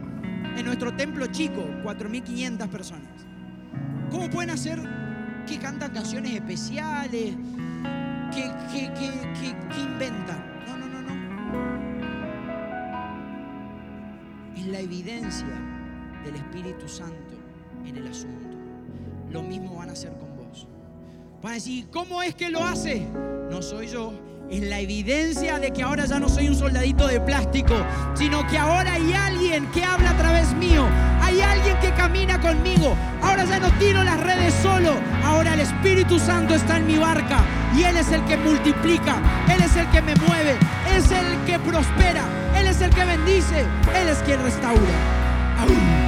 en 0.56 0.64
nuestro 0.64 0.94
templo 0.94 1.26
chico, 1.26 1.64
4.500 1.82 2.68
personas. 2.68 3.26
¿Cómo 4.10 4.30
pueden 4.30 4.50
hacer 4.50 4.80
que 5.46 5.58
cantan 5.58 5.92
canciones 5.92 6.32
especiales? 6.34 7.34
Que, 8.32 8.50
que, 8.72 8.92
que, 8.94 9.56
que 9.74 9.80
inventan. 9.80 10.64
No, 10.66 10.76
no, 10.76 10.86
no, 10.86 11.02
no 11.02 11.12
es 14.56 14.66
la 14.66 14.78
evidencia 14.80 15.46
del 16.24 16.36
Espíritu 16.36 16.88
Santo 16.88 17.34
en 17.84 17.96
el 17.96 18.06
asunto. 18.06 18.51
Lo 19.32 19.42
mismo 19.42 19.76
van 19.76 19.88
a 19.88 19.92
hacer 19.92 20.10
con 20.10 20.36
vos. 20.36 20.66
Van 21.42 21.52
a 21.52 21.54
decir, 21.54 21.88
¿cómo 21.90 22.22
es 22.22 22.34
que 22.34 22.50
lo 22.50 22.62
hace? 22.62 23.06
No 23.50 23.62
soy 23.62 23.88
yo. 23.88 24.12
Es 24.50 24.62
la 24.62 24.78
evidencia 24.80 25.58
de 25.58 25.72
que 25.72 25.82
ahora 25.82 26.04
ya 26.04 26.20
no 26.20 26.28
soy 26.28 26.48
un 26.48 26.54
soldadito 26.54 27.06
de 27.06 27.18
plástico, 27.18 27.74
sino 28.12 28.46
que 28.48 28.58
ahora 28.58 28.92
hay 28.92 29.14
alguien 29.14 29.64
que 29.72 29.82
habla 29.82 30.10
a 30.10 30.16
través 30.18 30.52
mío. 30.52 30.86
Hay 31.22 31.40
alguien 31.40 31.78
que 31.80 31.90
camina 31.94 32.38
conmigo. 32.42 32.94
Ahora 33.22 33.44
ya 33.44 33.58
no 33.58 33.70
tiro 33.78 34.04
las 34.04 34.20
redes 34.20 34.52
solo. 34.62 34.92
Ahora 35.24 35.54
el 35.54 35.60
Espíritu 35.60 36.18
Santo 36.18 36.54
está 36.54 36.76
en 36.76 36.86
mi 36.86 36.98
barca 36.98 37.42
y 37.74 37.84
Él 37.84 37.96
es 37.96 38.12
el 38.12 38.22
que 38.26 38.36
multiplica. 38.36 39.16
Él 39.50 39.62
es 39.62 39.74
el 39.76 39.88
que 39.88 40.02
me 40.02 40.14
mueve. 40.16 40.58
Es 40.94 41.10
el 41.10 41.38
que 41.46 41.58
prospera. 41.58 42.24
Él 42.54 42.66
es 42.66 42.82
el 42.82 42.90
que 42.90 43.04
bendice. 43.06 43.60
Él 43.60 44.08
es 44.10 44.18
quien 44.18 44.42
restaura. 44.42 44.92
¡Au! 45.58 46.01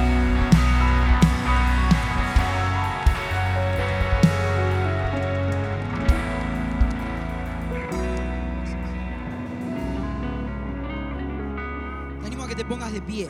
De 12.95 13.01
pie. 13.01 13.29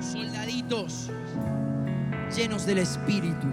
Soldaditos 0.00 1.10
llenos 2.34 2.64
del 2.64 2.78
Espíritu. 2.78 3.46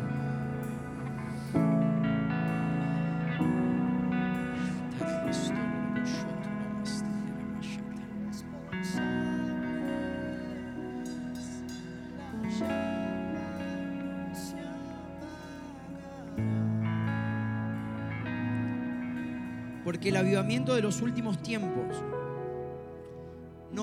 Porque 19.83 20.09
el 20.09 20.15
avivamiento 20.15 20.73
de 20.73 20.81
los 20.81 21.01
últimos 21.01 21.41
tiempos 21.41 22.01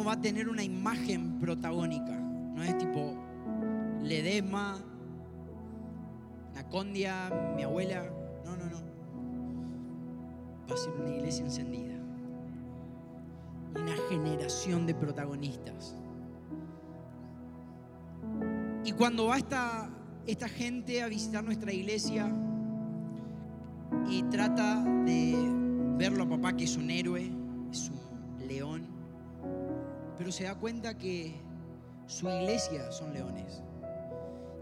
va 0.04 0.12
a 0.12 0.20
tener 0.20 0.48
una 0.48 0.62
imagen 0.62 1.38
protagónica. 1.38 2.12
No 2.12 2.62
es 2.62 2.76
tipo 2.78 3.14
Ledesma, 4.02 4.78
Nacondia, 6.54 7.30
mi 7.56 7.62
abuela. 7.62 8.04
No, 8.44 8.56
no, 8.56 8.66
no. 8.66 8.82
Va 10.68 10.74
a 10.74 10.76
ser 10.76 10.92
una 10.92 11.10
iglesia 11.10 11.44
encendida. 11.44 11.94
Una 13.74 13.96
generación 14.08 14.86
de 14.86 14.94
protagonistas. 14.94 15.96
Y 18.84 18.92
cuando 18.92 19.26
va 19.26 19.38
esta, 19.38 19.88
esta 20.26 20.48
gente 20.48 21.02
a 21.02 21.08
visitar 21.08 21.42
nuestra 21.42 21.72
iglesia 21.72 22.30
y 24.08 24.22
trata 24.24 24.84
de 25.04 25.34
verlo 25.96 26.24
a 26.24 26.28
papá 26.28 26.56
que 26.56 26.64
es 26.64 26.76
un 26.76 26.90
héroe, 26.90 27.30
es 27.70 27.90
un 27.90 28.46
león, 28.46 28.93
pero 30.16 30.30
se 30.32 30.44
da 30.44 30.54
cuenta 30.54 30.96
que 30.96 31.34
su 32.06 32.28
iglesia 32.28 32.90
son 32.92 33.12
leones. 33.12 33.62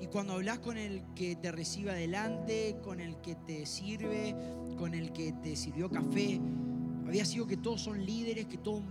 Y 0.01 0.07
cuando 0.07 0.35
hablas 0.35 0.59
con 0.59 0.79
el 0.79 1.03
que 1.15 1.37
te 1.37 1.53
recibe 1.53 1.91
adelante, 1.91 2.77
con 2.83 3.01
el 3.01 3.17
que 3.21 3.37
te 3.37 3.67
sirve, 3.67 4.35
con 4.77 4.95
el 4.95 5.13
que 5.13 5.33
te 5.33 5.55
sirvió 5.55 5.91
café, 5.91 6.41
había 7.07 7.25
sido 7.25 7.47
que 7.47 7.57
todos 7.57 7.83
son 7.83 8.05
líderes, 8.05 8.47
que 8.47 8.59
todos 8.59 8.83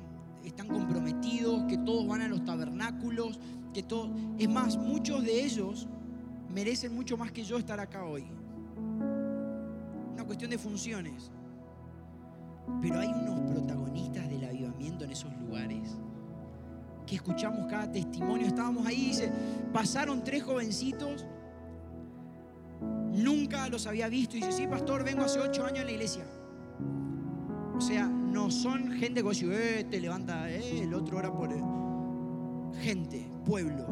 están 0.46 0.68
comprometidos, 0.68 1.64
que 1.66 1.78
todos 1.78 2.08
van 2.08 2.22
a 2.22 2.28
los 2.28 2.46
tabernáculos, 2.46 3.40
que 3.74 3.84
todo, 3.84 4.10
es 4.38 4.50
más, 4.50 4.78
muchos 4.78 5.24
de 5.24 5.44
ellos 5.44 5.88
merecen 6.50 6.94
mucho 6.96 7.18
más 7.18 7.32
que 7.32 7.44
yo 7.44 7.58
estar 7.58 7.80
acá 7.80 8.06
hoy. 8.06 8.26
Una 10.14 10.24
cuestión 10.26 10.50
de 10.52 10.58
funciones. 10.58 11.32
Pero 12.82 13.00
hay 13.00 13.10
unos 13.10 13.52
protagonistas 13.52 14.30
del 14.30 14.46
avivamiento 14.46 15.04
en 15.04 15.12
esos 15.12 15.36
lugares 15.38 15.98
que 17.12 17.18
escuchamos 17.18 17.68
cada 17.68 17.92
testimonio. 17.92 18.48
Estábamos 18.48 18.88
ahí, 18.88 19.08
dice, 19.08 19.30
pasaron 19.74 20.24
tres 20.24 20.44
jovencitos, 20.44 21.26
nunca 23.12 23.68
los 23.68 23.86
había 23.86 24.08
visto. 24.08 24.38
Y 24.38 24.40
dice, 24.40 24.54
sí, 24.54 24.66
pastor, 24.66 25.04
vengo 25.04 25.24
hace 25.24 25.42
ocho 25.42 25.66
años 25.66 25.80
en 25.80 25.86
la 25.88 25.92
iglesia. 25.92 26.24
O 27.76 27.82
sea, 27.82 28.08
no 28.08 28.50
son 28.50 28.94
gente 28.94 29.22
que 29.22 29.30
eh, 29.42 29.84
te 29.84 30.00
levanta, 30.00 30.50
eh, 30.50 30.84
el 30.84 30.94
otro 30.94 31.18
ora 31.18 31.34
por... 31.34 31.52
eh". 31.52 31.62
Gente, 32.82 33.30
pueblo, 33.44 33.86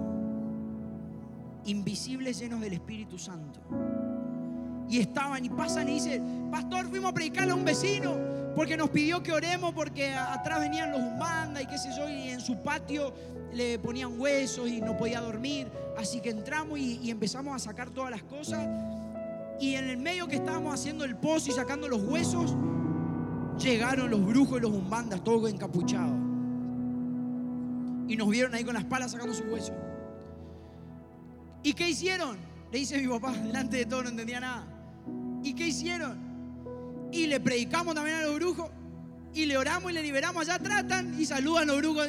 invisibles 1.66 2.40
llenos 2.40 2.62
del 2.62 2.72
Espíritu 2.72 3.20
Santo. 3.20 3.60
Y 4.88 5.00
estaban 5.00 5.44
y 5.44 5.50
pasan 5.50 5.90
y 5.90 5.96
dicen, 5.96 6.48
pastor, 6.50 6.88
fuimos 6.88 7.12
a 7.12 7.14
predicarle 7.14 7.52
a 7.52 7.56
un 7.56 7.66
vecino 7.66 8.39
porque 8.56 8.76
nos 8.76 8.90
pidió 8.90 9.22
que 9.22 9.32
oremos 9.32 9.74
porque 9.74 10.14
atrás 10.14 10.60
venían 10.60 10.92
los 10.92 11.02
humandas 11.02 11.64
y 11.64 11.66
qué 11.68 11.78
sé 11.78 11.90
yo, 11.96 12.10
y 12.10 12.30
en 12.30 12.42
su 12.42 12.62
patio 12.62 13.14
le 13.54 13.80
ponían 13.80 14.20
huesos 14.20 14.70
y 14.70 14.82
no 14.82 14.98
podía 14.98 15.22
dormir. 15.22 15.72
Así 15.98 16.22
que 16.22 16.30
entramos 16.30 16.80
y, 16.80 17.10
empezamos 17.10 17.56
a 17.56 17.60
sacar 17.60 17.90
todas 17.90 18.12
las 18.12 18.24
cosas. 18.24 18.68
Y 19.60 19.76
en 19.76 19.90
el 19.90 19.98
medio 19.98 20.28
que 20.28 20.36
estábamos 20.36 20.74
haciendo 20.74 21.04
el 21.04 21.16
pozo 21.16 21.52
y 21.52 21.54
sacando 21.54 21.88
los 21.88 22.02
huesos, 22.04 22.56
llegaron 23.58 24.10
los 24.10 24.26
brujos 24.26 24.60
y 24.60 24.62
los 24.62 24.72
umbandas, 24.72 25.24
todos 25.24 25.52
encapuchados. 25.52 26.16
Y 28.08 28.16
nos 28.16 28.30
vieron 28.30 28.56
ahí 28.56 28.64
con 28.64 28.74
las 28.74 28.86
palas 28.86 29.12
sacando 29.12 29.34
sus 29.34 29.46
huesos. 29.48 29.76
¿Y 31.62 31.74
qué 31.74 31.90
hicieron? 31.90 32.38
Le 32.72 32.80
dice 32.80 33.00
mi 33.00 33.08
papá, 33.08 33.32
delante 33.44 33.78
de 33.78 33.86
todo, 33.86 34.04
no 34.04 34.10
entendía 34.10 34.40
nada. 34.40 34.66
¿Y 35.44 35.54
qué 35.54 35.68
hicieron? 35.68 36.29
Y 37.12 37.28
le 37.28 37.40
predicamos 37.40 37.96
también 37.96 38.18
a 38.18 38.24
los 38.24 38.36
brujos. 38.36 38.70
Y 39.34 39.46
le 39.46 39.58
oramos 39.58 39.92
y 39.92 39.94
le 39.94 40.04
liberamos. 40.04 40.48
Allá 40.48 40.60
tratan 40.60 41.20
y 41.20 41.26
saludan 41.26 41.64
a 41.64 41.74
los 41.74 41.78
brujos. 41.78 42.08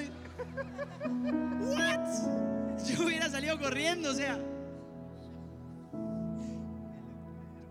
¿What? 1.61 2.81
Yo 2.87 3.05
hubiera 3.05 3.29
salido 3.29 3.59
corriendo, 3.59 4.11
o 4.11 4.15
sea. 4.15 4.39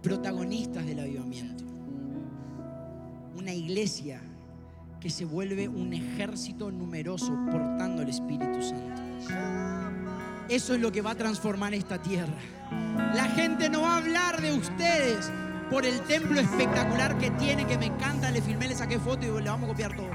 Protagonistas 0.02 0.86
del 0.86 1.00
avivamiento. 1.00 1.64
Una 3.36 3.54
iglesia 3.54 4.22
que 5.00 5.10
se 5.10 5.26
vuelve 5.26 5.68
un 5.68 5.94
ejército 5.94 6.72
numeroso 6.72 7.34
portando 7.52 8.02
el 8.02 8.10
Espíritu 8.10 8.62
Santo. 8.62 9.02
Eso 10.50 10.74
es 10.74 10.82
lo 10.82 10.92
que 10.92 11.02
va 11.02 11.12
a 11.12 11.16
transformar 11.16 11.74
esta 11.74 12.02
tierra. 12.02 12.38
La 13.14 13.26
gente 13.26 13.70
no 13.70 13.82
va 13.82 13.96
a 13.96 13.98
hablar 13.98 14.42
de 14.42 14.52
ustedes 14.54 15.32
por 15.70 15.86
el 15.86 16.01
templo 16.01 16.39
espectacular 16.39 17.17
que 17.17 17.30
tiene, 17.32 17.65
que 17.65 17.78
me 17.78 17.88
encanta, 17.88 18.32
le 18.32 18.41
filmé, 18.41 18.67
le 18.67 18.76
saqué 18.76 18.97
foto 18.99 19.26
y 19.26 19.41
le 19.41 19.49
vamos 19.49 19.70
a 19.70 19.72
copiar 19.72 19.95
todo. 19.95 20.09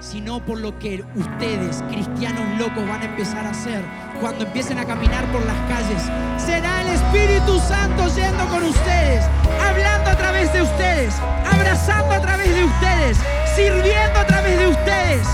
Sino 0.00 0.44
por 0.44 0.60
lo 0.60 0.78
que 0.78 1.04
ustedes, 1.14 1.82
cristianos 1.90 2.58
locos, 2.58 2.86
van 2.86 3.02
a 3.02 3.04
empezar 3.04 3.46
a 3.46 3.50
hacer 3.50 3.82
cuando 4.20 4.44
empiecen 4.44 4.78
a 4.78 4.84
caminar 4.84 5.24
por 5.32 5.44
las 5.44 5.56
calles. 5.68 6.02
Será 6.36 6.82
el 6.82 6.88
Espíritu 6.88 7.58
Santo 7.60 8.08
yendo 8.14 8.46
con 8.48 8.64
ustedes, 8.64 9.24
hablando 9.60 10.10
a 10.10 10.16
través 10.16 10.52
de 10.52 10.62
ustedes, 10.62 11.14
abrazando 11.50 12.14
a 12.14 12.20
través 12.20 12.54
de 12.54 12.64
ustedes, 12.64 13.18
sirviendo 13.54 14.18
a 14.18 14.26
través 14.26 14.58
de 14.58 14.68
ustedes. 14.68 15.26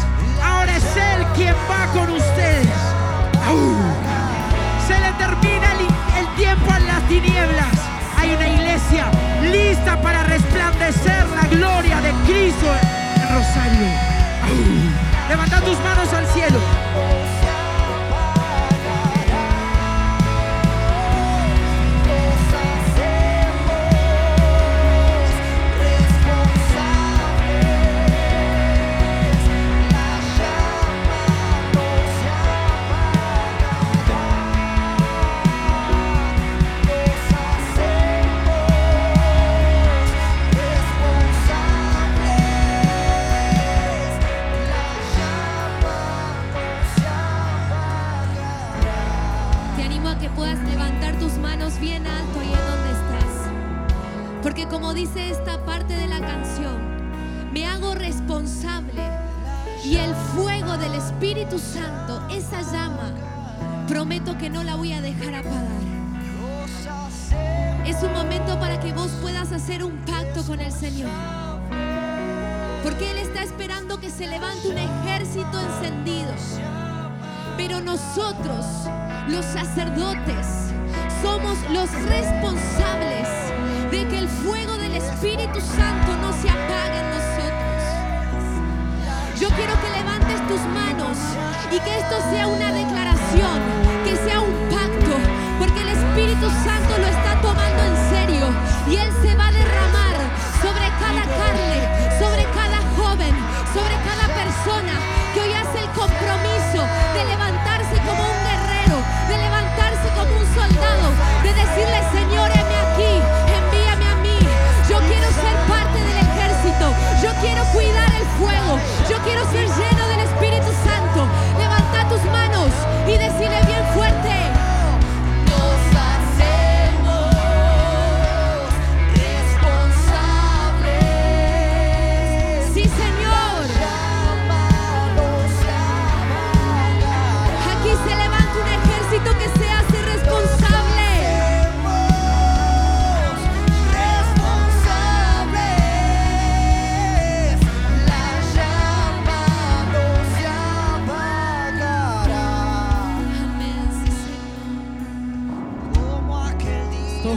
Ahora 0.42 0.76
es 0.76 0.84
Él 0.96 1.26
quien 1.34 1.54
va 1.70 1.86
con 1.92 2.10
ustedes. 2.10 2.68
¡Au! 3.46 4.05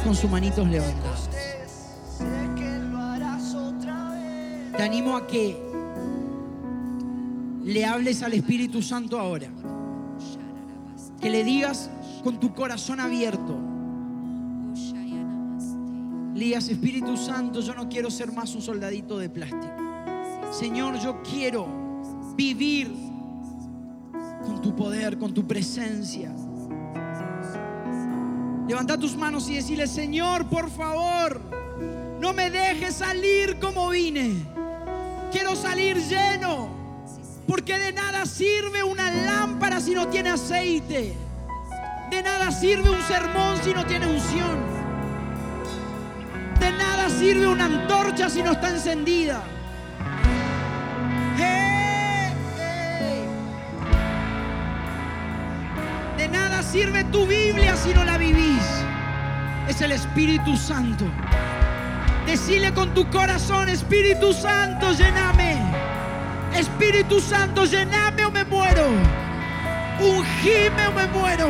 Con 0.10 0.16
sus 0.16 0.32
manitos 0.32 0.68
levantadas. 0.68 1.30
Te 4.76 4.82
animo 4.82 5.16
a 5.16 5.28
que 5.28 5.56
le 7.64 7.86
hables 7.86 8.24
al 8.24 8.34
Espíritu 8.34 8.82
Santo 8.82 9.20
ahora. 9.20 9.50
Que 11.22 11.30
le 11.30 11.44
digas 11.44 11.92
con 12.24 12.40
tu 12.40 12.56
corazón 12.56 13.00
abierto. 13.00 13.56
Le 16.34 16.44
digas, 16.44 16.70
Espíritu 16.70 17.16
Santo, 17.16 17.62
yo 17.62 17.76
no 17.76 17.88
quiero 17.88 18.10
ser 18.10 18.32
más 18.32 18.56
un 18.56 18.64
soldadito 18.64 19.20
de 19.20 19.30
plástico. 19.30 19.76
Señor, 20.52 21.00
yo 21.00 21.22
quiero 21.22 21.68
vivir 22.36 22.92
con 24.44 24.60
tu 24.60 24.76
poder, 24.76 25.20
con 25.20 25.36
tu 25.36 25.46
presencia. 25.46 26.34
Levanta 28.70 29.00
tus 29.00 29.16
manos 29.16 29.50
y 29.50 29.56
decirle, 29.56 29.88
Señor, 29.88 30.46
por 30.46 30.70
favor, 30.70 31.42
no 32.20 32.34
me 32.34 32.52
dejes 32.52 32.98
salir 32.98 33.58
como 33.60 33.90
vine. 33.90 34.46
Quiero 35.32 35.56
salir 35.56 35.98
lleno. 35.98 36.70
Porque 37.48 37.80
de 37.80 37.92
nada 37.94 38.28
sirve 38.28 38.84
una 38.84 39.10
lámpara 39.10 39.80
si 39.80 39.96
no 39.96 40.08
tiene 40.10 40.30
aceite. 40.30 41.18
De 42.12 42.22
nada 42.22 42.52
sirve 42.52 42.92
un 42.92 43.02
sermón 43.08 43.58
si 43.64 43.74
no 43.74 43.88
tiene 43.88 44.06
unción. 44.06 44.60
De 46.60 46.72
nada 46.72 47.10
sirve 47.10 47.48
una 47.48 47.66
antorcha 47.66 48.30
si 48.30 48.44
no 48.44 48.52
está 48.52 48.70
encendida. 48.70 49.42
Sirve 56.72 57.04
tu 57.06 57.26
Biblia 57.26 57.76
si 57.76 57.94
no 57.94 58.04
la 58.04 58.18
vivís. 58.18 58.64
Es 59.68 59.82
el 59.82 59.92
Espíritu 59.92 60.56
Santo. 60.56 61.06
Decile 62.26 62.74
con 62.74 62.94
tu 62.94 63.10
corazón, 63.10 63.70
Espíritu 63.70 64.34
Santo, 64.34 64.92
lléname. 64.94 65.58
Espíritu 66.54 67.20
Santo, 67.20 67.66
lléname 67.66 68.26
o 68.26 68.32
me 68.32 68.44
muero. 68.46 68.88
Ungime 70.00 70.88
o 70.88 70.92
me 70.92 71.08
muero. 71.08 71.50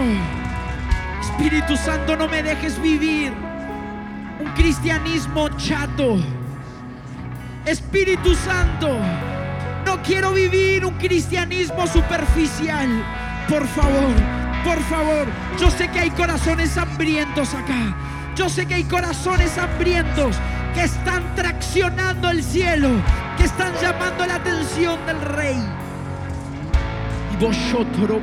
Espíritu 1.22 1.76
Santo, 1.76 2.15
no 2.15 2.28
me 2.28 2.41
dejes 2.41 2.82
vivir 2.82 3.34
un 4.39 4.51
cristianismo 4.53 5.49
chato. 5.57 6.17
Espíritu 7.65 8.36
Santo, 8.36 8.97
no 9.86 10.01
quiero 10.01 10.32
vivir 10.32 10.86
un 10.86 10.93
cristianismo 10.93 11.88
superficial. 11.88 12.88
Por 13.49 13.67
favor, 13.67 14.39
por 14.64 14.80
favor, 14.84 15.28
yo 15.60 15.70
sé 15.72 15.89
que 15.89 15.99
hay 15.99 16.12
corazones 16.12 16.78
hambrientos 16.78 17.53
acá. 17.53 17.95
Yo 18.36 18.47
sé 18.49 18.66
que 18.66 18.76
hay 18.76 18.84
corazones 18.84 19.57
hambrientos 19.57 20.36
que 20.74 20.84
están 20.84 21.36
traccionando 21.36 22.30
el 22.30 22.43
cielo, 22.43 22.89
que 23.38 23.43
están 23.43 23.74
llamando 23.82 24.26
la 24.26 24.36
atención 24.36 24.97
del 25.05 25.22
rey. 25.22 25.57
Y 27.34 27.43
vosotros. 27.43 28.22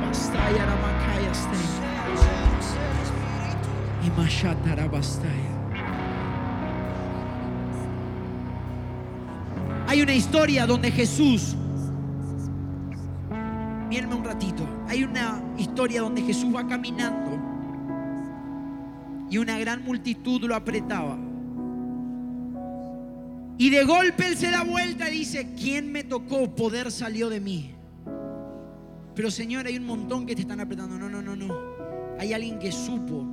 Y. 4.03 4.09
Hay 9.87 10.01
una 10.01 10.13
historia 10.13 10.65
donde 10.65 10.91
Jesús, 10.91 11.55
mírenme 13.89 14.15
un 14.15 14.23
ratito, 14.25 14.76
hay 14.87 15.03
una 15.03 15.41
historia 15.57 16.01
donde 16.01 16.21
Jesús 16.21 16.55
va 16.55 16.65
caminando 16.67 17.37
y 19.29 19.37
una 19.37 19.59
gran 19.59 19.83
multitud 19.83 20.41
lo 20.43 20.55
apretaba. 20.55 21.17
Y 23.57 23.69
de 23.69 23.83
golpe 23.83 24.27
él 24.27 24.37
se 24.37 24.51
da 24.51 24.63
vuelta 24.63 25.09
y 25.09 25.19
dice, 25.19 25.53
¿quién 25.59 25.91
me 25.91 26.03
tocó? 26.03 26.55
Poder 26.55 26.91
salió 26.91 27.29
de 27.29 27.39
mí. 27.39 27.71
Pero 29.15 29.31
Señor, 29.31 29.65
hay 29.65 29.77
un 29.77 29.85
montón 29.85 30.27
que 30.27 30.35
te 30.35 30.41
están 30.41 30.59
apretando. 30.59 30.97
No, 30.97 31.09
no, 31.09 31.21
no, 31.21 31.35
no. 31.35 31.55
Hay 32.19 32.33
alguien 32.33 32.59
que 32.59 32.71
supo 32.71 33.25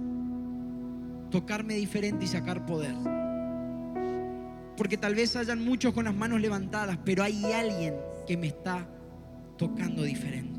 tocarme 1.31 1.75
diferente 1.75 2.25
y 2.25 2.29
sacar 2.29 2.65
poder. 2.65 2.95
Porque 4.77 4.97
tal 4.97 5.15
vez 5.15 5.37
hayan 5.37 5.63
muchos 5.63 5.93
con 5.93 6.07
las 6.07 6.15
manos 6.15 6.41
levantadas, 6.41 6.99
pero 7.05 7.23
hay 7.23 7.45
alguien 7.53 7.95
que 8.27 8.37
me 8.37 8.47
está 8.47 8.89
tocando 9.59 10.03
diferente. 10.03 10.54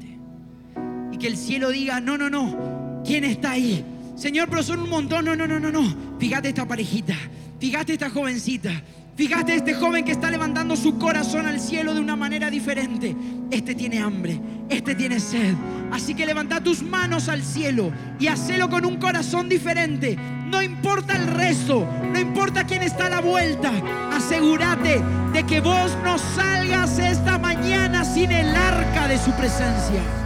Que 1.26 1.32
el 1.32 1.38
cielo 1.38 1.72
diga, 1.72 2.00
no, 2.00 2.20
no, 2.20 2.30
no, 2.30 3.02
¿quién 3.04 3.24
está 3.24 3.54
ahí? 3.54 3.84
Señor, 4.16 4.48
pero 4.48 4.62
son 4.62 4.82
un 4.82 4.92
montón, 4.92 5.26
no, 5.26 5.36
no, 5.36 5.48
no, 5.48 5.60
no, 5.60 5.72
no. 5.72 6.20
Fíjate 6.20 6.50
esta 6.50 6.68
parejita, 6.68 7.16
fíjate 7.60 7.94
esta 7.94 8.12
jovencita, 8.12 8.70
fíjate 9.16 9.56
este 9.56 9.74
joven 9.74 10.06
que 10.06 10.12
está 10.12 10.30
levantando 10.30 10.76
su 10.76 11.00
corazón 11.00 11.48
al 11.48 11.60
cielo 11.60 11.96
de 11.96 12.00
una 12.00 12.16
manera 12.16 12.52
diferente. 12.52 13.16
Este 13.50 13.74
tiene 13.74 13.98
hambre, 13.98 14.40
este 14.70 14.94
tiene 14.94 15.20
sed. 15.20 15.56
Así 15.92 16.14
que 16.14 16.28
levanta 16.28 16.62
tus 16.62 16.84
manos 16.84 17.28
al 17.28 17.42
cielo 17.42 17.92
y 18.20 18.28
hacelo 18.28 18.70
con 18.70 18.86
un 18.86 18.98
corazón 18.98 19.50
diferente. 19.50 20.16
No 20.46 20.62
importa 20.62 21.16
el 21.16 21.26
resto, 21.26 21.90
no 22.14 22.20
importa 22.20 22.68
quién 22.68 22.84
está 22.84 23.08
a 23.08 23.10
la 23.10 23.22
vuelta. 23.22 23.72
Asegúrate 24.12 25.02
de 25.34 25.44
que 25.44 25.60
vos 25.60 25.98
no 26.04 26.20
salgas 26.20 27.00
esta 27.00 27.40
mañana 27.40 28.06
sin 28.06 28.32
el 28.32 28.56
arca 28.56 29.08
de 29.08 29.18
su 29.18 29.32
presencia. 29.32 30.25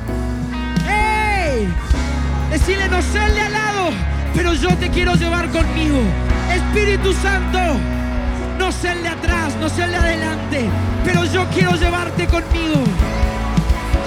¡Ey! 1.60 1.68
Decirle, 2.52 2.88
no 2.88 3.02
sé 3.02 3.20
de 3.20 3.42
al 3.42 3.52
lado, 3.52 3.90
pero 4.34 4.54
yo 4.54 4.70
te 4.78 4.90
quiero 4.90 5.14
llevar 5.16 5.50
conmigo. 5.50 6.00
Espíritu 6.54 7.14
Santo, 7.14 7.60
no 8.58 8.72
sé 8.72 8.96
de 8.96 9.08
atrás, 9.10 9.56
no 9.60 9.68
sé 9.68 9.88
de 9.88 9.96
adelante, 9.96 10.70
pero 11.04 11.26
yo 11.26 11.46
quiero 11.50 11.76
llevarte 11.76 12.28
conmigo. 12.28 12.76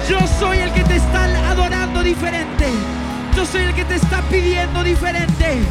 Yo 0.08 0.18
soy 0.40 0.58
el 0.58 0.72
que 0.72 0.82
te 0.84 0.96
está 0.96 1.24
adorando 1.50 2.02
diferente. 2.02 2.68
Yo 3.36 3.44
soy 3.44 3.62
el 3.62 3.74
que 3.74 3.84
te 3.84 3.96
está 3.96 4.22
pidiendo 4.22 4.82
diferente. 4.82 5.62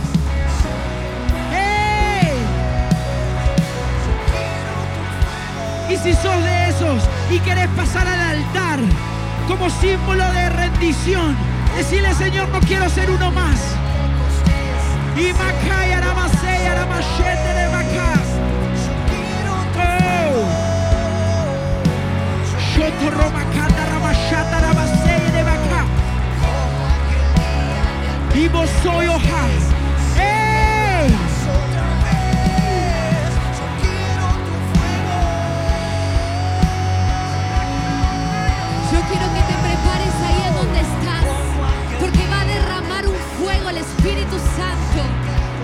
Y 5.89 5.97
si 5.97 6.13
sos 6.13 6.43
de 6.43 6.69
esos 6.69 7.03
y 7.29 7.39
querés 7.39 7.67
pasar 7.75 8.07
al 8.07 8.37
altar 8.37 8.79
como 9.45 9.69
símbolo 9.69 10.23
de 10.31 10.49
rendición, 10.49 11.35
decirle 11.75 12.13
Señor, 12.15 12.49
no 12.49 12.59
quiero 12.61 12.89
ser 12.89 13.09
uno 13.09 13.31
más. 13.31 13.59
Y 15.17 15.33
Macaya, 15.33 16.01
Ramasea, 16.01 16.75
Ramashete 16.75 17.53
de 17.53 17.69
Macá. 17.69 18.13
Oh. 20.33 20.45
Shoto 22.73 23.11
Romakata, 23.11 23.85
Ramashata, 23.93 24.59
Ramasea 24.59 25.31
de 25.31 25.43
Macá. 25.43 25.85
Y 28.35 28.47
vos 28.47 28.69
soy 28.83 29.07
hoja. 29.07 29.47
Quiero 39.11 39.50
Espíritu 44.03 44.37
Santo, 44.57 45.03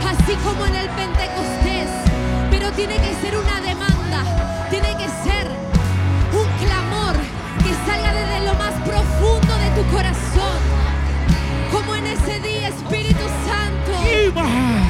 así 0.05 0.35
como 0.45 0.63
en 0.67 0.75
el 0.75 0.88
Pentecostés. 0.89 1.89
Pero 2.51 2.71
tiene 2.73 2.93
que 2.97 3.15
ser 3.15 3.35
una 3.35 3.59
demanda, 3.61 4.67
tiene 4.69 4.89
que 4.89 5.07
ser 5.25 5.47
un 6.31 6.47
clamor 6.63 7.15
que 7.63 7.73
salga 7.89 8.13
desde 8.13 8.45
lo 8.45 8.53
más 8.53 8.73
profundo 8.85 9.57
de 9.57 9.81
tu 9.81 9.89
corazón, 9.89 10.59
como 11.71 11.95
en 11.95 12.05
ese 12.05 12.39
día, 12.41 12.67
Espíritu 12.67 13.25
Santo. 13.47 14.86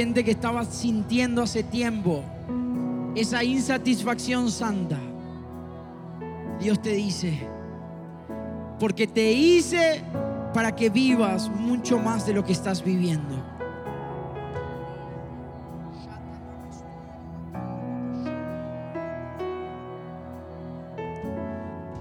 Que 0.00 0.30
estaba 0.30 0.64
sintiendo 0.64 1.42
hace 1.42 1.62
tiempo 1.62 2.24
esa 3.14 3.44
insatisfacción 3.44 4.50
santa. 4.50 4.98
Dios 6.58 6.80
te 6.80 6.92
dice, 6.92 7.46
porque 8.78 9.06
te 9.06 9.30
hice 9.30 10.02
para 10.54 10.74
que 10.74 10.88
vivas 10.88 11.50
mucho 11.50 11.98
más 11.98 12.26
de 12.26 12.32
lo 12.32 12.42
que 12.42 12.52
estás 12.52 12.82
viviendo. 12.82 13.44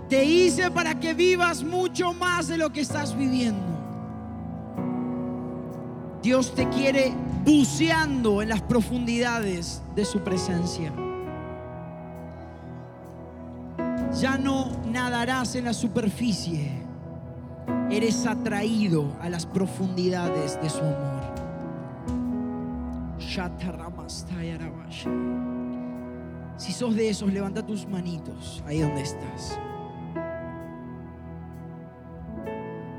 Te 0.08 0.24
hice 0.24 0.72
para 0.72 0.98
que 0.98 1.14
vivas 1.14 1.64
mucho 1.64 2.14
más 2.14 2.48
de 2.48 2.58
lo 2.58 2.72
que 2.72 2.80
estás 2.80 3.14
viviendo. 3.14 3.79
Dios 6.22 6.54
te 6.54 6.68
quiere 6.70 7.14
buceando 7.46 8.42
en 8.42 8.50
las 8.50 8.62
profundidades 8.62 9.82
de 9.96 10.04
su 10.04 10.20
presencia. 10.20 10.92
Ya 14.20 14.38
no 14.38 14.72
nadarás 14.92 15.56
en 15.56 15.66
la 15.66 15.74
superficie. 15.74 16.72
Eres 17.90 18.26
atraído 18.26 19.16
a 19.22 19.30
las 19.30 19.46
profundidades 19.46 20.62
de 20.62 20.70
su 20.70 20.80
amor. 20.80 21.20
Si 26.58 26.74
sos 26.74 26.96
de 26.96 27.10
esos, 27.10 27.32
levanta 27.32 27.66
tus 27.66 27.88
manitos 27.88 28.62
ahí 28.68 28.82
donde 28.82 29.02
estás. 29.02 29.58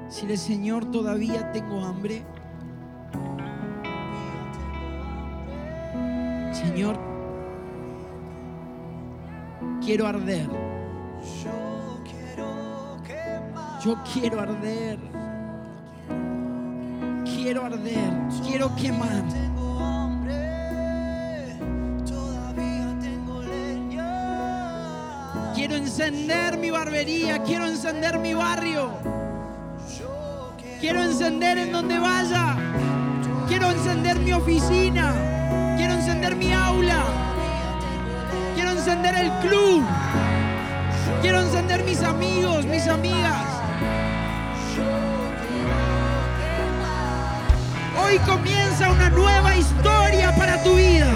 Si 0.09 0.27
el 0.27 0.39
Señor 0.39 0.91
todavía 0.91 1.53
tengo 1.53 1.85
hambre. 1.85 2.25
Señor, 6.61 6.95
quiero 9.82 10.07
arder. 10.07 10.47
Yo 13.82 13.97
quiero 14.12 14.41
arder. 14.41 14.99
Quiero 17.24 17.65
arder. 17.65 18.12
Quiero 18.47 18.77
quemar. 18.77 19.24
Quiero 25.55 25.77
encender 25.77 26.59
mi 26.59 26.70
barbería. 26.70 27.43
Quiero 27.43 27.66
encender 27.66 28.19
mi 28.19 28.35
barrio. 28.35 28.91
Quiero 30.78 31.03
encender 31.03 31.57
en 31.57 31.73
donde 31.73 31.99
vaya. 31.99 32.55
Quiero 33.49 33.70
encender 33.70 34.20
mi 34.20 34.35
oficina 34.35 35.30
mi 36.41 36.53
aula. 36.53 37.05
Quiero 38.55 38.71
encender 38.71 39.15
el 39.15 39.31
club. 39.47 39.85
Quiero 41.21 41.41
encender 41.43 41.85
mis 41.85 42.03
amigos, 42.03 42.65
mis 42.65 42.87
amigas. 42.89 43.45
Hoy 48.03 48.19
comienza 48.21 48.91
una 48.91 49.11
nueva 49.11 49.55
historia 49.55 50.35
para 50.35 50.62
tu 50.62 50.77
vida. 50.77 51.12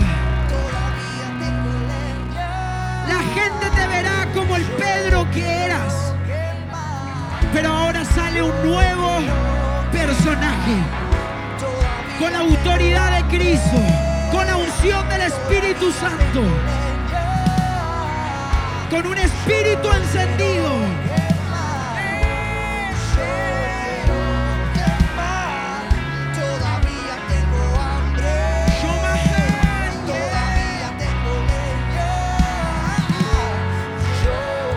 La 3.08 3.20
gente 3.36 3.66
te 3.76 3.86
verá 3.86 4.28
como 4.34 4.56
el 4.56 4.64
Pedro 4.84 5.26
que 5.32 5.64
eras. 5.64 5.94
Pero 7.54 7.68
ahora 7.70 8.04
sale 8.04 8.42
un 8.42 8.56
nuevo 8.62 9.10
personaje. 9.90 10.76
Con 12.18 12.30
la 12.32 12.40
autoridad 12.40 13.10
de 13.16 13.36
Cristo. 13.36 13.78
Con 14.30 14.46
la 14.46 14.56
unción 14.56 15.03
Espíritu 15.26 15.90
Santo, 15.90 16.42
con 18.90 19.06
un 19.06 19.16
espíritu 19.16 19.90
encendido. 19.90 20.70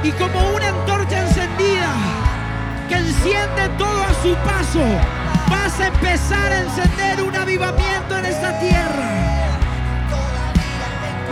Y 0.03 0.11
como 0.11 0.52
una 0.52 0.69
antorcha 0.69 1.28
encendida 1.28 1.90
que 2.88 2.95
enciende 2.95 3.68
todo 3.78 4.02
a 4.02 4.14
su 4.22 4.34
paso, 4.45 4.80
vas 5.49 5.78
a 5.82 5.88
empezar 5.88 6.53
a 6.53 6.60
encender 6.60 7.22
un 7.22 7.36
avivamiento 7.36 8.18
en 8.18 8.26
esta 8.26 8.57
tierra. 8.60 9.16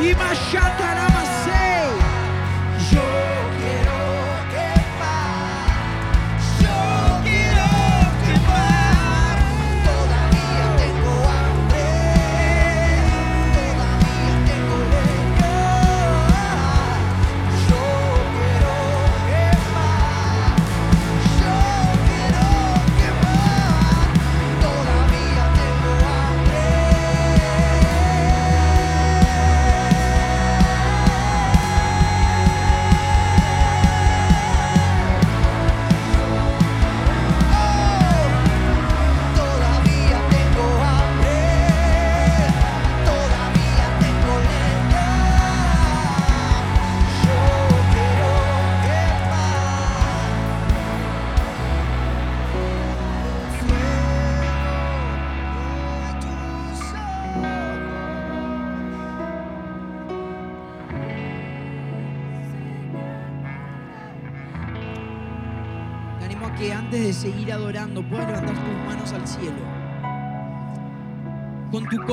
Y 0.05 0.13
Mashataramase. 0.13 1.14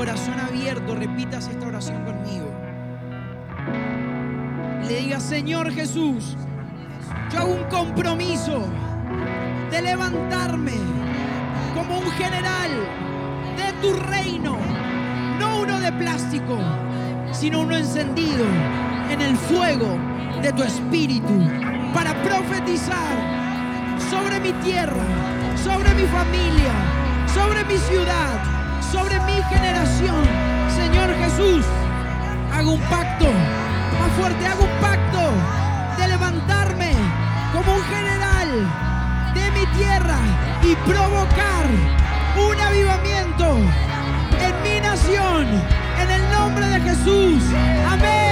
Corazón 0.03 0.35
abierto 0.41 0.97
repitas 0.97 1.47
esta 1.47 1.65
oración 1.65 2.05
conmigo. 2.05 2.51
Le 4.85 4.97
digas, 4.97 5.23
Señor 5.23 5.71
Jesús, 5.71 6.37
yo 7.33 7.39
hago 7.39 7.55
un 7.55 7.65
compromiso 7.67 8.65
de 9.71 9.81
levantarme 9.81 10.73
como 11.73 12.01
un 12.01 12.11
general 12.11 12.71
de 13.57 13.73
tu 13.81 13.95
reino, 13.95 14.59
no 15.39 15.61
uno 15.61 15.79
de 15.79 15.93
plástico, 15.93 16.59
sino 17.31 17.61
uno 17.61 17.77
encendido 17.77 18.45
en 19.09 19.21
el 19.21 19.37
fuego 19.37 19.97
de 20.43 20.53
tu 20.53 20.65
espíritu 20.65 21.49
para 21.95 22.13
profetizar 22.25 23.15
sobre 24.11 24.41
mi 24.41 24.53
tierra, 24.65 25.05
sobre 25.63 25.95
mi 25.95 26.09
familia, 26.09 26.73
sobre 27.33 27.65
mi 27.67 27.77
ciudad, 27.77 28.52
sobre 28.93 29.19
mi 29.21 29.43
generación. 29.45 30.23
Señor 30.69 31.15
Jesús, 31.17 31.65
hago 32.53 32.73
un 32.73 32.81
pacto 32.83 33.27
más 33.99 34.13
fuerte, 34.19 34.47
hago 34.47 34.65
un 34.65 34.81
pacto 34.81 35.21
de 35.99 36.09
levantarme 36.09 36.93
como 37.53 37.75
un 37.75 37.83
general 37.85 38.49
de 39.35 39.51
mi 39.53 39.67
tierra 39.79 40.19
y 40.63 40.75
provocar 40.91 41.67
un 42.37 42.61
avivamiento 42.61 43.57
en 44.47 44.63
mi 44.63 44.81
nación, 44.81 45.47
en 46.03 46.11
el 46.11 46.31
nombre 46.31 46.67
de 46.67 46.81
Jesús. 46.81 47.43
Amén. 47.91 48.32